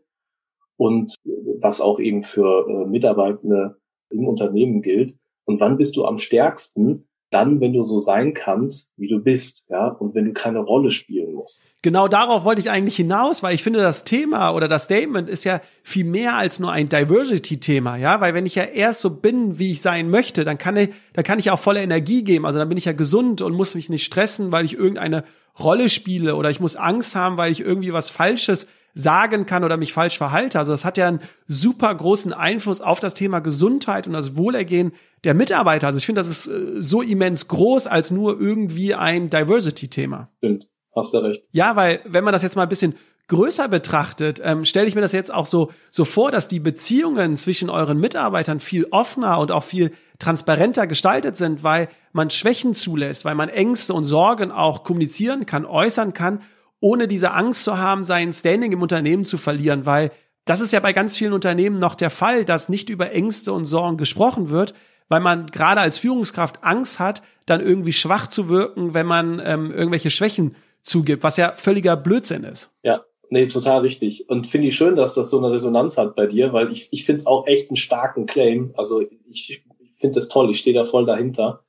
und 0.76 1.14
was 1.60 1.80
auch 1.80 1.98
eben 1.98 2.22
für 2.22 2.68
äh, 2.68 2.88
Mitarbeitende 2.88 3.80
im 4.10 4.28
Unternehmen 4.28 4.82
gilt. 4.82 5.16
Und 5.44 5.60
wann 5.60 5.76
bist 5.76 5.96
du 5.96 6.04
am 6.04 6.18
stärksten? 6.18 7.08
Dann, 7.32 7.60
wenn 7.60 7.72
du 7.72 7.82
so 7.82 7.98
sein 7.98 8.34
kannst, 8.34 8.92
wie 8.96 9.08
du 9.08 9.18
bist, 9.18 9.64
ja, 9.68 9.88
und 9.88 10.14
wenn 10.14 10.26
du 10.26 10.32
keine 10.32 10.60
Rolle 10.60 10.90
spielen 10.90 11.34
musst. 11.34 11.58
Genau 11.84 12.06
darauf 12.06 12.44
wollte 12.44 12.60
ich 12.60 12.70
eigentlich 12.70 12.94
hinaus, 12.94 13.42
weil 13.42 13.56
ich 13.56 13.64
finde, 13.64 13.80
das 13.80 14.04
Thema 14.04 14.54
oder 14.54 14.68
das 14.68 14.84
Statement 14.84 15.28
ist 15.28 15.42
ja 15.42 15.60
viel 15.82 16.04
mehr 16.04 16.36
als 16.36 16.60
nur 16.60 16.70
ein 16.70 16.88
Diversity-Thema, 16.88 17.96
ja, 17.96 18.20
weil 18.20 18.34
wenn 18.34 18.46
ich 18.46 18.54
ja 18.54 18.62
erst 18.62 19.00
so 19.00 19.10
bin, 19.10 19.58
wie 19.58 19.72
ich 19.72 19.80
sein 19.80 20.08
möchte, 20.08 20.44
dann 20.44 20.58
kann 20.58 20.76
ich, 20.76 20.90
dann 21.14 21.24
kann 21.24 21.40
ich 21.40 21.50
auch 21.50 21.58
volle 21.58 21.82
Energie 21.82 22.22
geben, 22.22 22.46
also 22.46 22.60
dann 22.60 22.68
bin 22.68 22.78
ich 22.78 22.84
ja 22.84 22.92
gesund 22.92 23.42
und 23.42 23.54
muss 23.54 23.74
mich 23.74 23.90
nicht 23.90 24.04
stressen, 24.04 24.52
weil 24.52 24.64
ich 24.64 24.76
irgendeine 24.76 25.24
Rolle 25.58 25.88
spiele 25.88 26.36
oder 26.36 26.50
ich 26.50 26.60
muss 26.60 26.76
Angst 26.76 27.16
haben, 27.16 27.36
weil 27.36 27.50
ich 27.50 27.60
irgendwie 27.60 27.92
was 27.92 28.10
Falsches 28.10 28.68
sagen 28.94 29.46
kann 29.46 29.64
oder 29.64 29.76
mich 29.76 29.92
falsch 29.92 30.18
verhalte. 30.18 30.58
Also 30.58 30.70
das 30.72 30.84
hat 30.84 30.98
ja 30.98 31.08
einen 31.08 31.20
super 31.46 31.94
großen 31.94 32.32
Einfluss 32.32 32.80
auf 32.80 33.00
das 33.00 33.14
Thema 33.14 33.40
Gesundheit 33.40 34.06
und 34.06 34.12
das 34.12 34.36
Wohlergehen 34.36 34.92
der 35.24 35.34
Mitarbeiter. 35.34 35.86
Also 35.86 35.98
ich 35.98 36.06
finde, 36.06 36.20
das 36.20 36.28
ist 36.28 36.46
äh, 36.46 36.82
so 36.82 37.00
immens 37.02 37.48
groß 37.48 37.86
als 37.86 38.10
nur 38.10 38.40
irgendwie 38.40 38.94
ein 38.94 39.30
Diversity-Thema. 39.30 40.28
Stimmt. 40.38 40.68
Hast 40.94 41.14
du 41.14 41.18
recht. 41.18 41.42
Ja, 41.52 41.74
weil 41.76 42.00
wenn 42.04 42.24
man 42.24 42.32
das 42.32 42.42
jetzt 42.42 42.56
mal 42.56 42.64
ein 42.64 42.68
bisschen 42.68 42.94
größer 43.28 43.68
betrachtet, 43.68 44.42
ähm, 44.44 44.64
stelle 44.66 44.88
ich 44.88 44.94
mir 44.94 45.00
das 45.00 45.12
jetzt 45.12 45.32
auch 45.32 45.46
so, 45.46 45.70
so 45.90 46.04
vor, 46.04 46.30
dass 46.30 46.48
die 46.48 46.60
Beziehungen 46.60 47.34
zwischen 47.36 47.70
euren 47.70 47.98
Mitarbeitern 47.98 48.60
viel 48.60 48.86
offener 48.90 49.38
und 49.38 49.52
auch 49.52 49.62
viel 49.62 49.92
transparenter 50.18 50.86
gestaltet 50.86 51.36
sind, 51.36 51.62
weil 51.62 51.88
man 52.12 52.28
Schwächen 52.28 52.74
zulässt, 52.74 53.24
weil 53.24 53.34
man 53.34 53.48
Ängste 53.48 53.94
und 53.94 54.04
Sorgen 54.04 54.50
auch 54.50 54.84
kommunizieren 54.84 55.46
kann, 55.46 55.64
äußern 55.64 56.12
kann, 56.12 56.42
ohne 56.82 57.08
diese 57.08 57.32
Angst 57.32 57.64
zu 57.64 57.78
haben, 57.78 58.04
sein 58.04 58.32
Standing 58.32 58.72
im 58.72 58.82
Unternehmen 58.82 59.24
zu 59.24 59.38
verlieren, 59.38 59.86
weil 59.86 60.10
das 60.44 60.60
ist 60.60 60.72
ja 60.72 60.80
bei 60.80 60.92
ganz 60.92 61.16
vielen 61.16 61.32
Unternehmen 61.32 61.78
noch 61.78 61.94
der 61.94 62.10
Fall, 62.10 62.44
dass 62.44 62.68
nicht 62.68 62.90
über 62.90 63.12
Ängste 63.12 63.52
und 63.52 63.64
Sorgen 63.64 63.96
gesprochen 63.96 64.50
wird, 64.50 64.74
weil 65.08 65.20
man 65.20 65.46
gerade 65.46 65.80
als 65.80 65.98
Führungskraft 65.98 66.64
Angst 66.64 66.98
hat, 66.98 67.22
dann 67.46 67.60
irgendwie 67.60 67.92
schwach 67.92 68.26
zu 68.26 68.48
wirken, 68.48 68.94
wenn 68.94 69.06
man 69.06 69.40
ähm, 69.44 69.70
irgendwelche 69.70 70.10
Schwächen 70.10 70.56
zugibt, 70.82 71.22
was 71.22 71.36
ja 71.36 71.52
völliger 71.56 71.96
Blödsinn 71.96 72.42
ist. 72.42 72.72
Ja, 72.82 73.04
nee, 73.30 73.46
total 73.46 73.82
richtig. 73.82 74.28
Und 74.28 74.48
finde 74.48 74.68
ich 74.68 74.76
schön, 74.76 74.96
dass 74.96 75.14
das 75.14 75.30
so 75.30 75.38
eine 75.38 75.52
Resonanz 75.52 75.96
hat 75.96 76.16
bei 76.16 76.26
dir, 76.26 76.52
weil 76.52 76.72
ich, 76.72 76.88
ich 76.90 77.04
finde 77.04 77.20
es 77.20 77.26
auch 77.26 77.46
echt 77.46 77.70
einen 77.70 77.76
starken 77.76 78.26
Claim. 78.26 78.74
Also 78.76 79.00
ich, 79.00 79.50
ich 79.50 79.62
finde 79.98 80.16
das 80.16 80.28
toll, 80.28 80.50
ich 80.50 80.58
stehe 80.58 80.74
da 80.74 80.84
voll 80.84 81.06
dahinter. 81.06 81.62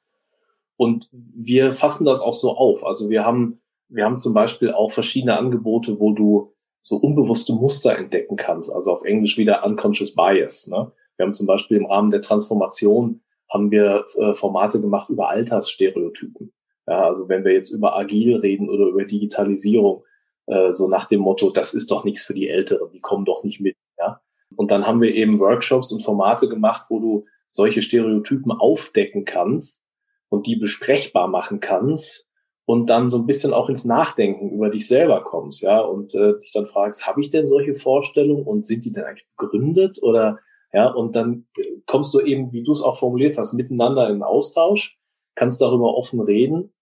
Und 0.75 1.07
wir 1.11 1.73
fassen 1.73 2.05
das 2.05 2.21
auch 2.21 2.33
so 2.33 2.57
auf. 2.57 2.83
Also 2.83 3.11
wir 3.11 3.23
haben, 3.23 3.61
wir 3.93 4.05
haben 4.05 4.19
zum 4.19 4.33
Beispiel 4.33 4.71
auch 4.71 4.91
verschiedene 4.91 5.37
Angebote, 5.37 5.99
wo 5.99 6.11
du 6.11 6.53
so 6.81 6.97
unbewusste 6.97 7.53
Muster 7.53 7.95
entdecken 7.95 8.35
kannst. 8.35 8.73
Also 8.73 8.91
auf 8.91 9.03
Englisch 9.03 9.37
wieder 9.37 9.65
unconscious 9.65 10.15
bias. 10.15 10.67
Ne? 10.67 10.91
Wir 11.15 11.25
haben 11.25 11.33
zum 11.33 11.47
Beispiel 11.47 11.77
im 11.77 11.85
Rahmen 11.85 12.09
der 12.09 12.21
Transformation 12.21 13.21
haben 13.49 13.71
wir 13.71 14.05
äh, 14.17 14.33
Formate 14.33 14.81
gemacht 14.81 15.09
über 15.09 15.29
Altersstereotypen. 15.29 16.51
Ja, 16.87 17.07
also 17.07 17.29
wenn 17.29 17.45
wir 17.45 17.53
jetzt 17.53 17.69
über 17.69 17.95
Agil 17.95 18.35
reden 18.37 18.67
oder 18.67 18.87
über 18.87 19.05
Digitalisierung, 19.05 20.03
äh, 20.47 20.73
so 20.73 20.89
nach 20.89 21.07
dem 21.07 21.21
Motto, 21.21 21.51
das 21.51 21.73
ist 21.73 21.91
doch 21.91 22.03
nichts 22.03 22.23
für 22.23 22.33
die 22.33 22.49
Älteren, 22.49 22.89
die 22.91 22.99
kommen 22.99 23.25
doch 23.25 23.43
nicht 23.43 23.61
mit. 23.61 23.77
Ja? 23.99 24.21
Und 24.55 24.71
dann 24.71 24.87
haben 24.87 25.01
wir 25.01 25.13
eben 25.13 25.39
Workshops 25.39 25.91
und 25.91 26.03
Formate 26.03 26.49
gemacht, 26.49 26.87
wo 26.89 26.99
du 26.99 27.25
solche 27.47 27.83
Stereotypen 27.83 28.51
aufdecken 28.51 29.23
kannst 29.23 29.85
und 30.29 30.47
die 30.47 30.55
besprechbar 30.55 31.27
machen 31.27 31.59
kannst 31.59 32.27
und 32.65 32.87
dann 32.87 33.09
so 33.09 33.17
ein 33.17 33.25
bisschen 33.25 33.53
auch 33.53 33.69
ins 33.69 33.85
Nachdenken 33.85 34.51
über 34.51 34.69
dich 34.69 34.87
selber 34.87 35.23
kommst, 35.23 35.61
ja, 35.61 35.79
und 35.81 36.15
äh, 36.15 36.37
dich 36.39 36.51
dann 36.53 36.65
fragst, 36.65 37.05
habe 37.05 37.21
ich 37.21 37.29
denn 37.29 37.47
solche 37.47 37.75
Vorstellungen 37.75 38.43
und 38.43 38.65
sind 38.65 38.85
die 38.85 38.93
denn 38.93 39.03
eigentlich 39.03 39.27
begründet 39.37 40.01
oder 40.01 40.39
ja, 40.71 40.87
und 40.87 41.15
dann 41.15 41.45
kommst 41.85 42.13
du 42.13 42.19
eben, 42.19 42.51
wie 42.51 42.63
du 42.63 42.71
es 42.71 42.81
auch 42.81 42.97
formuliert 42.97 43.37
hast, 43.37 43.53
miteinander 43.53 44.09
in 44.09 44.23
Austausch 44.23 44.97
kannst 45.35 45.61
darüber 45.61 45.95
offen 45.95 46.19
reden, 46.19 46.73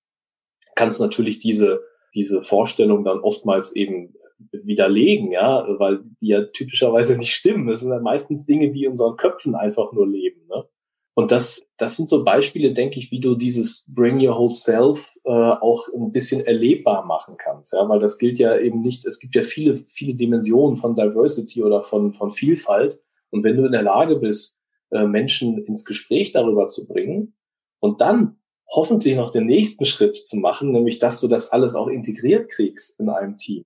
kannst 0.75 1.01
natürlich 1.01 1.39
diese, 1.39 1.82
diese 2.13 2.43
Vorstellung 2.43 3.03
dann 3.03 3.19
oftmals 3.19 3.75
eben 3.75 4.13
widerlegen, 4.51 5.32
ja, 5.32 5.65
weil 5.79 5.99
die 6.19 6.29
ja 6.29 6.43
typischerweise 6.45 7.17
nicht 7.17 7.34
stimmen. 7.34 7.67
Das 7.67 7.82
sind 7.82 7.91
ja 7.91 7.99
meistens 7.99 8.45
Dinge, 8.45 8.71
die 8.71 8.86
in 8.86 8.91
unseren 8.91 9.17
Köpfen 9.17 9.55
einfach 9.55 9.91
nur 9.93 10.07
leben. 10.07 10.47
Ne? 10.47 10.65
Und 11.14 11.32
das, 11.32 11.68
das 11.78 11.97
sind 11.97 12.07
so 12.07 12.24
Beispiele, 12.24 12.74
denke 12.74 12.97
ich, 12.97 13.12
wie 13.12 13.20
du 13.20 13.36
dieses 13.36 13.86
Bring 13.88 14.26
Your 14.26 14.38
Whole 14.38 14.49
Self 14.49 15.14
äh, 15.26 15.30
auch 15.30 15.88
ein 15.93 16.12
bisschen 16.12 16.45
erlebbar 16.45 17.05
machen 17.05 17.36
kannst, 17.38 17.74
ja, 17.74 17.88
weil 17.89 17.99
das 17.99 18.18
gilt 18.18 18.39
ja 18.39 18.57
eben 18.57 18.82
nicht. 18.82 19.05
Es 19.05 19.20
gibt 19.20 19.36
ja 19.36 19.43
viele, 19.43 19.76
viele 19.76 20.16
Dimensionen 20.16 20.78
von 20.78 20.95
Diversity 20.95 21.64
oder 21.64 21.84
von 21.84 22.14
von 22.14 22.32
Vielfalt. 22.32 22.99
Und 23.30 23.43
wenn 23.43 23.57
du 23.57 23.66
in 23.66 23.74
der 23.74 23.84
Lage 23.84 24.16
bist, 24.18 24.62
äh, 24.91 25.05
Menschen 25.05 25.57
ins 25.66 25.86
Gespräch 25.86 26.32
darüber 26.32 26.68
zu 26.68 26.88
bringen 26.88 27.34
und 27.80 28.01
dann 28.01 28.38
hoffentlich 28.70 29.16
noch 29.16 29.32
den 29.32 29.47
nächsten 29.47 29.86
Schritt 29.86 30.16
zu 30.16 30.38
machen, 30.38 30.72
nämlich 30.72 30.99
dass 30.99 31.20
du 31.20 31.28
das 31.28 31.51
alles 31.51 31.76
auch 31.76 31.88
integriert 31.88 32.49
kriegst 32.49 32.99
in 32.99 33.09
einem 33.09 33.38
Team. 33.38 33.64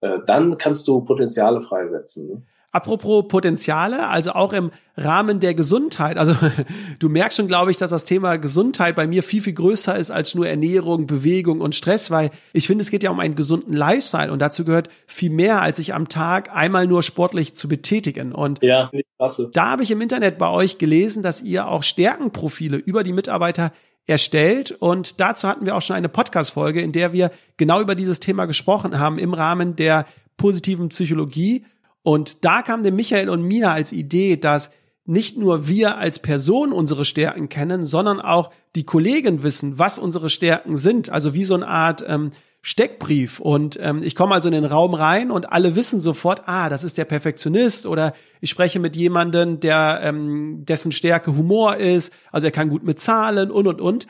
Äh, 0.00 0.18
dann 0.26 0.58
kannst 0.58 0.88
du 0.88 1.04
Potenziale 1.04 1.60
freisetzen. 1.60 2.28
Ne? 2.28 2.42
Apropos 2.70 3.26
Potenziale, 3.28 4.08
also 4.08 4.32
auch 4.32 4.52
im 4.52 4.72
Rahmen 4.94 5.40
der 5.40 5.54
Gesundheit. 5.54 6.18
Also 6.18 6.34
du 6.98 7.08
merkst 7.08 7.38
schon, 7.38 7.48
glaube 7.48 7.70
ich, 7.70 7.78
dass 7.78 7.90
das 7.90 8.04
Thema 8.04 8.36
Gesundheit 8.36 8.94
bei 8.94 9.06
mir 9.06 9.22
viel, 9.22 9.40
viel 9.40 9.54
größer 9.54 9.96
ist 9.96 10.10
als 10.10 10.34
nur 10.34 10.46
Ernährung, 10.46 11.06
Bewegung 11.06 11.62
und 11.62 11.74
Stress, 11.74 12.10
weil 12.10 12.30
ich 12.52 12.66
finde, 12.66 12.82
es 12.82 12.90
geht 12.90 13.02
ja 13.02 13.10
um 13.10 13.20
einen 13.20 13.36
gesunden 13.36 13.72
Lifestyle 13.72 14.30
und 14.30 14.40
dazu 14.40 14.66
gehört 14.66 14.90
viel 15.06 15.30
mehr, 15.30 15.62
als 15.62 15.78
sich 15.78 15.94
am 15.94 16.08
Tag 16.08 16.54
einmal 16.54 16.86
nur 16.86 17.02
sportlich 17.02 17.54
zu 17.54 17.68
betätigen. 17.68 18.32
Und 18.32 18.62
ja, 18.62 18.90
klasse. 19.16 19.48
da 19.52 19.70
habe 19.70 19.82
ich 19.82 19.90
im 19.90 20.02
Internet 20.02 20.36
bei 20.36 20.48
euch 20.50 20.76
gelesen, 20.76 21.22
dass 21.22 21.40
ihr 21.40 21.68
auch 21.68 21.82
Stärkenprofile 21.82 22.76
über 22.76 23.02
die 23.02 23.14
Mitarbeiter 23.14 23.72
erstellt. 24.06 24.72
Und 24.72 25.20
dazu 25.20 25.48
hatten 25.48 25.64
wir 25.64 25.74
auch 25.74 25.82
schon 25.82 25.96
eine 25.96 26.08
Podcast-Folge, 26.08 26.82
in 26.82 26.92
der 26.92 27.14
wir 27.14 27.30
genau 27.56 27.80
über 27.80 27.94
dieses 27.94 28.20
Thema 28.20 28.44
gesprochen 28.44 28.98
haben 28.98 29.18
im 29.18 29.32
Rahmen 29.32 29.74
der 29.76 30.06
positiven 30.36 30.90
Psychologie. 30.90 31.64
Und 32.02 32.44
da 32.44 32.62
kam 32.62 32.82
dem 32.82 32.96
Michael 32.96 33.28
und 33.28 33.42
mir 33.42 33.70
als 33.70 33.92
Idee, 33.92 34.36
dass 34.36 34.70
nicht 35.04 35.38
nur 35.38 35.68
wir 35.68 35.96
als 35.96 36.18
Person 36.18 36.72
unsere 36.72 37.04
Stärken 37.04 37.48
kennen, 37.48 37.86
sondern 37.86 38.20
auch 38.20 38.50
die 38.76 38.84
Kollegen 38.84 39.42
wissen, 39.42 39.78
was 39.78 39.98
unsere 39.98 40.28
Stärken 40.28 40.76
sind. 40.76 41.08
Also 41.08 41.32
wie 41.32 41.44
so 41.44 41.54
eine 41.54 41.66
Art 41.66 42.04
ähm, 42.06 42.32
Steckbrief. 42.60 43.40
Und 43.40 43.78
ähm, 43.80 44.02
ich 44.02 44.14
komme 44.14 44.34
also 44.34 44.48
in 44.48 44.54
den 44.54 44.64
Raum 44.64 44.92
rein 44.92 45.30
und 45.30 45.50
alle 45.50 45.76
wissen 45.76 46.00
sofort, 46.00 46.42
ah, 46.46 46.68
das 46.68 46.84
ist 46.84 46.98
der 46.98 47.06
Perfektionist 47.06 47.86
oder 47.86 48.12
ich 48.40 48.50
spreche 48.50 48.80
mit 48.80 48.96
jemandem, 48.96 49.60
der 49.60 50.00
ähm, 50.02 50.64
dessen 50.66 50.92
Stärke 50.92 51.34
Humor 51.34 51.76
ist, 51.76 52.12
also 52.32 52.46
er 52.46 52.50
kann 52.50 52.68
gut 52.68 52.82
mit 52.82 53.00
Zahlen 53.00 53.50
und 53.50 53.66
und 53.66 53.80
und. 53.80 54.06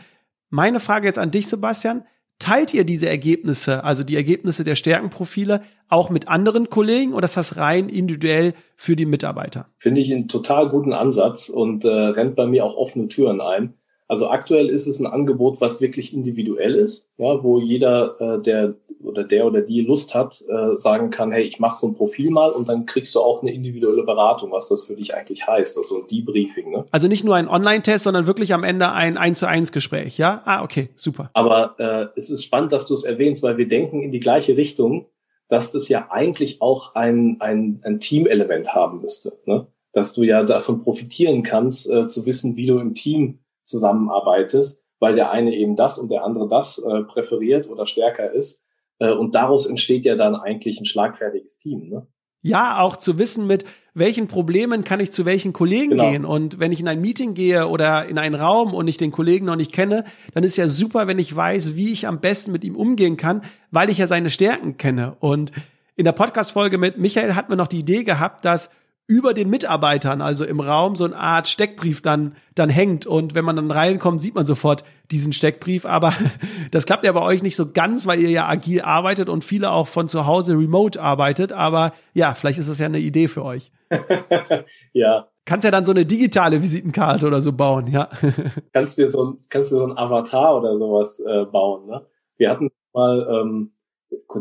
Meine 0.50 0.80
Frage 0.80 1.06
jetzt 1.06 1.18
an 1.18 1.30
dich, 1.30 1.46
Sebastian. 1.46 2.04
Teilt 2.38 2.72
ihr 2.72 2.84
diese 2.84 3.08
Ergebnisse, 3.08 3.82
also 3.82 4.04
die 4.04 4.14
Ergebnisse 4.14 4.62
der 4.62 4.76
Stärkenprofile, 4.76 5.62
auch 5.88 6.08
mit 6.08 6.28
anderen 6.28 6.70
Kollegen 6.70 7.14
oder 7.14 7.24
ist 7.24 7.36
das 7.36 7.56
rein 7.56 7.88
individuell 7.88 8.54
für 8.76 8.94
die 8.94 9.06
Mitarbeiter? 9.06 9.68
Finde 9.76 10.00
ich 10.00 10.12
einen 10.12 10.28
total 10.28 10.68
guten 10.68 10.92
Ansatz 10.92 11.48
und 11.48 11.84
äh, 11.84 11.88
rennt 11.88 12.36
bei 12.36 12.46
mir 12.46 12.64
auch 12.64 12.76
offene 12.76 13.08
Türen 13.08 13.40
ein. 13.40 13.74
Also 14.06 14.28
aktuell 14.28 14.70
ist 14.70 14.86
es 14.86 15.00
ein 15.00 15.06
Angebot, 15.06 15.60
was 15.60 15.80
wirklich 15.80 16.14
individuell 16.14 16.74
ist, 16.74 17.08
ja, 17.18 17.42
wo 17.42 17.60
jeder, 17.60 18.20
äh, 18.20 18.42
der 18.42 18.74
oder 19.02 19.24
der 19.24 19.46
oder 19.46 19.60
die 19.60 19.80
Lust 19.80 20.14
hat, 20.14 20.42
äh, 20.48 20.76
sagen 20.76 21.10
kann, 21.10 21.32
hey, 21.32 21.44
ich 21.44 21.58
mache 21.58 21.76
so 21.76 21.86
ein 21.86 21.94
Profil 21.94 22.30
mal 22.30 22.50
und 22.50 22.68
dann 22.68 22.86
kriegst 22.86 23.14
du 23.14 23.20
auch 23.20 23.42
eine 23.42 23.52
individuelle 23.52 24.02
Beratung, 24.02 24.50
was 24.50 24.68
das 24.68 24.84
für 24.84 24.96
dich 24.96 25.14
eigentlich 25.14 25.46
heißt, 25.46 25.76
also 25.76 26.02
ein 26.02 26.08
Debriefing. 26.08 26.70
Ne? 26.70 26.84
Also 26.90 27.08
nicht 27.08 27.24
nur 27.24 27.36
ein 27.36 27.48
Online-Test, 27.48 28.04
sondern 28.04 28.26
wirklich 28.26 28.54
am 28.54 28.64
Ende 28.64 28.92
ein 28.92 29.16
1 29.16 29.38
zu 29.38 29.46
1 29.46 29.72
Gespräch, 29.72 30.18
ja? 30.18 30.42
Ah, 30.44 30.62
okay, 30.62 30.88
super. 30.96 31.30
Aber 31.32 31.74
äh, 31.78 32.18
es 32.18 32.30
ist 32.30 32.44
spannend, 32.44 32.72
dass 32.72 32.86
du 32.86 32.94
es 32.94 33.04
erwähnst, 33.04 33.42
weil 33.42 33.56
wir 33.56 33.68
denken 33.68 34.02
in 34.02 34.12
die 34.12 34.20
gleiche 34.20 34.56
Richtung, 34.56 35.06
dass 35.48 35.72
das 35.72 35.88
ja 35.88 36.08
eigentlich 36.10 36.60
auch 36.60 36.94
ein, 36.94 37.36
ein, 37.40 37.80
ein 37.84 38.00
Teamelement 38.00 38.74
haben 38.74 39.00
müsste. 39.00 39.38
Ne? 39.46 39.66
Dass 39.92 40.12
du 40.12 40.22
ja 40.22 40.42
davon 40.42 40.82
profitieren 40.82 41.42
kannst, 41.42 41.90
äh, 41.90 42.06
zu 42.06 42.26
wissen, 42.26 42.56
wie 42.56 42.66
du 42.66 42.78
im 42.78 42.94
Team 42.94 43.40
zusammenarbeitest, 43.64 44.84
weil 44.98 45.14
der 45.14 45.30
eine 45.30 45.54
eben 45.54 45.76
das 45.76 45.98
und 45.98 46.10
der 46.10 46.24
andere 46.24 46.48
das 46.48 46.78
äh, 46.78 47.02
präferiert 47.02 47.68
oder 47.68 47.86
stärker 47.86 48.32
ist. 48.32 48.64
Äh, 48.98 49.12
und 49.12 49.34
daraus 49.34 49.66
entsteht 49.66 50.04
ja 50.04 50.16
dann 50.16 50.34
eigentlich 50.34 50.80
ein 50.80 50.86
schlagfertiges 50.86 51.58
Team. 51.58 51.88
Ne? 51.88 52.06
Ja, 52.42 52.80
auch 52.80 52.96
zu 52.96 53.18
wissen, 53.18 53.46
mit 53.46 53.64
welchen 53.94 54.28
Problemen 54.28 54.84
kann 54.84 55.00
ich 55.00 55.10
zu 55.10 55.26
welchen 55.26 55.52
Kollegen 55.52 55.90
genau. 55.90 56.10
gehen. 56.10 56.24
Und 56.24 56.60
wenn 56.60 56.70
ich 56.70 56.80
in 56.80 56.88
ein 56.88 57.00
Meeting 57.00 57.34
gehe 57.34 57.66
oder 57.66 58.06
in 58.06 58.16
einen 58.16 58.36
Raum 58.36 58.74
und 58.74 58.86
ich 58.86 58.96
den 58.96 59.10
Kollegen 59.10 59.46
noch 59.46 59.56
nicht 59.56 59.72
kenne, 59.72 60.04
dann 60.34 60.44
ist 60.44 60.56
ja 60.56 60.68
super, 60.68 61.08
wenn 61.08 61.18
ich 61.18 61.34
weiß, 61.34 61.74
wie 61.74 61.92
ich 61.92 62.06
am 62.06 62.20
besten 62.20 62.52
mit 62.52 62.64
ihm 62.64 62.76
umgehen 62.76 63.16
kann, 63.16 63.42
weil 63.70 63.90
ich 63.90 63.98
ja 63.98 64.06
seine 64.06 64.30
Stärken 64.30 64.76
kenne. 64.76 65.16
Und 65.18 65.50
in 65.96 66.04
der 66.04 66.12
Podcast-Folge 66.12 66.78
mit 66.78 66.96
Michael 66.96 67.34
hat 67.34 67.48
man 67.48 67.58
noch 67.58 67.66
die 67.66 67.80
Idee 67.80 68.04
gehabt, 68.04 68.44
dass 68.44 68.70
über 69.08 69.32
den 69.32 69.48
Mitarbeitern, 69.48 70.20
also 70.20 70.44
im 70.44 70.60
Raum, 70.60 70.94
so 70.94 71.06
eine 71.06 71.16
Art 71.16 71.48
Steckbrief 71.48 72.02
dann, 72.02 72.36
dann 72.54 72.68
hängt. 72.68 73.06
Und 73.06 73.34
wenn 73.34 73.44
man 73.44 73.56
dann 73.56 73.70
reinkommt, 73.70 74.20
sieht 74.20 74.34
man 74.34 74.44
sofort 74.44 74.84
diesen 75.10 75.32
Steckbrief. 75.32 75.86
Aber 75.86 76.12
das 76.70 76.84
klappt 76.84 77.04
ja 77.04 77.12
bei 77.12 77.22
euch 77.22 77.42
nicht 77.42 77.56
so 77.56 77.72
ganz, 77.72 78.06
weil 78.06 78.20
ihr 78.20 78.28
ja 78.28 78.46
agil 78.46 78.82
arbeitet 78.82 79.30
und 79.30 79.44
viele 79.44 79.72
auch 79.72 79.88
von 79.88 80.08
zu 80.08 80.26
Hause 80.26 80.52
remote 80.52 81.00
arbeitet. 81.00 81.54
Aber 81.54 81.94
ja, 82.12 82.34
vielleicht 82.34 82.58
ist 82.58 82.68
das 82.68 82.78
ja 82.78 82.86
eine 82.86 82.98
Idee 82.98 83.28
für 83.28 83.44
euch. 83.46 83.72
ja. 84.92 85.26
Kannst 85.46 85.64
ja 85.64 85.70
dann 85.70 85.86
so 85.86 85.92
eine 85.92 86.04
digitale 86.04 86.60
Visitenkarte 86.60 87.26
oder 87.26 87.40
so 87.40 87.54
bauen, 87.54 87.86
ja. 87.86 88.10
kannst 88.74 88.98
dir 88.98 89.08
so 89.08 89.24
ein, 89.24 89.38
kannst 89.48 89.72
du 89.72 89.76
so 89.76 89.86
ein 89.86 89.96
Avatar 89.96 90.54
oder 90.58 90.76
sowas 90.76 91.18
äh, 91.20 91.46
bauen, 91.46 91.86
ne? 91.86 92.06
Wir 92.36 92.50
hatten 92.50 92.70
mal, 92.92 93.26
ähm, 93.30 93.72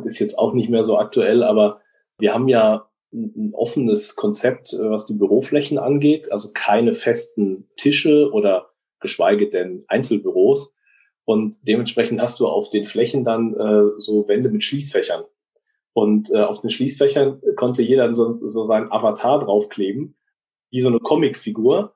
ist 0.03 0.19
jetzt 0.19 0.37
auch 0.37 0.53
nicht 0.53 0.69
mehr 0.69 0.83
so 0.83 0.99
aktuell, 0.99 1.43
aber 1.43 1.79
wir 2.19 2.33
haben 2.33 2.49
ja 2.49 2.87
ein 3.17 3.53
offenes 3.53 4.15
Konzept, 4.15 4.73
äh, 4.73 4.89
was 4.89 5.05
die 5.05 5.13
Büroflächen 5.13 5.77
angeht, 5.77 6.31
also 6.31 6.51
keine 6.53 6.93
festen 6.93 7.69
Tische 7.75 8.31
oder 8.31 8.69
geschweige 8.99 9.49
denn 9.49 9.83
Einzelbüros. 9.87 10.73
Und 11.25 11.57
dementsprechend 11.67 12.21
hast 12.21 12.39
du 12.39 12.47
auf 12.47 12.69
den 12.69 12.85
Flächen 12.85 13.25
dann 13.25 13.53
äh, 13.53 13.99
so 13.99 14.27
Wände 14.27 14.49
mit 14.49 14.63
Schließfächern. 14.63 15.23
Und 15.93 16.31
äh, 16.31 16.41
auf 16.41 16.61
den 16.61 16.69
Schließfächern 16.69 17.41
konnte 17.55 17.81
jeder 17.81 18.13
so, 18.13 18.39
so 18.45 18.65
seinen 18.65 18.91
Avatar 18.91 19.43
draufkleben, 19.43 20.15
wie 20.69 20.79
so 20.79 20.87
eine 20.87 20.99
Comicfigur. 20.99 21.95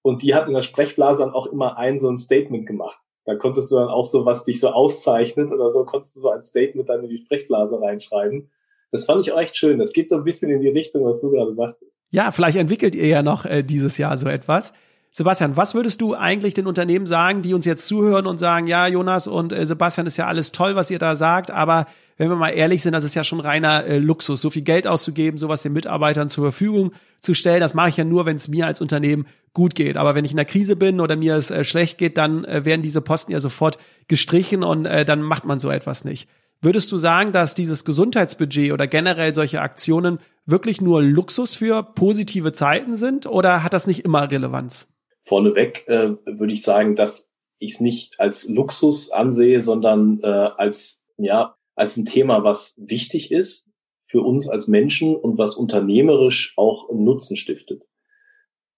Und 0.00 0.22
die 0.22 0.34
hat 0.34 0.48
in 0.48 0.54
der 0.54 0.62
Sprechblase 0.62 1.22
dann 1.22 1.34
auch 1.34 1.46
immer 1.46 1.76
ein 1.76 1.98
so 1.98 2.08
ein 2.08 2.16
Statement 2.16 2.66
gemacht. 2.66 2.98
Da 3.24 3.36
konntest 3.36 3.70
du 3.70 3.76
dann 3.76 3.88
auch 3.88 4.04
so, 4.04 4.24
was 4.24 4.44
dich 4.44 4.58
so 4.58 4.70
auszeichnet 4.70 5.52
oder 5.52 5.70
so, 5.70 5.84
konntest 5.84 6.16
du 6.16 6.20
so 6.20 6.30
ein 6.30 6.40
Statement 6.40 6.88
dann 6.88 7.04
in 7.04 7.10
die 7.10 7.18
Sprechblase 7.18 7.80
reinschreiben. 7.80 8.50
Das 8.92 9.06
fand 9.06 9.26
ich 9.26 9.32
auch 9.32 9.40
echt 9.40 9.56
schön. 9.56 9.78
Das 9.78 9.92
geht 9.92 10.08
so 10.08 10.16
ein 10.16 10.24
bisschen 10.24 10.50
in 10.50 10.60
die 10.60 10.68
Richtung, 10.68 11.04
was 11.04 11.20
du 11.20 11.30
gerade 11.30 11.52
sagtest. 11.54 11.98
Ja, 12.10 12.30
vielleicht 12.30 12.58
entwickelt 12.58 12.94
ihr 12.94 13.06
ja 13.06 13.22
noch 13.22 13.46
äh, 13.46 13.62
dieses 13.62 13.98
Jahr 13.98 14.16
so 14.16 14.28
etwas. 14.28 14.74
Sebastian, 15.10 15.56
was 15.56 15.74
würdest 15.74 16.00
du 16.00 16.14
eigentlich 16.14 16.54
den 16.54 16.66
Unternehmen 16.66 17.06
sagen, 17.06 17.42
die 17.42 17.52
uns 17.52 17.66
jetzt 17.66 17.86
zuhören 17.86 18.26
und 18.26 18.38
sagen, 18.38 18.66
ja, 18.66 18.86
Jonas 18.86 19.26
und 19.26 19.52
äh, 19.52 19.66
Sebastian 19.66 20.06
ist 20.06 20.16
ja 20.16 20.26
alles 20.26 20.52
toll, 20.52 20.76
was 20.76 20.90
ihr 20.90 20.98
da 20.98 21.16
sagt, 21.16 21.50
aber 21.50 21.86
wenn 22.16 22.28
wir 22.28 22.36
mal 22.36 22.50
ehrlich 22.50 22.82
sind, 22.82 22.92
das 22.92 23.04
ist 23.04 23.14
ja 23.14 23.24
schon 23.24 23.40
reiner 23.40 23.84
äh, 23.84 23.98
Luxus, 23.98 24.40
so 24.40 24.48
viel 24.48 24.62
Geld 24.62 24.86
auszugeben, 24.86 25.38
sowas 25.38 25.62
den 25.62 25.72
Mitarbeitern 25.72 26.28
zur 26.28 26.44
Verfügung 26.44 26.92
zu 27.20 27.34
stellen. 27.34 27.60
Das 27.60 27.74
mache 27.74 27.88
ich 27.88 27.96
ja 27.96 28.04
nur, 28.04 28.26
wenn 28.26 28.36
es 28.36 28.48
mir 28.48 28.66
als 28.66 28.80
Unternehmen 28.80 29.26
gut 29.54 29.74
geht. 29.74 29.96
Aber 29.96 30.14
wenn 30.14 30.24
ich 30.24 30.30
in 30.30 30.36
der 30.36 30.46
Krise 30.46 30.76
bin 30.76 31.00
oder 31.00 31.16
mir 31.16 31.34
es 31.34 31.50
äh, 31.50 31.64
schlecht 31.64 31.98
geht, 31.98 32.18
dann 32.18 32.44
äh, 32.44 32.64
werden 32.64 32.82
diese 32.82 33.00
Posten 33.00 33.32
ja 33.32 33.40
sofort 33.40 33.78
gestrichen 34.08 34.62
und 34.62 34.86
äh, 34.86 35.04
dann 35.04 35.22
macht 35.22 35.44
man 35.44 35.58
so 35.58 35.70
etwas 35.70 36.04
nicht. 36.04 36.28
Würdest 36.64 36.92
du 36.92 36.96
sagen, 36.96 37.32
dass 37.32 37.54
dieses 37.54 37.84
Gesundheitsbudget 37.84 38.70
oder 38.70 38.86
generell 38.86 39.34
solche 39.34 39.60
Aktionen 39.60 40.20
wirklich 40.46 40.80
nur 40.80 41.02
Luxus 41.02 41.56
für 41.56 41.82
positive 41.82 42.52
Zeiten 42.52 42.94
sind 42.94 43.26
oder 43.26 43.64
hat 43.64 43.74
das 43.74 43.88
nicht 43.88 44.04
immer 44.04 44.30
Relevanz? 44.30 44.88
Vorneweg 45.22 45.86
äh, 45.88 46.10
würde 46.24 46.52
ich 46.52 46.62
sagen, 46.62 46.94
dass 46.94 47.28
ich 47.58 47.74
es 47.74 47.80
nicht 47.80 48.20
als 48.20 48.48
Luxus 48.48 49.10
ansehe, 49.10 49.60
sondern 49.60 50.20
äh, 50.22 50.26
als 50.26 51.04
ja 51.16 51.56
als 51.74 51.96
ein 51.96 52.04
Thema, 52.04 52.44
was 52.44 52.74
wichtig 52.76 53.32
ist 53.32 53.68
für 54.06 54.20
uns 54.20 54.48
als 54.48 54.68
Menschen 54.68 55.16
und 55.16 55.38
was 55.38 55.56
unternehmerisch 55.56 56.54
auch 56.56 56.92
Nutzen 56.92 57.36
stiftet. 57.36 57.82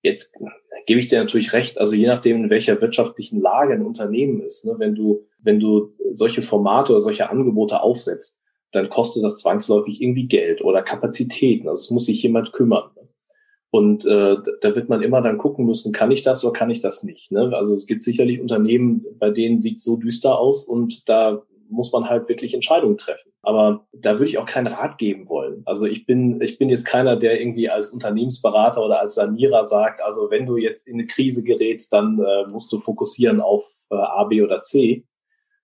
Jetzt 0.00 0.34
gebe 0.86 1.00
ich 1.00 1.08
dir 1.08 1.18
natürlich 1.18 1.52
recht, 1.52 1.78
also 1.78 1.94
je 1.94 2.06
nachdem, 2.06 2.44
in 2.44 2.50
welcher 2.50 2.80
wirtschaftlichen 2.80 3.40
Lage 3.40 3.74
ein 3.74 3.82
Unternehmen 3.82 4.40
ist, 4.40 4.64
ne, 4.64 4.74
wenn 4.78 4.94
du, 4.94 5.26
wenn 5.38 5.60
du 5.60 5.92
solche 6.12 6.42
Formate 6.42 6.92
oder 6.92 7.00
solche 7.00 7.30
Angebote 7.30 7.82
aufsetzt, 7.82 8.40
dann 8.72 8.88
kostet 8.88 9.24
das 9.24 9.38
zwangsläufig 9.38 10.00
irgendwie 10.00 10.26
Geld 10.26 10.62
oder 10.62 10.82
Kapazitäten. 10.82 11.68
Also 11.68 11.82
es 11.82 11.90
muss 11.90 12.06
sich 12.06 12.22
jemand 12.22 12.52
kümmern. 12.52 12.90
Ne? 12.96 13.08
Und 13.70 14.04
äh, 14.04 14.36
da 14.60 14.76
wird 14.76 14.88
man 14.88 15.02
immer 15.02 15.20
dann 15.20 15.38
gucken 15.38 15.64
müssen, 15.64 15.92
kann 15.92 16.10
ich 16.10 16.22
das 16.22 16.44
oder 16.44 16.52
kann 16.52 16.70
ich 16.70 16.80
das 16.80 17.02
nicht. 17.02 17.30
Ne? 17.32 17.52
Also 17.54 17.76
es 17.76 17.86
gibt 17.86 18.02
sicherlich 18.02 18.40
Unternehmen, 18.40 19.04
bei 19.18 19.30
denen 19.30 19.60
sieht 19.60 19.78
es 19.78 19.84
so 19.84 19.96
düster 19.96 20.38
aus 20.38 20.64
und 20.64 21.08
da 21.08 21.42
muss 21.68 21.92
man 21.92 22.08
halt 22.08 22.28
wirklich 22.28 22.54
Entscheidungen 22.54 22.96
treffen. 22.96 23.32
Aber 23.42 23.86
da 23.92 24.12
würde 24.14 24.26
ich 24.26 24.38
auch 24.38 24.46
keinen 24.46 24.66
Rat 24.66 24.98
geben 24.98 25.28
wollen. 25.28 25.62
Also 25.66 25.86
ich 25.86 26.06
bin, 26.06 26.40
ich 26.40 26.58
bin 26.58 26.68
jetzt 26.68 26.84
keiner, 26.84 27.16
der 27.16 27.40
irgendwie 27.40 27.68
als 27.68 27.90
Unternehmensberater 27.90 28.84
oder 28.84 29.00
als 29.00 29.14
Sanierer 29.14 29.64
sagt, 29.64 30.02
also 30.02 30.30
wenn 30.30 30.46
du 30.46 30.56
jetzt 30.56 30.86
in 30.86 30.94
eine 30.94 31.06
Krise 31.06 31.42
gerätst, 31.42 31.92
dann 31.92 32.18
äh, 32.18 32.46
musst 32.50 32.72
du 32.72 32.80
fokussieren 32.80 33.40
auf 33.40 33.64
äh, 33.90 33.96
A, 33.96 34.24
B 34.24 34.42
oder 34.42 34.62
C. 34.62 35.06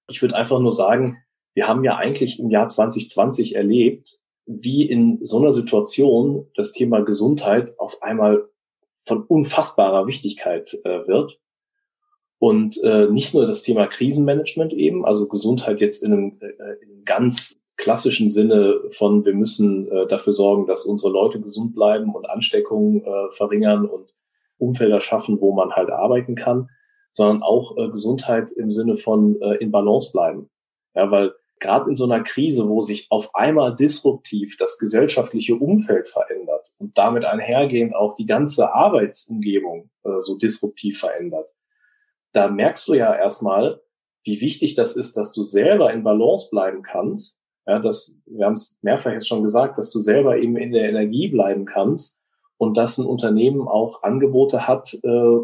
Ich 0.09 0.22
würde 0.22 0.36
einfach 0.36 0.59
nur 0.59 0.72
sagen, 0.72 1.18
wir 1.55 1.68
haben 1.68 1.84
ja 1.84 1.96
eigentlich 1.96 2.38
im 2.38 2.51
Jahr 2.51 2.68
2020 2.68 3.57
erlebt, 3.57 4.18
wie 4.46 4.88
in 4.88 5.18
so 5.24 5.38
einer 5.38 5.53
Situation 5.53 6.48
das 6.55 6.72
Thema 6.72 7.01
Gesundheit 7.01 7.78
auf 7.78 8.03
einmal 8.03 8.48
von 9.07 9.22
unfassbarer 9.22 10.07
Wichtigkeit 10.07 10.72
äh, 10.84 11.07
wird. 11.07 11.40
Und 12.41 12.82
äh, 12.82 13.07
nicht 13.11 13.34
nur 13.34 13.47
das 13.47 13.62
Thema 13.62 13.86
Krisenmanagement 13.86 14.72
eben, 14.72 15.05
also 15.05 15.28
Gesundheit 15.28 15.78
jetzt 15.80 16.03
in 16.03 16.12
einem, 16.12 16.38
äh, 16.41 16.82
in 16.82 16.91
einem 16.91 17.05
ganz 17.05 17.61
klassischen 17.76 18.30
Sinne 18.30 18.80
von, 18.93 19.26
wir 19.26 19.34
müssen 19.34 19.91
äh, 19.93 20.07
dafür 20.07 20.32
sorgen, 20.32 20.66
dass 20.66 20.86
unsere 20.86 21.12
Leute 21.12 21.38
gesund 21.38 21.74
bleiben 21.74 22.14
und 22.14 22.28
Ansteckungen 22.28 23.05
äh, 23.05 23.30
verringern 23.32 23.84
und 23.84 24.14
Umfelder 24.57 25.03
schaffen, 25.03 25.38
wo 25.43 25.53
man 25.53 25.72
halt 25.72 25.91
arbeiten 25.91 26.34
kann, 26.34 26.70
sondern 27.11 27.43
auch 27.43 27.76
äh, 27.76 27.88
Gesundheit 27.88 28.53
im 28.53 28.72
Sinne 28.72 28.97
von 28.97 29.38
äh, 29.43 29.57
in 29.57 29.70
Balance 29.70 30.11
bleiben. 30.11 30.49
Ja, 30.95 31.11
weil 31.11 31.34
gerade 31.59 31.91
in 31.91 31.97
so 31.97 32.05
einer 32.05 32.22
Krise, 32.22 32.66
wo 32.70 32.80
sich 32.80 33.07
auf 33.11 33.34
einmal 33.34 33.76
disruptiv 33.76 34.57
das 34.57 34.78
gesellschaftliche 34.78 35.57
Umfeld 35.57 36.09
verändert 36.09 36.72
und 36.78 36.97
damit 36.97 37.26
einhergehend 37.26 37.95
auch 37.95 38.14
die 38.16 38.24
ganze 38.24 38.72
Arbeitsumgebung 38.72 39.91
äh, 40.05 40.20
so 40.20 40.38
disruptiv 40.38 41.01
verändert, 41.01 41.51
da 42.33 42.49
merkst 42.49 42.89
du 42.89 42.95
ja 42.95 43.14
erstmal, 43.14 43.81
wie 44.24 44.41
wichtig 44.41 44.74
das 44.74 44.97
ist, 44.97 45.16
dass 45.16 45.33
du 45.33 45.43
selber 45.43 45.93
in 45.93 46.05
Balance 46.05 46.49
bleiben 46.51 46.83
kannst. 46.83 47.41
Ja, 47.66 47.78
dass, 47.78 48.16
wir 48.26 48.47
haben 48.47 48.55
es 48.55 48.78
mehrfach 48.83 49.12
jetzt 49.12 49.28
schon 49.28 49.43
gesagt, 49.43 49.78
dass 49.78 49.91
du 49.91 50.01
selber 50.01 50.39
eben 50.39 50.57
in 50.57 50.72
der 50.72 50.89
Energie 50.89 51.28
bleiben 51.28 51.66
kannst 51.66 52.18
und 52.57 52.76
dass 52.76 52.99
ein 52.99 53.07
Unternehmen 53.07 53.68
auch 53.68 54.03
Angebote 54.03 54.66
hat, 54.66 54.95
äh, 55.03 55.39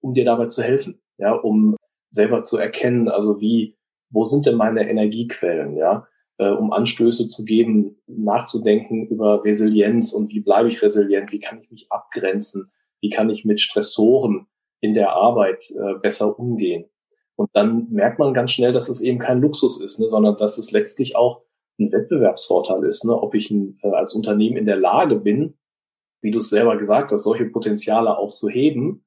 um 0.00 0.14
dir 0.14 0.24
dabei 0.24 0.46
zu 0.46 0.62
helfen, 0.62 1.00
ja, 1.18 1.32
um 1.32 1.76
selber 2.08 2.42
zu 2.42 2.58
erkennen, 2.58 3.08
also 3.08 3.40
wie, 3.40 3.76
wo 4.10 4.24
sind 4.24 4.46
denn 4.46 4.56
meine 4.56 4.88
Energiequellen, 4.88 5.76
ja, 5.76 6.06
äh, 6.38 6.48
um 6.48 6.72
Anstöße 6.72 7.26
zu 7.26 7.44
geben, 7.44 7.96
nachzudenken 8.06 9.06
über 9.06 9.44
Resilienz 9.44 10.12
und 10.12 10.30
wie 10.30 10.40
bleibe 10.40 10.68
ich 10.68 10.82
resilient, 10.82 11.30
wie 11.32 11.40
kann 11.40 11.60
ich 11.60 11.70
mich 11.70 11.92
abgrenzen, 11.92 12.72
wie 13.00 13.10
kann 13.10 13.30
ich 13.30 13.44
mit 13.44 13.60
Stressoren 13.60 14.46
in 14.80 14.94
der 14.94 15.12
Arbeit 15.12 15.70
äh, 15.70 15.98
besser 16.00 16.38
umgehen. 16.38 16.86
Und 17.36 17.50
dann 17.54 17.88
merkt 17.90 18.18
man 18.18 18.34
ganz 18.34 18.52
schnell, 18.52 18.72
dass 18.72 18.88
es 18.88 19.00
eben 19.00 19.18
kein 19.18 19.40
Luxus 19.40 19.80
ist, 19.80 19.98
ne, 19.98 20.08
sondern 20.08 20.36
dass 20.36 20.58
es 20.58 20.72
letztlich 20.72 21.16
auch 21.16 21.42
ein 21.78 21.90
Wettbewerbsvorteil 21.92 22.84
ist, 22.84 23.04
ne, 23.04 23.14
ob 23.14 23.34
ich 23.34 23.50
ein, 23.50 23.78
äh, 23.82 23.88
als 23.88 24.14
Unternehmen 24.14 24.56
in 24.56 24.66
der 24.66 24.76
Lage 24.76 25.16
bin, 25.16 25.54
wie 26.22 26.30
du 26.30 26.40
es 26.40 26.50
selber 26.50 26.76
gesagt 26.76 27.12
hast, 27.12 27.22
solche 27.22 27.46
Potenziale 27.46 28.18
auch 28.18 28.32
zu 28.32 28.48
heben, 28.48 29.04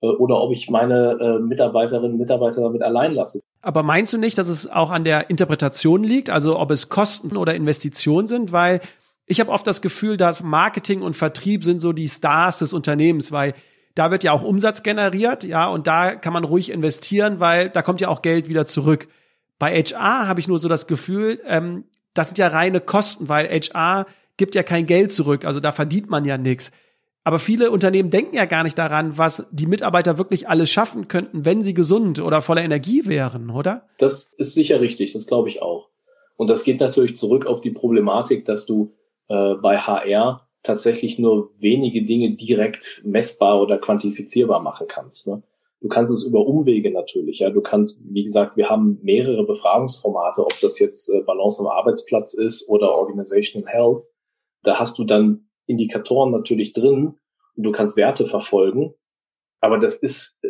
äh, 0.00 0.08
oder 0.08 0.40
ob 0.40 0.52
ich 0.52 0.68
meine 0.68 1.18
äh, 1.20 1.38
Mitarbeiterinnen 1.38 2.12
und 2.12 2.18
Mitarbeiter 2.18 2.60
damit 2.60 2.82
allein 2.82 3.12
lasse. 3.14 3.40
Aber 3.62 3.82
meinst 3.82 4.12
du 4.12 4.18
nicht, 4.18 4.38
dass 4.38 4.48
es 4.48 4.70
auch 4.70 4.90
an 4.90 5.04
der 5.04 5.30
Interpretation 5.30 6.04
liegt, 6.04 6.30
also 6.30 6.58
ob 6.58 6.70
es 6.70 6.88
Kosten 6.88 7.36
oder 7.36 7.54
Investitionen 7.54 8.26
sind? 8.26 8.52
Weil 8.52 8.80
ich 9.26 9.40
habe 9.40 9.50
oft 9.50 9.66
das 9.66 9.82
Gefühl, 9.82 10.16
dass 10.16 10.42
Marketing 10.42 11.02
und 11.02 11.16
Vertrieb 11.16 11.64
sind 11.64 11.80
so 11.80 11.92
die 11.92 12.08
Stars 12.08 12.58
des 12.58 12.72
Unternehmens, 12.72 13.32
weil 13.32 13.54
da 13.96 14.10
wird 14.10 14.22
ja 14.22 14.32
auch 14.32 14.42
Umsatz 14.42 14.82
generiert, 14.82 15.42
ja, 15.42 15.66
und 15.66 15.86
da 15.86 16.14
kann 16.14 16.34
man 16.34 16.44
ruhig 16.44 16.70
investieren, 16.70 17.40
weil 17.40 17.70
da 17.70 17.82
kommt 17.82 18.00
ja 18.00 18.08
auch 18.08 18.22
Geld 18.22 18.48
wieder 18.48 18.66
zurück. 18.66 19.08
Bei 19.58 19.74
HR 19.74 20.28
habe 20.28 20.38
ich 20.38 20.48
nur 20.48 20.58
so 20.58 20.68
das 20.68 20.86
Gefühl, 20.86 21.40
ähm, 21.46 21.84
das 22.14 22.28
sind 22.28 22.38
ja 22.38 22.48
reine 22.48 22.80
Kosten, 22.80 23.28
weil 23.28 23.48
HR 23.48 24.06
gibt 24.36 24.54
ja 24.54 24.62
kein 24.62 24.84
Geld 24.86 25.12
zurück, 25.12 25.46
also 25.46 25.60
da 25.60 25.72
verdient 25.72 26.10
man 26.10 26.26
ja 26.26 26.36
nichts. 26.36 26.72
Aber 27.24 27.38
viele 27.38 27.70
Unternehmen 27.70 28.10
denken 28.10 28.36
ja 28.36 28.44
gar 28.44 28.62
nicht 28.62 28.78
daran, 28.78 29.16
was 29.18 29.48
die 29.50 29.66
Mitarbeiter 29.66 30.18
wirklich 30.18 30.48
alles 30.48 30.70
schaffen 30.70 31.08
könnten, 31.08 31.46
wenn 31.46 31.62
sie 31.62 31.74
gesund 31.74 32.20
oder 32.20 32.42
voller 32.42 32.62
Energie 32.62 33.06
wären, 33.06 33.50
oder? 33.50 33.88
Das 33.98 34.28
ist 34.36 34.54
sicher 34.54 34.80
richtig, 34.80 35.14
das 35.14 35.26
glaube 35.26 35.48
ich 35.48 35.62
auch. 35.62 35.88
Und 36.36 36.48
das 36.48 36.64
geht 36.64 36.80
natürlich 36.80 37.16
zurück 37.16 37.46
auf 37.46 37.62
die 37.62 37.70
Problematik, 37.70 38.44
dass 38.44 38.66
du 38.66 38.94
äh, 39.28 39.54
bei 39.54 39.78
HR 39.78 40.45
tatsächlich 40.66 41.18
nur 41.18 41.50
wenige 41.58 42.02
Dinge 42.02 42.32
direkt 42.32 43.02
messbar 43.04 43.62
oder 43.62 43.78
quantifizierbar 43.78 44.60
machen 44.60 44.88
kannst. 44.88 45.26
Ne? 45.26 45.42
Du 45.80 45.88
kannst 45.88 46.12
es 46.12 46.24
über 46.24 46.44
Umwege 46.44 46.90
natürlich. 46.90 47.38
Ja, 47.38 47.50
du 47.50 47.60
kannst, 47.60 48.02
wie 48.04 48.24
gesagt, 48.24 48.56
wir 48.56 48.68
haben 48.68 48.98
mehrere 49.02 49.46
Befragungsformate, 49.46 50.42
ob 50.42 50.58
das 50.60 50.78
jetzt 50.78 51.08
äh, 51.08 51.20
Balance 51.22 51.60
am 51.60 51.68
Arbeitsplatz 51.68 52.34
ist 52.34 52.68
oder 52.68 52.92
Organizational 52.92 53.72
Health. 53.72 54.10
Da 54.64 54.78
hast 54.78 54.98
du 54.98 55.04
dann 55.04 55.48
Indikatoren 55.66 56.32
natürlich 56.32 56.72
drin 56.72 57.14
und 57.56 57.62
du 57.62 57.70
kannst 57.70 57.96
Werte 57.96 58.26
verfolgen. 58.26 58.94
Aber 59.60 59.78
das 59.78 59.96
ist 59.96 60.36
äh, 60.42 60.48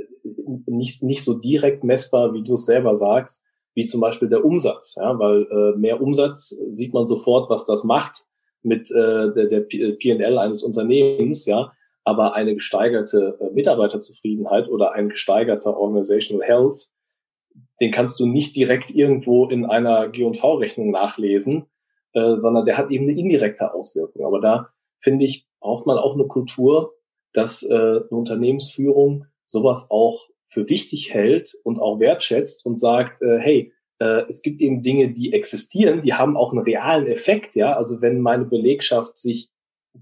nicht, 0.67 1.03
nicht 1.03 1.25
so 1.25 1.35
direkt 1.35 1.85
messbar, 1.85 2.33
wie 2.33 2.43
du 2.43 2.55
es 2.55 2.65
selber 2.65 2.97
sagst, 2.97 3.45
wie 3.75 3.85
zum 3.85 4.01
Beispiel 4.01 4.31
der 4.31 4.45
Umsatz. 4.45 4.95
Ja, 4.97 5.19
weil 5.19 5.47
äh, 5.51 5.79
mehr 5.79 6.01
Umsatz 6.01 6.57
sieht 6.71 6.95
man 6.95 7.07
sofort, 7.07 7.51
was 7.51 7.67
das 7.67 7.85
macht 7.85 8.25
mit 8.67 8.91
äh, 8.91 9.33
der, 9.33 9.47
der 9.47 9.61
P&L 9.61 10.39
eines 10.39 10.63
Unternehmens, 10.63 11.47
ja, 11.47 11.73
aber 12.05 12.35
eine 12.35 12.55
gesteigerte 12.55 13.39
äh, 13.41 13.51
Mitarbeiterzufriedenheit 13.53 14.69
oder 14.69 14.93
ein 14.93 15.09
gesteigerter 15.09 15.77
Organizational 15.77 16.47
Health, 16.47 16.89
den 17.81 17.91
kannst 17.91 18.21
du 18.21 18.27
nicht 18.27 18.57
direkt 18.57 18.91
irgendwo 18.91 19.47
in 19.47 19.67
einer 19.67 20.09
G&V-Rechnung 20.09 20.91
nachlesen, 20.91 21.67
äh, 22.13 22.37
sondern 22.37 22.67
der 22.67 22.77
hat 22.77 22.91
eben 22.91 23.09
eine 23.09 23.19
indirekte 23.19 23.73
Auswirkung. 23.73 24.27
Aber 24.27 24.41
da 24.41 24.69
finde 25.01 25.25
ich, 25.25 25.47
braucht 25.61 25.87
man 25.87 25.99
auch 25.99 26.15
eine 26.15 26.27
Kultur, 26.27 26.95
dass 27.33 27.63
äh, 27.63 27.75
eine 27.75 28.09
Unternehmensführung 28.11 29.27
sowas 29.45 29.89
auch 29.91 30.27
für 30.47 30.69
wichtig 30.69 31.13
hält 31.13 31.57
und 31.65 31.79
auch 31.79 32.01
wertschätzt 32.01 32.65
und 32.67 32.79
sagt, 32.79 33.23
äh, 33.23 33.39
hey, 33.39 33.73
äh, 33.99 34.23
es 34.29 34.43
gibt 34.43 34.61
eben 34.61 34.83
Dinge, 34.83 35.13
die 35.13 35.33
existieren, 35.33 36.03
die 36.03 36.15
haben 36.15 36.37
auch 36.37 36.53
einen 36.53 36.63
realen 36.63 37.07
Effekt, 37.07 37.55
ja. 37.55 37.77
Also 37.77 38.01
wenn 38.01 38.21
meine 38.21 38.45
Belegschaft 38.45 39.17
sich 39.17 39.51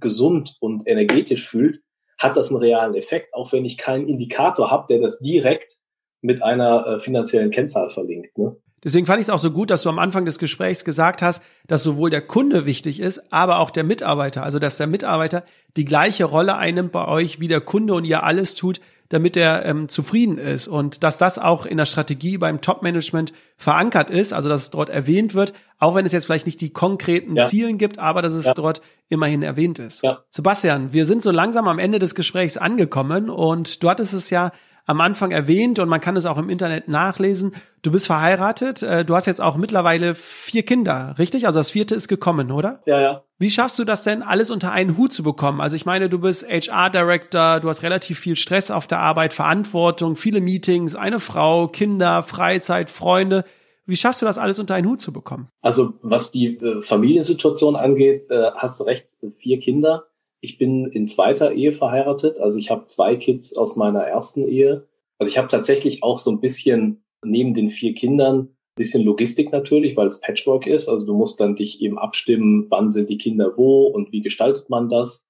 gesund 0.00 0.56
und 0.60 0.86
energetisch 0.86 1.48
fühlt, 1.48 1.80
hat 2.18 2.36
das 2.36 2.50
einen 2.50 2.58
realen 2.58 2.94
Effekt, 2.94 3.34
auch 3.34 3.52
wenn 3.52 3.64
ich 3.64 3.78
keinen 3.78 4.08
Indikator 4.08 4.70
habe, 4.70 4.86
der 4.88 5.00
das 5.00 5.18
direkt 5.20 5.76
mit 6.22 6.42
einer 6.42 6.86
äh, 6.86 7.00
finanziellen 7.00 7.50
Kennzahl 7.50 7.90
verlinkt. 7.90 8.38
Ne? 8.38 8.56
Deswegen 8.82 9.06
fand 9.06 9.18
ich 9.18 9.26
es 9.26 9.30
auch 9.30 9.38
so 9.38 9.50
gut, 9.50 9.70
dass 9.70 9.82
du 9.82 9.88
am 9.88 9.98
Anfang 9.98 10.26
des 10.26 10.38
Gesprächs 10.38 10.84
gesagt 10.84 11.22
hast, 11.22 11.42
dass 11.66 11.82
sowohl 11.82 12.10
der 12.10 12.20
Kunde 12.20 12.66
wichtig 12.66 13.00
ist, 13.00 13.32
aber 13.32 13.58
auch 13.60 13.70
der 13.70 13.84
Mitarbeiter. 13.84 14.42
Also 14.42 14.58
dass 14.58 14.76
der 14.76 14.86
Mitarbeiter 14.86 15.44
die 15.76 15.86
gleiche 15.86 16.24
Rolle 16.24 16.56
einnimmt 16.56 16.92
bei 16.92 17.08
euch, 17.08 17.40
wie 17.40 17.48
der 17.48 17.62
Kunde 17.62 17.94
und 17.94 18.04
ihr 18.04 18.24
alles 18.24 18.54
tut, 18.54 18.80
damit 19.14 19.36
er 19.36 19.64
ähm, 19.64 19.88
zufrieden 19.88 20.38
ist 20.38 20.66
und 20.66 21.04
dass 21.04 21.18
das 21.18 21.38
auch 21.38 21.66
in 21.66 21.76
der 21.76 21.84
Strategie 21.84 22.36
beim 22.36 22.60
Top-Management 22.60 23.32
verankert 23.56 24.10
ist, 24.10 24.32
also 24.32 24.48
dass 24.48 24.62
es 24.62 24.70
dort 24.70 24.90
erwähnt 24.90 25.34
wird, 25.34 25.52
auch 25.78 25.94
wenn 25.94 26.04
es 26.04 26.10
jetzt 26.10 26.24
vielleicht 26.24 26.46
nicht 26.46 26.60
die 26.60 26.72
konkreten 26.72 27.36
ja. 27.36 27.44
Zielen 27.44 27.78
gibt, 27.78 28.00
aber 28.00 28.22
dass 28.22 28.32
es 28.32 28.46
ja. 28.46 28.54
dort 28.54 28.82
immerhin 29.08 29.44
erwähnt 29.44 29.78
ist. 29.78 30.02
Ja. 30.02 30.24
Sebastian, 30.30 30.92
wir 30.92 31.04
sind 31.06 31.22
so 31.22 31.30
langsam 31.30 31.68
am 31.68 31.78
Ende 31.78 32.00
des 32.00 32.16
Gesprächs 32.16 32.56
angekommen 32.56 33.30
und 33.30 33.84
du 33.84 33.88
hattest 33.88 34.14
es 34.14 34.30
ja 34.30 34.50
am 34.86 35.00
Anfang 35.00 35.30
erwähnt 35.30 35.78
und 35.78 35.88
man 35.88 36.00
kann 36.00 36.16
es 36.16 36.26
auch 36.26 36.36
im 36.36 36.50
Internet 36.50 36.88
nachlesen. 36.88 37.54
Du 37.82 37.90
bist 37.90 38.06
verheiratet, 38.06 38.82
äh, 38.82 39.04
du 39.04 39.14
hast 39.14 39.26
jetzt 39.26 39.40
auch 39.40 39.56
mittlerweile 39.56 40.14
vier 40.14 40.62
Kinder, 40.62 41.14
richtig? 41.18 41.46
Also 41.46 41.60
das 41.60 41.70
vierte 41.70 41.94
ist 41.94 42.08
gekommen, 42.08 42.50
oder? 42.50 42.82
Ja, 42.86 43.00
ja. 43.00 43.24
Wie 43.38 43.50
schaffst 43.50 43.78
du 43.78 43.84
das 43.84 44.04
denn, 44.04 44.22
alles 44.22 44.50
unter 44.50 44.72
einen 44.72 44.96
Hut 44.96 45.12
zu 45.12 45.22
bekommen? 45.22 45.60
Also 45.60 45.76
ich 45.76 45.86
meine, 45.86 46.08
du 46.08 46.18
bist 46.18 46.46
HR-Director, 46.48 47.60
du 47.60 47.68
hast 47.68 47.82
relativ 47.82 48.18
viel 48.18 48.36
Stress 48.36 48.70
auf 48.70 48.86
der 48.86 49.00
Arbeit, 49.00 49.32
Verantwortung, 49.32 50.16
viele 50.16 50.40
Meetings, 50.40 50.94
eine 50.94 51.18
Frau, 51.18 51.68
Kinder, 51.68 52.22
Freizeit, 52.22 52.90
Freunde. 52.90 53.44
Wie 53.86 53.96
schaffst 53.96 54.22
du 54.22 54.26
das 54.26 54.38
alles 54.38 54.58
unter 54.58 54.74
einen 54.74 54.88
Hut 54.88 55.00
zu 55.00 55.12
bekommen? 55.12 55.48
Also 55.60 55.94
was 56.02 56.30
die 56.30 56.56
äh, 56.56 56.80
Familiensituation 56.80 57.76
angeht, 57.76 58.30
äh, 58.30 58.50
hast 58.56 58.80
du 58.80 58.84
recht, 58.84 59.06
vier 59.38 59.58
Kinder. 59.60 60.04
Ich 60.44 60.58
bin 60.58 60.86
in 60.86 61.08
zweiter 61.08 61.52
Ehe 61.52 61.72
verheiratet, 61.72 62.38
also 62.38 62.58
ich 62.58 62.70
habe 62.70 62.84
zwei 62.84 63.16
Kids 63.16 63.56
aus 63.56 63.76
meiner 63.76 64.02
ersten 64.02 64.46
Ehe. 64.46 64.86
Also 65.18 65.30
ich 65.30 65.38
habe 65.38 65.48
tatsächlich 65.48 66.02
auch 66.02 66.18
so 66.18 66.30
ein 66.30 66.40
bisschen 66.40 67.02
neben 67.22 67.54
den 67.54 67.70
vier 67.70 67.94
Kindern 67.94 68.54
bisschen 68.74 69.04
Logistik 69.04 69.52
natürlich, 69.52 69.96
weil 69.96 70.08
es 70.08 70.20
Patchwork 70.20 70.66
ist. 70.66 70.88
Also 70.88 71.06
du 71.06 71.14
musst 71.14 71.40
dann 71.40 71.56
dich 71.56 71.80
eben 71.80 71.98
abstimmen, 71.98 72.66
wann 72.70 72.90
sind 72.90 73.08
die 73.08 73.18
Kinder 73.18 73.56
wo 73.56 73.86
und 73.86 74.12
wie 74.12 74.20
gestaltet 74.20 74.68
man 74.68 74.88
das. 74.88 75.26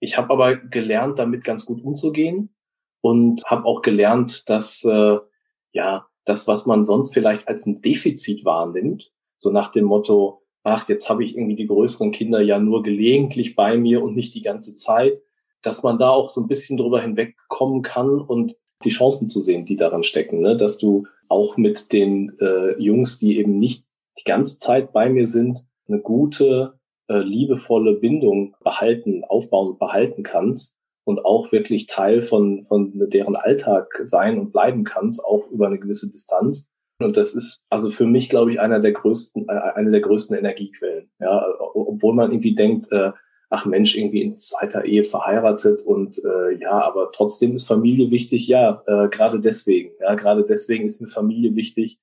Ich 0.00 0.16
habe 0.16 0.32
aber 0.32 0.56
gelernt, 0.56 1.18
damit 1.18 1.44
ganz 1.44 1.66
gut 1.66 1.82
umzugehen 1.82 2.54
und 3.02 3.44
habe 3.44 3.64
auch 3.66 3.82
gelernt, 3.82 4.48
dass 4.48 4.84
äh, 4.84 5.18
ja 5.72 6.06
das, 6.24 6.48
was 6.48 6.66
man 6.66 6.84
sonst 6.84 7.14
vielleicht 7.14 7.48
als 7.48 7.66
ein 7.66 7.80
Defizit 7.80 8.44
wahrnimmt, 8.44 9.12
so 9.36 9.50
nach 9.50 9.70
dem 9.70 9.84
Motto, 9.84 10.42
ach, 10.66 10.88
jetzt 10.88 11.08
habe 11.08 11.24
ich 11.24 11.36
irgendwie 11.36 11.54
die 11.54 11.68
größeren 11.68 12.10
Kinder 12.10 12.40
ja 12.40 12.58
nur 12.58 12.82
gelegentlich 12.82 13.54
bei 13.54 13.76
mir 13.76 14.02
und 14.02 14.16
nicht 14.16 14.34
die 14.34 14.42
ganze 14.42 14.74
Zeit, 14.74 15.22
dass 15.62 15.84
man 15.84 15.96
da 15.96 16.10
auch 16.10 16.28
so 16.28 16.40
ein 16.40 16.48
bisschen 16.48 16.76
drüber 16.76 17.00
hinwegkommen 17.00 17.82
kann 17.82 18.20
und 18.20 18.56
die 18.84 18.90
Chancen 18.90 19.28
zu 19.28 19.38
sehen, 19.40 19.64
die 19.64 19.76
daran 19.76 20.02
stecken, 20.02 20.40
ne? 20.40 20.56
dass 20.56 20.76
du 20.76 21.06
auch 21.28 21.56
mit 21.56 21.92
den 21.92 22.36
äh, 22.40 22.80
Jungs, 22.82 23.18
die 23.18 23.38
eben 23.38 23.60
nicht 23.60 23.84
die 24.18 24.24
ganze 24.24 24.58
Zeit 24.58 24.92
bei 24.92 25.08
mir 25.08 25.28
sind, 25.28 25.64
eine 25.88 26.00
gute, 26.00 26.74
äh, 27.08 27.18
liebevolle 27.18 27.94
Bindung 27.94 28.56
behalten, 28.64 29.22
aufbauen 29.22 29.68
und 29.68 29.78
behalten 29.78 30.24
kannst 30.24 30.80
und 31.04 31.24
auch 31.24 31.52
wirklich 31.52 31.86
Teil 31.86 32.22
von, 32.22 32.66
von 32.66 33.08
deren 33.10 33.36
Alltag 33.36 34.02
sein 34.04 34.36
und 34.36 34.50
bleiben 34.50 34.82
kannst, 34.82 35.24
auch 35.24 35.48
über 35.48 35.68
eine 35.68 35.78
gewisse 35.78 36.10
Distanz. 36.10 36.72
Und 36.98 37.16
das 37.16 37.34
ist 37.34 37.66
also 37.68 37.90
für 37.90 38.06
mich, 38.06 38.28
glaube 38.28 38.52
ich, 38.52 38.60
einer 38.60 38.80
der 38.80 38.92
größten, 38.92 39.48
äh, 39.48 39.52
eine 39.74 39.90
der 39.90 40.00
größten 40.00 40.36
Energiequellen. 40.36 41.10
Ja, 41.20 41.44
obwohl 41.74 42.14
man 42.14 42.30
irgendwie 42.30 42.54
denkt, 42.54 42.90
äh, 42.90 43.12
ach 43.50 43.66
Mensch, 43.66 43.96
irgendwie 43.96 44.22
in 44.22 44.38
zweiter 44.38 44.84
Ehe 44.84 45.04
verheiratet 45.04 45.82
und 45.82 46.18
äh, 46.24 46.56
ja, 46.58 46.82
aber 46.82 47.10
trotzdem 47.12 47.54
ist 47.54 47.68
Familie 47.68 48.10
wichtig. 48.10 48.46
Ja, 48.48 48.82
äh, 48.86 49.08
gerade 49.08 49.40
deswegen. 49.40 49.90
Ja, 50.00 50.14
gerade 50.14 50.44
deswegen 50.44 50.86
ist 50.86 51.00
mir 51.00 51.08
Familie 51.08 51.54
wichtig, 51.54 51.98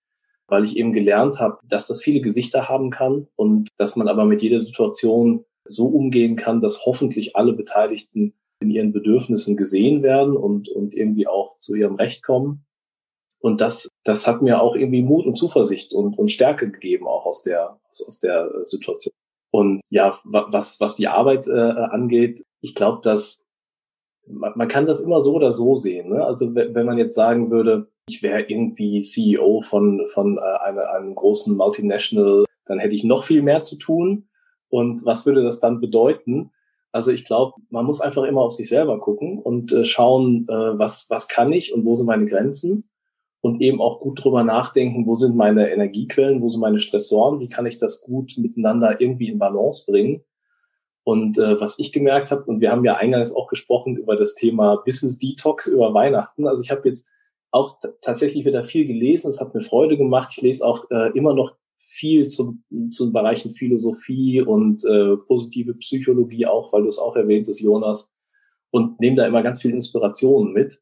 weil 0.48 0.64
ich 0.64 0.78
eben 0.78 0.94
gelernt 0.94 1.40
habe, 1.40 1.58
dass 1.68 1.88
das 1.88 2.02
viele 2.02 2.22
Gesichter 2.22 2.70
haben 2.70 2.92
kann 2.92 3.28
und 3.36 3.70
dass 3.78 3.96
man 3.96 4.08
aber 4.08 4.26
mit 4.26 4.42
jeder 4.42 4.60
Situation 4.60 5.44
so 5.66 5.88
umgehen 5.88 6.36
kann, 6.36 6.62
dass 6.62 6.86
hoffentlich 6.86 7.36
alle 7.36 7.54
Beteiligten 7.54 8.34
in 8.60 8.70
ihren 8.70 8.94
Bedürfnissen 8.94 9.58
gesehen 9.58 10.04
werden 10.04 10.38
und, 10.38 10.70
und 10.70 10.94
irgendwie 10.94 11.28
auch 11.28 11.58
zu 11.60 11.76
ihrem 11.76 11.96
Recht 11.96 12.24
kommen. 12.24 12.66
Und 13.44 13.60
das, 13.60 13.90
das 14.06 14.26
hat 14.26 14.42
mir 14.42 14.62
auch 14.62 14.74
irgendwie 14.74 15.04
Mut 15.04 15.26
und 15.26 15.38
Zuversicht 15.38 15.92
und, 15.92 16.18
und 16.18 16.32
Stärke 16.32 16.72
gegeben, 16.72 17.08
auch 17.08 17.26
aus 17.26 17.44
der, 17.44 17.78
aus 17.90 18.20
der 18.22 18.46
äh, 18.46 18.66
Situation. 18.66 19.14
Und 19.52 19.82
ja, 19.90 20.18
was, 20.24 20.80
was 20.80 20.96
die 20.96 21.10
Arbeit 21.10 21.48
äh, 21.50 21.52
angeht, 21.52 22.46
ich 22.62 22.74
glaube, 22.74 23.02
dass 23.04 23.44
man, 24.26 24.54
man 24.56 24.70
kann 24.70 24.86
das 24.86 25.02
immer 25.02 25.20
so 25.20 25.34
oder 25.34 25.52
so 25.52 25.76
sehen. 25.76 26.12
Ne? 26.12 26.26
Also 26.26 26.56
wenn 26.56 26.86
man 26.86 26.98
jetzt 26.98 27.16
sagen 27.16 27.52
würde, 27.52 27.92
ich 28.08 28.24
wäre 28.24 28.44
irgendwie 28.44 29.02
CEO 29.02 29.60
von, 29.60 30.08
von 30.14 30.38
äh, 30.38 30.66
einer, 30.66 30.92
einem 30.92 31.14
großen 31.14 31.54
Multinational, 31.54 32.46
dann 32.66 32.80
hätte 32.80 32.96
ich 32.96 33.04
noch 33.04 33.26
viel 33.26 33.42
mehr 33.42 33.62
zu 33.62 33.76
tun. 33.76 34.30
Und 34.70 35.06
was 35.06 35.26
würde 35.26 35.44
das 35.44 35.60
dann 35.60 35.82
bedeuten? 35.82 36.52
Also 36.94 37.12
ich 37.12 37.26
glaube, 37.26 37.60
man 37.70 37.86
muss 37.86 38.00
einfach 38.00 38.24
immer 38.24 38.42
auf 38.42 38.54
sich 38.54 38.70
selber 38.70 39.02
gucken 39.02 39.40
und 39.40 39.74
äh, 39.74 39.84
schauen, 39.84 40.48
äh, 40.48 40.80
was, 40.80 41.10
was 41.10 41.28
kann 41.28 41.52
ich 41.52 41.74
und 41.74 41.84
wo 41.84 41.96
sind 41.96 42.06
meine 42.06 42.26
Grenzen 42.26 42.90
und 43.44 43.62
eben 43.62 43.82
auch 43.82 44.00
gut 44.00 44.24
drüber 44.24 44.46
nachdenken, 44.46 45.06
wo 45.06 45.16
sind 45.16 45.36
meine 45.36 45.70
Energiequellen, 45.70 46.42
wo 46.42 46.48
sind 46.48 46.62
meine 46.62 46.80
Stressoren, 46.80 47.42
wie 47.42 47.50
kann 47.50 47.66
ich 47.66 47.78
das 47.78 48.02
gut 48.02 48.36
miteinander 48.38 49.02
irgendwie 49.02 49.28
in 49.28 49.38
Balance 49.38 49.84
bringen. 49.86 50.24
Und 51.04 51.38
äh, 51.38 51.60
was 51.60 51.78
ich 51.78 51.92
gemerkt 51.92 52.32
habe, 52.32 52.46
und 52.46 52.62
wir 52.62 52.72
haben 52.72 52.86
ja 52.86 52.96
eingangs 52.96 53.36
auch 53.36 53.48
gesprochen 53.50 53.98
über 53.98 54.16
das 54.16 54.36
Thema 54.36 54.78
Business 54.86 55.20
Detox 55.20 55.68
über 55.68 55.94
Weihnachten. 55.94 56.48
Also 56.48 56.64
ich 56.64 56.72
habe 56.72 56.88
jetzt 56.88 57.10
auch 57.52 57.80
tatsächlich 58.00 58.46
wieder 58.46 58.64
viel 58.64 58.88
gelesen. 58.88 59.28
Es 59.28 59.42
hat 59.42 59.54
mir 59.54 59.62
Freude 59.62 59.98
gemacht. 59.98 60.34
Ich 60.38 60.42
lese 60.42 60.66
auch 60.66 60.90
äh, 60.90 61.12
immer 61.12 61.34
noch 61.34 61.58
viel 61.76 62.28
zum, 62.28 62.64
zum 62.92 63.12
Bereichen 63.12 63.54
Philosophie 63.54 64.42
und 64.42 64.86
äh, 64.86 65.18
positive 65.18 65.74
Psychologie 65.74 66.46
auch, 66.46 66.72
weil 66.72 66.84
du 66.84 66.88
es 66.88 66.98
auch 66.98 67.18
erwähnt 67.18 67.50
hast, 67.50 67.60
Jonas. 67.60 68.10
Und 68.72 69.02
nehme 69.02 69.18
da 69.18 69.28
immer 69.28 69.44
ganz 69.44 69.62
viel 69.62 69.72
Inspirationen 69.72 70.54
mit. 70.54 70.82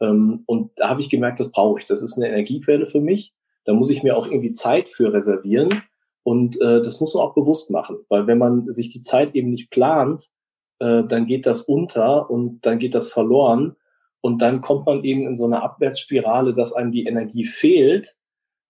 Ähm, 0.00 0.42
und 0.46 0.72
da 0.76 0.88
habe 0.88 1.00
ich 1.00 1.10
gemerkt, 1.10 1.40
das 1.40 1.52
brauche 1.52 1.80
ich. 1.80 1.86
Das 1.86 2.02
ist 2.02 2.16
eine 2.16 2.28
Energiequelle 2.28 2.86
für 2.86 3.00
mich. 3.00 3.32
Da 3.64 3.72
muss 3.72 3.90
ich 3.90 4.02
mir 4.02 4.16
auch 4.16 4.26
irgendwie 4.26 4.52
Zeit 4.52 4.88
für 4.88 5.12
reservieren. 5.12 5.82
Und 6.22 6.60
äh, 6.60 6.82
das 6.82 7.00
muss 7.00 7.14
man 7.14 7.24
auch 7.24 7.34
bewusst 7.34 7.70
machen, 7.70 7.98
weil 8.08 8.26
wenn 8.26 8.38
man 8.38 8.70
sich 8.72 8.90
die 8.90 9.00
Zeit 9.00 9.34
eben 9.34 9.50
nicht 9.50 9.70
plant, 9.70 10.28
äh, 10.78 11.02
dann 11.04 11.26
geht 11.26 11.46
das 11.46 11.62
unter 11.62 12.30
und 12.30 12.64
dann 12.66 12.78
geht 12.78 12.94
das 12.94 13.10
verloren 13.10 13.76
und 14.20 14.42
dann 14.42 14.60
kommt 14.60 14.86
man 14.86 15.02
eben 15.02 15.26
in 15.26 15.36
so 15.36 15.46
eine 15.46 15.62
Abwärtsspirale, 15.62 16.52
dass 16.54 16.72
einem 16.74 16.92
die 16.92 17.06
Energie 17.06 17.46
fehlt. 17.46 18.16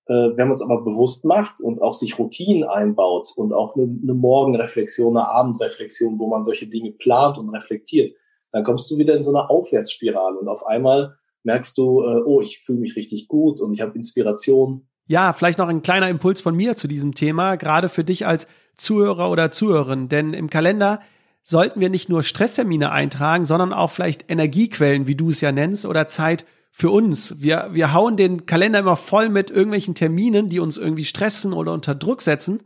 Äh, 0.06 0.36
wenn 0.36 0.48
man 0.48 0.52
es 0.52 0.62
aber 0.62 0.82
bewusst 0.82 1.24
macht 1.24 1.60
und 1.60 1.82
auch 1.82 1.92
sich 1.92 2.18
Routinen 2.18 2.64
einbaut 2.64 3.32
und 3.36 3.52
auch 3.52 3.74
eine, 3.74 3.84
eine 3.84 4.14
Morgenreflexion, 4.14 5.16
eine 5.16 5.28
Abendreflexion, 5.28 6.18
wo 6.18 6.28
man 6.28 6.42
solche 6.42 6.66
Dinge 6.66 6.92
plant 6.92 7.36
und 7.36 7.48
reflektiert, 7.50 8.14
dann 8.52 8.64
kommst 8.64 8.90
du 8.90 8.96
wieder 8.96 9.16
in 9.16 9.22
so 9.22 9.30
eine 9.30 9.50
Aufwärtsspirale 9.50 10.38
und 10.38 10.48
auf 10.48 10.66
einmal 10.66 11.16
merkst 11.44 11.76
du, 11.78 12.02
äh, 12.02 12.22
oh, 12.24 12.40
ich 12.40 12.60
fühle 12.60 12.80
mich 12.80 12.96
richtig 12.96 13.28
gut 13.28 13.60
und 13.60 13.74
ich 13.74 13.80
habe 13.80 13.96
Inspiration 13.96 14.86
ja, 15.10 15.32
vielleicht 15.32 15.58
noch 15.58 15.66
ein 15.66 15.82
kleiner 15.82 16.08
Impuls 16.08 16.40
von 16.40 16.54
mir 16.54 16.76
zu 16.76 16.86
diesem 16.86 17.16
Thema, 17.16 17.56
gerade 17.56 17.88
für 17.88 18.04
dich 18.04 18.28
als 18.28 18.46
Zuhörer 18.76 19.28
oder 19.28 19.50
Zuhörerin. 19.50 20.08
Denn 20.08 20.34
im 20.34 20.48
Kalender 20.48 21.00
sollten 21.42 21.80
wir 21.80 21.90
nicht 21.90 22.08
nur 22.08 22.22
Stresstermine 22.22 22.92
eintragen, 22.92 23.44
sondern 23.44 23.72
auch 23.72 23.90
vielleicht 23.90 24.30
Energiequellen, 24.30 25.08
wie 25.08 25.16
du 25.16 25.30
es 25.30 25.40
ja 25.40 25.50
nennst, 25.50 25.84
oder 25.84 26.06
Zeit 26.06 26.46
für 26.70 26.90
uns. 26.90 27.42
Wir, 27.42 27.70
wir 27.72 27.92
hauen 27.92 28.16
den 28.16 28.46
Kalender 28.46 28.78
immer 28.78 28.94
voll 28.94 29.30
mit 29.30 29.50
irgendwelchen 29.50 29.96
Terminen, 29.96 30.48
die 30.48 30.60
uns 30.60 30.78
irgendwie 30.78 31.04
stressen 31.04 31.54
oder 31.54 31.72
unter 31.72 31.96
Druck 31.96 32.22
setzen. 32.22 32.62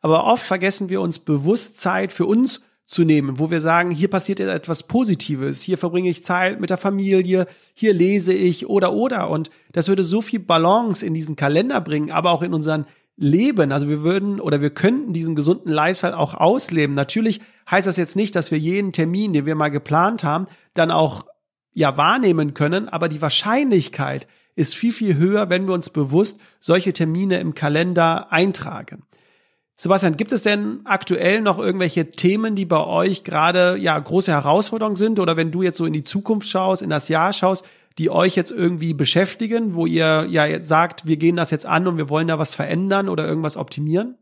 Aber 0.00 0.26
oft 0.26 0.46
vergessen 0.46 0.90
wir 0.90 1.00
uns 1.00 1.18
bewusst 1.18 1.78
Zeit 1.78 2.12
für 2.12 2.26
uns 2.26 2.62
zu 2.90 3.04
nehmen, 3.04 3.38
wo 3.38 3.52
wir 3.52 3.60
sagen, 3.60 3.92
hier 3.92 4.08
passiert 4.08 4.40
etwas 4.40 4.82
Positives, 4.82 5.62
hier 5.62 5.78
verbringe 5.78 6.10
ich 6.10 6.24
Zeit 6.24 6.60
mit 6.60 6.70
der 6.70 6.76
Familie, 6.76 7.46
hier 7.72 7.94
lese 7.94 8.32
ich 8.32 8.68
oder 8.68 8.92
oder 8.92 9.30
und 9.30 9.48
das 9.70 9.86
würde 9.86 10.02
so 10.02 10.20
viel 10.20 10.40
Balance 10.40 11.06
in 11.06 11.14
diesen 11.14 11.36
Kalender 11.36 11.80
bringen, 11.80 12.10
aber 12.10 12.32
auch 12.32 12.42
in 12.42 12.52
unseren 12.52 12.86
Leben. 13.16 13.70
Also 13.70 13.88
wir 13.88 14.02
würden 14.02 14.40
oder 14.40 14.60
wir 14.60 14.70
könnten 14.70 15.12
diesen 15.12 15.36
gesunden 15.36 15.70
Lifestyle 15.70 16.18
auch 16.18 16.34
ausleben. 16.34 16.96
Natürlich 16.96 17.40
heißt 17.70 17.86
das 17.86 17.96
jetzt 17.96 18.16
nicht, 18.16 18.34
dass 18.34 18.50
wir 18.50 18.58
jeden 18.58 18.90
Termin, 18.90 19.32
den 19.32 19.46
wir 19.46 19.54
mal 19.54 19.68
geplant 19.68 20.24
haben, 20.24 20.48
dann 20.74 20.90
auch 20.90 21.26
ja 21.72 21.96
wahrnehmen 21.96 22.54
können, 22.54 22.88
aber 22.88 23.08
die 23.08 23.22
Wahrscheinlichkeit 23.22 24.26
ist 24.56 24.74
viel, 24.74 24.90
viel 24.90 25.16
höher, 25.16 25.48
wenn 25.48 25.68
wir 25.68 25.74
uns 25.74 25.90
bewusst 25.90 26.40
solche 26.58 26.92
Termine 26.92 27.38
im 27.38 27.54
Kalender 27.54 28.32
eintragen. 28.32 29.04
Sebastian, 29.82 30.18
gibt 30.18 30.30
es 30.32 30.42
denn 30.42 30.80
aktuell 30.84 31.40
noch 31.40 31.58
irgendwelche 31.58 32.10
Themen, 32.10 32.54
die 32.54 32.66
bei 32.66 32.86
euch 32.86 33.24
gerade 33.24 33.78
ja 33.78 33.98
große 33.98 34.30
Herausforderungen 34.30 34.94
sind 34.94 35.18
oder 35.18 35.38
wenn 35.38 35.52
du 35.52 35.62
jetzt 35.62 35.78
so 35.78 35.86
in 35.86 35.94
die 35.94 36.04
Zukunft 36.04 36.46
schaust, 36.46 36.82
in 36.82 36.90
das 36.90 37.08
Jahr 37.08 37.32
schaust, 37.32 37.66
die 37.96 38.10
euch 38.10 38.36
jetzt 38.36 38.50
irgendwie 38.50 38.92
beschäftigen, 38.92 39.74
wo 39.74 39.86
ihr 39.86 40.26
ja 40.28 40.44
jetzt 40.44 40.68
sagt, 40.68 41.06
wir 41.06 41.16
gehen 41.16 41.34
das 41.34 41.50
jetzt 41.50 41.64
an 41.64 41.86
und 41.86 41.96
wir 41.96 42.10
wollen 42.10 42.28
da 42.28 42.38
was 42.38 42.54
verändern 42.54 43.08
oder 43.08 43.26
irgendwas 43.26 43.56
optimieren? 43.56 44.18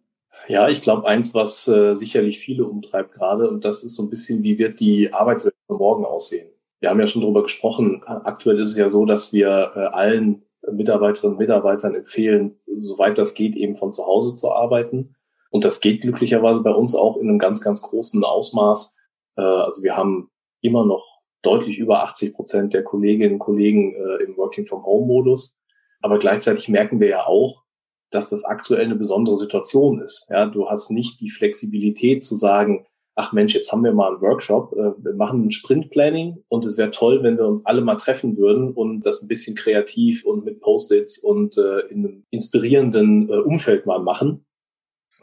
Ja, 0.47 0.69
ich 0.69 0.81
glaube, 0.81 1.09
eins, 1.09 1.35
was 1.35 1.67
äh, 1.67 1.97
sicherlich 1.97 2.39
viele 2.39 2.65
umtreibt 2.65 3.11
gerade, 3.15 3.51
und 3.51 3.65
das 3.65 3.83
ist 3.83 3.97
so 3.97 4.05
ein 4.05 4.11
bisschen, 4.11 4.45
wie 4.45 4.59
wird 4.61 4.79
die 4.79 5.13
Arbeitswelt 5.13 5.57
von 5.67 5.79
morgen 5.79 6.05
aussehen? 6.05 6.49
Wir 6.79 6.91
haben 6.91 7.01
ja 7.01 7.09
schon 7.09 7.23
darüber 7.23 7.43
gesprochen. 7.43 8.05
Aktuell 8.07 8.61
ist 8.61 8.71
es 8.71 8.77
ja 8.77 8.89
so, 8.89 9.07
dass 9.07 9.33
wir 9.33 9.73
äh, 9.75 9.81
allen 9.81 10.43
Mitarbeiterinnen 10.71 11.33
und 11.33 11.41
Mitarbeitern 11.41 11.97
empfehlen, 11.97 12.61
soweit 12.77 13.19
das 13.19 13.35
geht, 13.35 13.57
eben 13.57 13.75
von 13.75 13.93
zu 13.93 14.07
Hause 14.07 14.37
zu 14.37 14.53
arbeiten. 14.53 15.17
Und 15.51 15.65
das 15.65 15.81
geht 15.81 16.03
glücklicherweise 16.03 16.61
bei 16.61 16.73
uns 16.73 16.95
auch 16.95 17.17
in 17.17 17.29
einem 17.29 17.39
ganz, 17.39 17.63
ganz 17.63 17.83
großen 17.83 18.23
Ausmaß. 18.25 18.95
Äh, 19.37 19.43
also 19.43 19.83
wir 19.83 19.97
haben 19.97 20.31
immer 20.61 20.85
noch 20.85 21.05
deutlich 21.43 21.79
über 21.79 22.03
80 22.03 22.35
Prozent 22.35 22.75
der 22.75 22.83
Kolleginnen 22.83 23.35
und 23.35 23.39
Kollegen 23.39 23.95
äh, 23.95 24.25
im 24.25 24.37
Working-from-Home-Modus. 24.37 25.57
Aber 26.01 26.19
gleichzeitig 26.19 26.69
merken 26.69 27.01
wir 27.01 27.09
ja 27.09 27.27
auch, 27.27 27.63
dass 28.11 28.31
das 28.31 28.45
aktuell 28.45 28.85
eine 28.85 28.97
besondere 28.97 29.37
Situation 29.37 30.01
ist. 30.01 30.27
Ja, 30.31 30.47
du 30.47 30.69
hast 30.69 30.91
nicht 30.91 31.21
die 31.21 31.31
Flexibilität 31.31 32.25
zu 32.25 32.35
sagen, 32.37 32.87
ach 33.15 33.33
Mensch, 33.33 33.55
jetzt 33.55 33.73
haben 33.73 33.85
wir 33.85 33.93
mal 33.93 34.13
einen 34.13 34.21
Workshop, 34.21 34.73
äh, 34.73 34.93
wir 35.05 35.15
machen 35.15 35.47
ein 35.47 35.51
Sprint-Planning 35.51 36.45
und 36.49 36.65
es 36.65 36.77
wäre 36.77 36.91
toll, 36.91 37.23
wenn 37.23 37.39
wir 37.39 37.47
uns 37.47 37.65
alle 37.67 37.81
mal 37.81 37.97
treffen 37.97 38.37
würden 38.37 38.73
und 38.73 39.03
das 39.03 39.23
ein 39.23 39.29
bisschen 39.29 39.57
kreativ 39.57 40.25
und 40.25 40.45
mit 40.45 40.61
Post-its 40.61 41.19
und 41.19 41.57
in 41.57 42.05
einem 42.05 42.25
inspirierenden 42.31 43.29
Umfeld 43.31 43.87
mal 43.87 43.99
machen. 43.99 44.45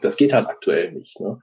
Das 0.02 0.16
geht 0.16 0.32
halt 0.32 0.48
aktuell 0.48 0.92
nicht. 0.92 1.18
Ne? 1.20 1.40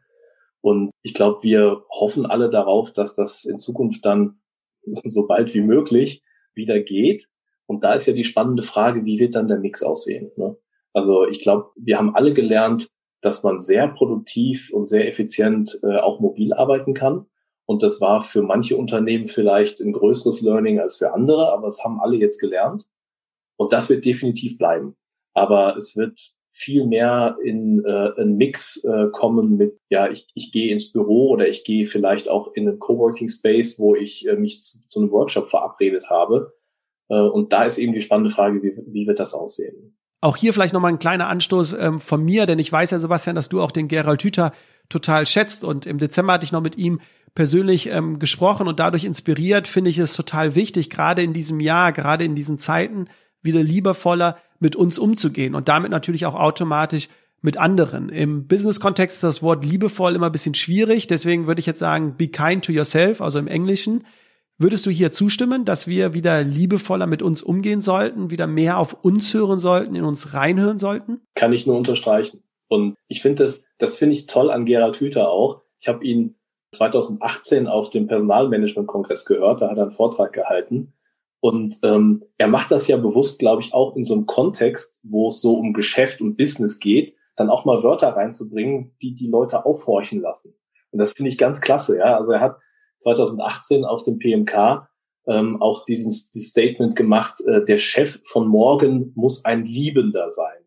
Und 0.62 0.91
ich 1.01 1.14
glaube, 1.14 1.43
wir 1.43 1.84
hoffen 1.89 2.26
alle 2.26 2.49
darauf, 2.49 2.91
dass 2.93 3.16
das 3.16 3.45
in 3.45 3.60
Zukunft 3.60 4.06
dann 4.06 4.39
so 4.86 5.28
bald 5.28 5.54
wie 5.54 5.62
möglich 5.62 6.24
wieder 6.54 6.80
geht. 6.80 7.28
Und 7.66 7.84
da 7.84 7.93
ist 7.93 8.06
ja 8.06 8.14
die 8.14 8.24
spannende 8.24 8.64
Frage, 8.64 9.06
wie 9.06 9.20
wird 9.20 9.36
dann 9.36 9.47
der 9.47 9.60
Mix 9.60 9.84
aussehen? 9.84 10.32
Ne? 10.36 10.56
Also 10.93 11.28
ich 11.28 11.39
glaube, 11.39 11.72
wir 11.76 11.97
haben 11.97 12.16
alle 12.16 12.34
gelernt, 12.34 12.88
dass 13.22 13.43
man 13.43 13.62
sehr 13.62 13.88
produktiv 13.88 14.70
und 14.72 14.86
sehr 14.86 15.08
effizient 15.08 15.80
äh, 15.82 15.97
auch 15.97 16.20
mobil 16.20 16.54
arbeiten 16.54 16.93
kann. 16.93 17.26
Und 17.66 17.82
das 17.82 18.01
war 18.01 18.24
für 18.24 18.41
manche 18.41 18.76
Unternehmen 18.76 19.28
vielleicht 19.28 19.80
ein 19.80 19.93
größeres 19.93 20.41
Learning 20.41 20.80
als 20.80 20.97
für 20.97 21.14
andere, 21.14 21.51
aber 21.54 21.68
es 21.68 21.84
haben 21.84 22.01
alle 22.01 22.18
jetzt 22.18 22.39
gelernt. 22.39 22.86
Und 23.56 23.72
das 23.72 23.89
wird 23.89 24.06
definitiv 24.06 24.58
bleiben. 24.58 24.95
Aber 25.34 25.76
es 25.78 25.95
wird 25.95 26.34
viel 26.56 26.86
mehr 26.86 27.38
in 27.43 27.84
äh, 27.84 28.12
einen 28.16 28.38
Mix 28.38 28.78
äh, 28.84 29.08
kommen 29.12 29.58
mit, 29.58 29.80
ja, 29.89 30.10
ich, 30.10 30.28
ich 30.36 30.51
gehe 30.51 30.72
ins 30.72 30.91
Büro 30.91 31.30
oder 31.30 31.47
ich 31.47 31.64
gehe 31.64 31.88
vielleicht 31.88 32.30
auch 32.30 32.54
in 32.54 32.68
einen 32.68 32.80
Coworking 32.80 33.28
Space, 33.28 33.80
wo 33.80 33.95
ich 33.95 34.28
äh, 34.28 34.36
mich 34.36 34.62
zu, 34.62 34.86
zu 34.88 34.99
einem 34.99 35.12
Workshop 35.12 35.49
verabredet 35.49 36.12
habe. 36.12 36.54
Äh, 37.10 37.20
und 37.20 37.51
da 37.54 37.66
ist 37.66 37.80
eben 37.80 37.93
die 37.93 38.01
spannende 38.01 38.30
Frage, 38.30 38.62
wie, 38.62 38.76
wie 38.86 39.08
wird 39.08 39.20
das 39.20 39.34
aussehen? 39.34 39.97
Auch 40.22 40.38
hier 40.38 40.54
vielleicht 40.54 40.74
nochmal 40.74 40.93
ein 40.93 40.99
kleiner 40.99 41.28
Anstoß 41.28 41.74
ähm, 41.74 41.97
von 41.97 42.24
mir, 42.24 42.45
denn 42.45 42.60
ich 42.60 42.72
weiß 42.72 42.91
ja, 42.91 42.99
Sebastian, 42.99 43.36
dass 43.36 43.49
du 43.49 43.60
auch 43.60 43.72
den 43.72 43.88
Gerald 43.88 44.24
Hüther 44.24 44.54
total 44.89 45.26
schätzt 45.26 45.64
und 45.64 45.88
im 45.88 45.97
Dezember 45.97 46.34
hatte 46.34 46.45
ich 46.45 46.51
noch 46.51 46.62
mit 46.62 46.78
ihm 46.78 47.01
persönlich 47.34 47.88
ähm, 47.88 48.20
gesprochen 48.20 48.68
und 48.68 48.80
dadurch 48.80 49.06
inspiriert, 49.06 49.68
finde 49.68 49.89
ich 49.89 49.97
es 49.97 50.16
total 50.16 50.54
wichtig, 50.54 50.91
gerade 50.91 51.24
in 51.24 51.34
diesem 51.34 51.60
Jahr, 51.60 51.91
gerade 51.91 52.24
in 52.24 52.36
diesen 52.36 52.60
Zeiten, 52.60 53.06
wieder 53.41 53.62
liebevoller 53.62 54.38
mit 54.64 54.76
uns 54.76 54.97
umzugehen 54.97 55.53
und 55.53 55.68
damit 55.68 55.91
natürlich 55.91 56.26
auch 56.26 56.34
automatisch 56.34 57.09
mit 57.41 57.57
anderen. 57.57 58.09
Im 58.09 58.47
Business-Kontext 58.47 59.18
ist 59.18 59.24
das 59.24 59.43
Wort 59.43 59.64
liebevoll 59.64 60.16
immer 60.16 60.28
ein 60.28 60.32
bisschen 60.32 60.55
schwierig, 60.55 61.05
deswegen 61.05 61.45
würde 61.45 61.59
ich 61.59 61.68
jetzt 61.68 61.80
sagen, 61.80 62.16
be 62.18 62.30
kind 62.30 62.66
to 62.66 62.72
yourself, 62.72 63.22
also 63.22 63.38
im 63.38 63.47
Englischen. 63.47 64.05
Würdest 64.57 64.86
du 64.86 64.91
hier 64.91 65.11
zustimmen, 65.11 65.66
dass 65.66 65.88
wir 65.88 66.14
wieder 66.14 66.41
liebevoller 66.43 67.05
mit 67.05 67.22
uns 67.22 67.41
umgehen 67.41 67.82
sollten, 67.82 68.32
wieder 68.32 68.47
mehr 68.47 68.78
auf 68.78 68.93
uns 69.03 69.34
hören 69.34 69.59
sollten, 69.59 69.95
in 69.95 70.05
uns 70.05 70.34
reinhören 70.34 70.78
sollten? 70.78 71.22
Kann 71.36 71.53
ich 71.53 71.68
nur 71.68 71.76
unterstreichen. 71.76 72.43
Und 72.70 72.95
ich 73.07 73.22
finde 73.22 73.43
das, 73.43 73.64
das 73.78 73.97
finde 73.97 74.14
ich 74.14 74.26
toll 74.26 74.49
an 74.49 74.66
Gerald 74.66 74.99
Hüther 74.99 75.30
auch. 75.30 75.61
Ich 75.80 75.88
habe 75.88 76.05
ihn 76.05 76.36
2018 76.72 77.68
auf 77.68 77.89
dem 77.89 78.07
Personalmanagement-Kongress 78.07 79.26
gehört, 79.26 79.61
da 79.61 79.70
hat 79.70 79.78
er 79.78 79.84
einen 79.84 79.91
Vortrag 79.91 80.34
gehalten. 80.34 80.93
Und 81.44 81.80
ähm, 81.84 82.24
er 82.38 82.48
macht 82.48 82.72
das 82.72 82.88
ja 82.88 82.96
bewusst, 82.96 83.38
glaube 83.38 83.62
ich, 83.62 83.74
auch 83.74 83.98
in 83.98 84.06
so 84.06 84.14
einem 84.14 84.26
Kontext, 84.26 85.02
wo 85.04 85.28
es 85.28 85.41
so 85.41 85.56
um 85.56 85.74
Geschäft 85.74 86.22
und 86.22 86.38
Business 86.38 86.80
geht, 86.80 87.18
dann 87.36 87.50
auch 87.50 87.66
mal 87.66 87.84
Wörter 87.84 88.16
reinzubringen, 88.16 88.96
die 89.02 89.14
die 89.14 89.28
Leute 89.28 89.66
aufhorchen 89.66 90.22
lassen. 90.22 90.56
Und 90.91 91.00
das 91.00 91.12
finde 91.12 91.28
ich 91.28 91.38
ganz 91.38 91.60
klasse. 91.60 91.98
Ja, 91.98 92.16
also 92.18 92.32
er 92.32 92.39
hat 92.39 92.60
2018 93.00 93.84
auf 93.84 94.06
dem 94.06 94.20
PMK 94.20 94.88
ähm, 95.28 95.62
auch 95.62 95.84
dieses, 95.84 96.32
dieses 96.32 96.52
Statement 96.52 96.96
gemacht: 96.96 97.41
äh, 97.46 97.66
Der 97.66 97.78
Chef 97.78 98.22
von 98.24 98.48
morgen 98.48 99.12
muss 99.14 99.44
ein 99.44 99.66
Liebender 99.66 100.30
sein. 100.30 100.64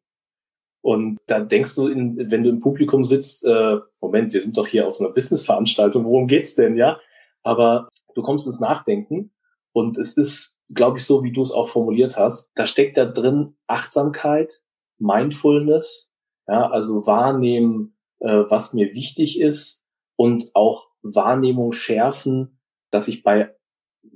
Und 0.82 1.16
da 1.26 1.40
denkst 1.40 1.74
du, 1.74 1.88
in, 1.88 2.30
wenn 2.30 2.44
du 2.44 2.50
im 2.50 2.60
Publikum 2.60 3.02
sitzt, 3.02 3.46
äh, 3.46 3.78
Moment, 4.02 4.34
wir 4.34 4.42
sind 4.42 4.58
doch 4.58 4.66
hier 4.66 4.86
auf 4.86 4.96
so 4.96 5.06
einer 5.06 5.14
Businessveranstaltung, 5.14 6.04
worum 6.04 6.26
geht's 6.26 6.54
denn, 6.54 6.76
ja? 6.76 7.00
Aber 7.44 7.88
du 8.14 8.20
kommst 8.20 8.44
ins 8.44 8.60
Nachdenken 8.60 9.32
und 9.72 9.96
es 9.96 10.18
ist 10.18 10.55
glaube 10.72 10.98
ich, 10.98 11.04
so 11.04 11.22
wie 11.22 11.32
du 11.32 11.42
es 11.42 11.52
auch 11.52 11.68
formuliert 11.68 12.16
hast. 12.16 12.50
Da 12.54 12.66
steckt 12.66 12.96
da 12.96 13.04
drin 13.04 13.56
Achtsamkeit, 13.66 14.62
Mindfulness, 14.98 16.12
ja, 16.48 16.70
also 16.70 17.06
wahrnehmen, 17.06 17.96
äh, 18.20 18.44
was 18.48 18.72
mir 18.72 18.94
wichtig 18.94 19.40
ist 19.40 19.84
und 20.16 20.50
auch 20.54 20.88
Wahrnehmung 21.02 21.72
schärfen, 21.72 22.60
dass 22.90 23.08
ich 23.08 23.22
bei 23.22 23.54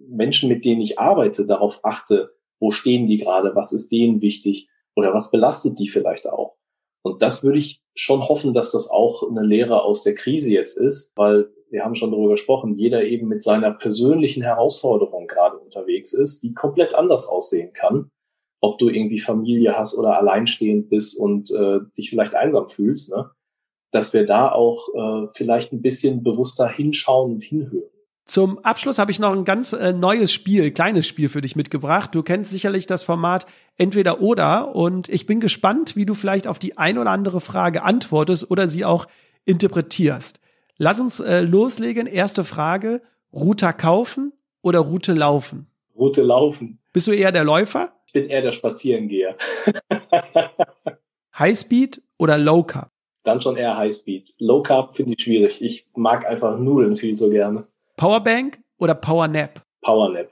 Menschen, 0.09 0.49
mit 0.49 0.65
denen 0.65 0.81
ich 0.81 0.99
arbeite, 0.99 1.47
darauf 1.47 1.81
achte, 1.85 2.31
wo 2.59 2.71
stehen 2.71 3.07
die 3.07 3.19
gerade, 3.19 3.55
was 3.55 3.73
ist 3.73 3.91
denen 3.91 4.21
wichtig 4.21 4.69
oder 4.95 5.15
was 5.15 5.31
belastet 5.31 5.79
die 5.79 5.89
vielleicht 5.89 6.27
auch. 6.29 6.57
Und 7.03 7.23
das 7.23 7.43
würde 7.43 7.59
ich 7.59 7.81
schon 7.95 8.29
hoffen, 8.29 8.55
dass 8.55 8.73
das 8.73 8.91
auch 8.91 9.29
eine 9.29 9.43
Lehre 9.43 9.83
aus 9.83 10.03
der 10.03 10.15
Krise 10.15 10.51
jetzt 10.51 10.77
ist, 10.77 11.13
weil 11.17 11.51
wir 11.71 11.85
haben 11.85 11.95
schon 11.95 12.11
darüber 12.11 12.33
gesprochen, 12.33 12.77
jeder 12.79 13.05
eben 13.05 13.29
mit 13.29 13.43
seiner 13.43 13.71
persönlichen 13.71 14.43
Herausforderung 14.43 15.27
gerade 15.27 15.57
unterwegs 15.59 16.13
ist, 16.13 16.43
die 16.43 16.53
komplett 16.53 16.95
anders 16.95 17.27
aussehen 17.27 17.73
kann. 17.73 18.11
Ob 18.61 18.79
du 18.79 18.89
irgendwie 18.89 19.21
Familie 19.21 19.79
hast 19.79 19.97
oder 19.97 20.19
alleinstehend 20.19 20.91
bist 20.91 21.19
und 21.19 21.51
äh, 21.51 21.79
dich 21.97 22.11
vielleicht 22.11 22.35
einsam 22.35 22.69
fühlst, 22.69 23.11
ne? 23.11 23.31
dass 23.93 24.13
wir 24.13 24.27
da 24.27 24.53
auch 24.53 24.89
äh, 24.95 25.29
vielleicht 25.33 25.73
ein 25.73 25.81
bisschen 25.81 26.23
bewusster 26.23 26.69
hinschauen 26.69 27.35
und 27.35 27.43
hinhören. 27.43 27.89
Zum 28.31 28.61
Abschluss 28.61 29.01
habe 29.01 29.11
ich 29.11 29.19
noch 29.19 29.33
ein 29.33 29.45
ganz 29.45 29.73
äh, 29.73 29.93
neues 29.93 30.33
Spiel, 30.33 30.71
kleines 30.71 31.05
Spiel 31.05 31.29
für 31.29 31.41
dich 31.41 31.57
mitgebracht. 31.57 32.15
Du 32.15 32.23
kennst 32.23 32.53
sicherlich 32.53 32.87
das 32.87 33.03
Format 33.03 33.45
entweder 33.77 34.21
oder 34.21 34.73
und 34.77 35.09
ich 35.09 35.27
bin 35.27 35.41
gespannt, 35.41 35.97
wie 35.97 36.07
du 36.07 36.15
vielleicht 36.15 36.47
auf 36.47 36.61
die 36.61 36.79
ein 36.79 36.97
oder 36.97 37.11
andere 37.11 37.41
Frage 37.41 37.83
antwortest 37.83 38.49
oder 38.49 38.69
sie 38.69 38.85
auch 38.85 39.09
interpretierst. 39.47 40.39
Lass 40.77 41.01
uns 41.01 41.19
äh, 41.19 41.41
loslegen. 41.41 42.07
Erste 42.07 42.45
Frage. 42.45 43.03
Router 43.33 43.73
kaufen 43.73 44.33
oder 44.63 44.79
Route 44.79 45.13
laufen? 45.13 45.67
Route 45.99 46.23
laufen. 46.23 46.79
Bist 46.93 47.09
du 47.09 47.11
eher 47.11 47.33
der 47.33 47.43
Läufer? 47.43 47.97
Ich 48.07 48.13
bin 48.13 48.29
eher 48.29 48.43
der 48.43 48.53
Spazierengeher. 48.53 49.35
Highspeed 51.37 52.01
oder 52.17 52.39
Low 52.39 52.63
Carb? 52.63 52.93
Dann 53.25 53.41
schon 53.41 53.57
eher 53.57 53.77
Highspeed. 53.77 54.35
Low 54.39 54.63
Carb 54.63 54.95
finde 54.95 55.15
ich 55.15 55.25
schwierig. 55.25 55.61
Ich 55.61 55.89
mag 55.97 56.25
einfach 56.25 56.57
Nudeln 56.61 56.95
viel 56.95 57.17
so 57.17 57.29
gerne. 57.29 57.67
Powerbank 58.01 58.63
oder 58.79 58.95
Powernap? 58.95 59.63
Powernap. 59.83 60.31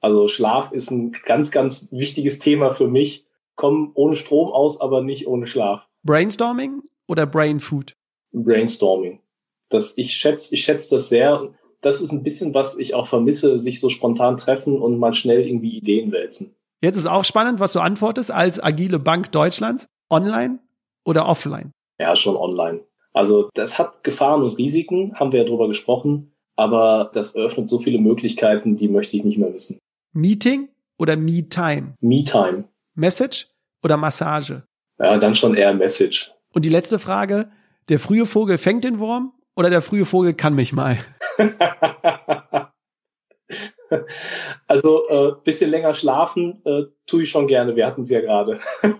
Also 0.00 0.28
Schlaf 0.28 0.72
ist 0.72 0.90
ein 0.90 1.12
ganz, 1.24 1.50
ganz 1.50 1.88
wichtiges 1.90 2.38
Thema 2.38 2.74
für 2.74 2.86
mich. 2.86 3.24
Komm 3.56 3.92
ohne 3.94 4.14
Strom 4.14 4.52
aus, 4.52 4.78
aber 4.78 5.02
nicht 5.02 5.26
ohne 5.26 5.46
Schlaf. 5.46 5.88
Brainstorming 6.04 6.82
oder 7.06 7.24
Brain 7.24 7.60
Food? 7.60 7.94
Brainstorming. 8.32 9.20
Das, 9.70 9.96
ich 9.96 10.12
schätze, 10.12 10.54
ich 10.54 10.62
schätze 10.64 10.96
das 10.96 11.08
sehr. 11.08 11.48
Das 11.80 12.02
ist 12.02 12.12
ein 12.12 12.22
bisschen, 12.22 12.52
was 12.52 12.76
ich 12.76 12.92
auch 12.92 13.06
vermisse, 13.06 13.58
sich 13.58 13.80
so 13.80 13.88
spontan 13.88 14.36
treffen 14.36 14.78
und 14.78 14.98
mal 14.98 15.14
schnell 15.14 15.46
irgendwie 15.46 15.78
Ideen 15.78 16.12
wälzen. 16.12 16.54
Jetzt 16.82 16.98
ist 16.98 17.06
auch 17.06 17.24
spannend, 17.24 17.58
was 17.58 17.72
du 17.72 17.80
antwortest 17.80 18.30
als 18.30 18.62
agile 18.62 18.98
Bank 18.98 19.32
Deutschlands. 19.32 19.86
Online 20.10 20.58
oder 21.06 21.26
offline? 21.26 21.72
Ja, 21.98 22.14
schon 22.16 22.36
online. 22.36 22.80
Also 23.14 23.48
das 23.54 23.78
hat 23.78 24.04
Gefahren 24.04 24.42
und 24.42 24.58
Risiken, 24.58 25.14
haben 25.14 25.32
wir 25.32 25.40
ja 25.40 25.48
drüber 25.48 25.68
gesprochen, 25.68 26.34
aber 26.58 27.10
das 27.14 27.34
eröffnet 27.36 27.70
so 27.70 27.78
viele 27.78 27.98
Möglichkeiten, 27.98 28.76
die 28.76 28.88
möchte 28.88 29.16
ich 29.16 29.24
nicht 29.24 29.38
mehr 29.38 29.54
wissen. 29.54 29.78
Meeting 30.12 30.68
oder 30.98 31.16
Me-Time? 31.16 31.94
Me-Time. 32.00 32.64
Message 32.96 33.46
oder 33.84 33.96
Massage? 33.96 34.64
Ja, 34.98 35.16
dann 35.18 35.36
schon 35.36 35.54
eher 35.54 35.72
Message. 35.72 36.32
Und 36.52 36.64
die 36.64 36.70
letzte 36.70 36.98
Frage, 36.98 37.48
der 37.88 38.00
frühe 38.00 38.26
Vogel 38.26 38.58
fängt 38.58 38.82
den 38.82 38.98
Wurm 38.98 39.32
oder 39.54 39.70
der 39.70 39.80
frühe 39.82 40.04
Vogel 40.04 40.34
kann 40.34 40.56
mich 40.56 40.72
mal? 40.72 40.98
also 44.66 45.08
äh, 45.08 45.32
bisschen 45.44 45.70
länger 45.70 45.94
schlafen 45.94 46.60
äh, 46.64 46.86
tue 47.06 47.22
ich 47.22 47.30
schon 47.30 47.46
gerne. 47.46 47.76
Wir 47.76 47.86
hatten 47.86 48.00
es 48.00 48.10
ja 48.10 48.20
gerade. 48.20 48.58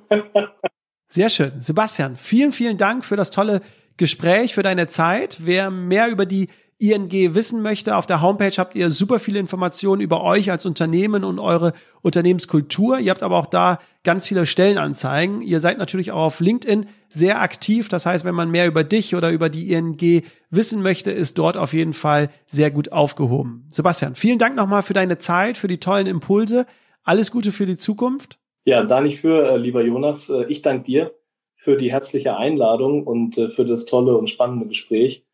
Sehr 1.08 1.28
schön. 1.28 1.60
Sebastian, 1.60 2.14
vielen, 2.14 2.52
vielen 2.52 2.76
Dank 2.76 3.04
für 3.04 3.16
das 3.16 3.32
tolle 3.32 3.62
Gespräch, 3.96 4.54
für 4.54 4.62
deine 4.62 4.86
Zeit. 4.86 5.38
Wer 5.40 5.72
mehr 5.72 6.08
über 6.08 6.24
die 6.24 6.48
ING 6.80 7.10
wissen 7.34 7.60
möchte, 7.60 7.96
auf 7.96 8.06
der 8.06 8.22
Homepage 8.22 8.52
habt 8.56 8.76
ihr 8.76 8.90
super 8.90 9.18
viele 9.18 9.40
Informationen 9.40 10.00
über 10.00 10.22
euch 10.22 10.50
als 10.52 10.64
Unternehmen 10.64 11.24
und 11.24 11.40
eure 11.40 11.72
Unternehmenskultur. 12.02 13.00
Ihr 13.00 13.10
habt 13.10 13.24
aber 13.24 13.36
auch 13.36 13.46
da 13.46 13.80
ganz 14.04 14.28
viele 14.28 14.46
Stellenanzeigen. 14.46 15.40
Ihr 15.40 15.58
seid 15.58 15.78
natürlich 15.78 16.12
auch 16.12 16.22
auf 16.22 16.40
LinkedIn 16.40 16.86
sehr 17.08 17.40
aktiv. 17.40 17.88
Das 17.88 18.06
heißt, 18.06 18.24
wenn 18.24 18.36
man 18.36 18.52
mehr 18.52 18.68
über 18.68 18.84
dich 18.84 19.16
oder 19.16 19.30
über 19.32 19.48
die 19.48 19.72
ING 19.72 20.22
wissen 20.50 20.80
möchte, 20.80 21.10
ist 21.10 21.36
dort 21.36 21.56
auf 21.56 21.72
jeden 21.72 21.94
Fall 21.94 22.30
sehr 22.46 22.70
gut 22.70 22.92
aufgehoben. 22.92 23.66
Sebastian, 23.68 24.14
vielen 24.14 24.38
Dank 24.38 24.54
nochmal 24.54 24.82
für 24.82 24.94
deine 24.94 25.18
Zeit, 25.18 25.56
für 25.56 25.68
die 25.68 25.78
tollen 25.78 26.06
Impulse. 26.06 26.64
Alles 27.02 27.32
Gute 27.32 27.50
für 27.50 27.66
die 27.66 27.76
Zukunft. 27.76 28.38
Ja, 28.64 28.84
da 28.84 29.00
nicht 29.00 29.20
für, 29.20 29.50
äh, 29.50 29.56
lieber 29.56 29.82
Jonas. 29.82 30.28
Äh, 30.28 30.44
ich 30.44 30.62
danke 30.62 30.84
dir 30.84 31.12
für 31.56 31.76
die 31.76 31.90
herzliche 31.90 32.36
Einladung 32.36 33.04
und 33.04 33.36
äh, 33.36 33.48
für 33.48 33.64
das 33.64 33.84
tolle 33.84 34.16
und 34.16 34.30
spannende 34.30 34.66
Gespräch 34.66 35.24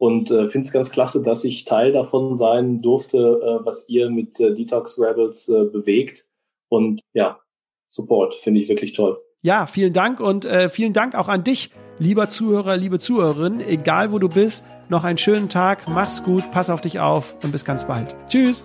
und 0.00 0.30
äh, 0.30 0.48
finde 0.48 0.66
es 0.66 0.72
ganz 0.72 0.90
klasse, 0.90 1.22
dass 1.22 1.44
ich 1.44 1.66
Teil 1.66 1.92
davon 1.92 2.34
sein 2.34 2.80
durfte, 2.80 3.18
äh, 3.18 3.64
was 3.66 3.86
ihr 3.88 4.08
mit 4.08 4.40
äh, 4.40 4.54
Detox 4.54 4.98
Rebels 4.98 5.48
äh, 5.50 5.64
bewegt. 5.64 6.24
Und 6.70 7.02
ja, 7.12 7.38
Support 7.84 8.34
finde 8.36 8.60
ich 8.60 8.68
wirklich 8.68 8.94
toll. 8.94 9.20
Ja, 9.42 9.66
vielen 9.66 9.92
Dank 9.92 10.20
und 10.20 10.46
äh, 10.46 10.70
vielen 10.70 10.94
Dank 10.94 11.14
auch 11.14 11.28
an 11.28 11.44
dich, 11.44 11.70
lieber 11.98 12.30
Zuhörer, 12.30 12.78
liebe 12.78 12.98
Zuhörerin, 12.98 13.60
egal 13.60 14.10
wo 14.10 14.18
du 14.18 14.30
bist. 14.30 14.64
Noch 14.88 15.04
einen 15.04 15.18
schönen 15.18 15.50
Tag, 15.50 15.86
mach's 15.86 16.24
gut, 16.24 16.50
pass 16.50 16.70
auf 16.70 16.80
dich 16.80 16.98
auf 16.98 17.36
und 17.44 17.52
bis 17.52 17.66
ganz 17.66 17.86
bald. 17.86 18.16
Tschüss. 18.28 18.64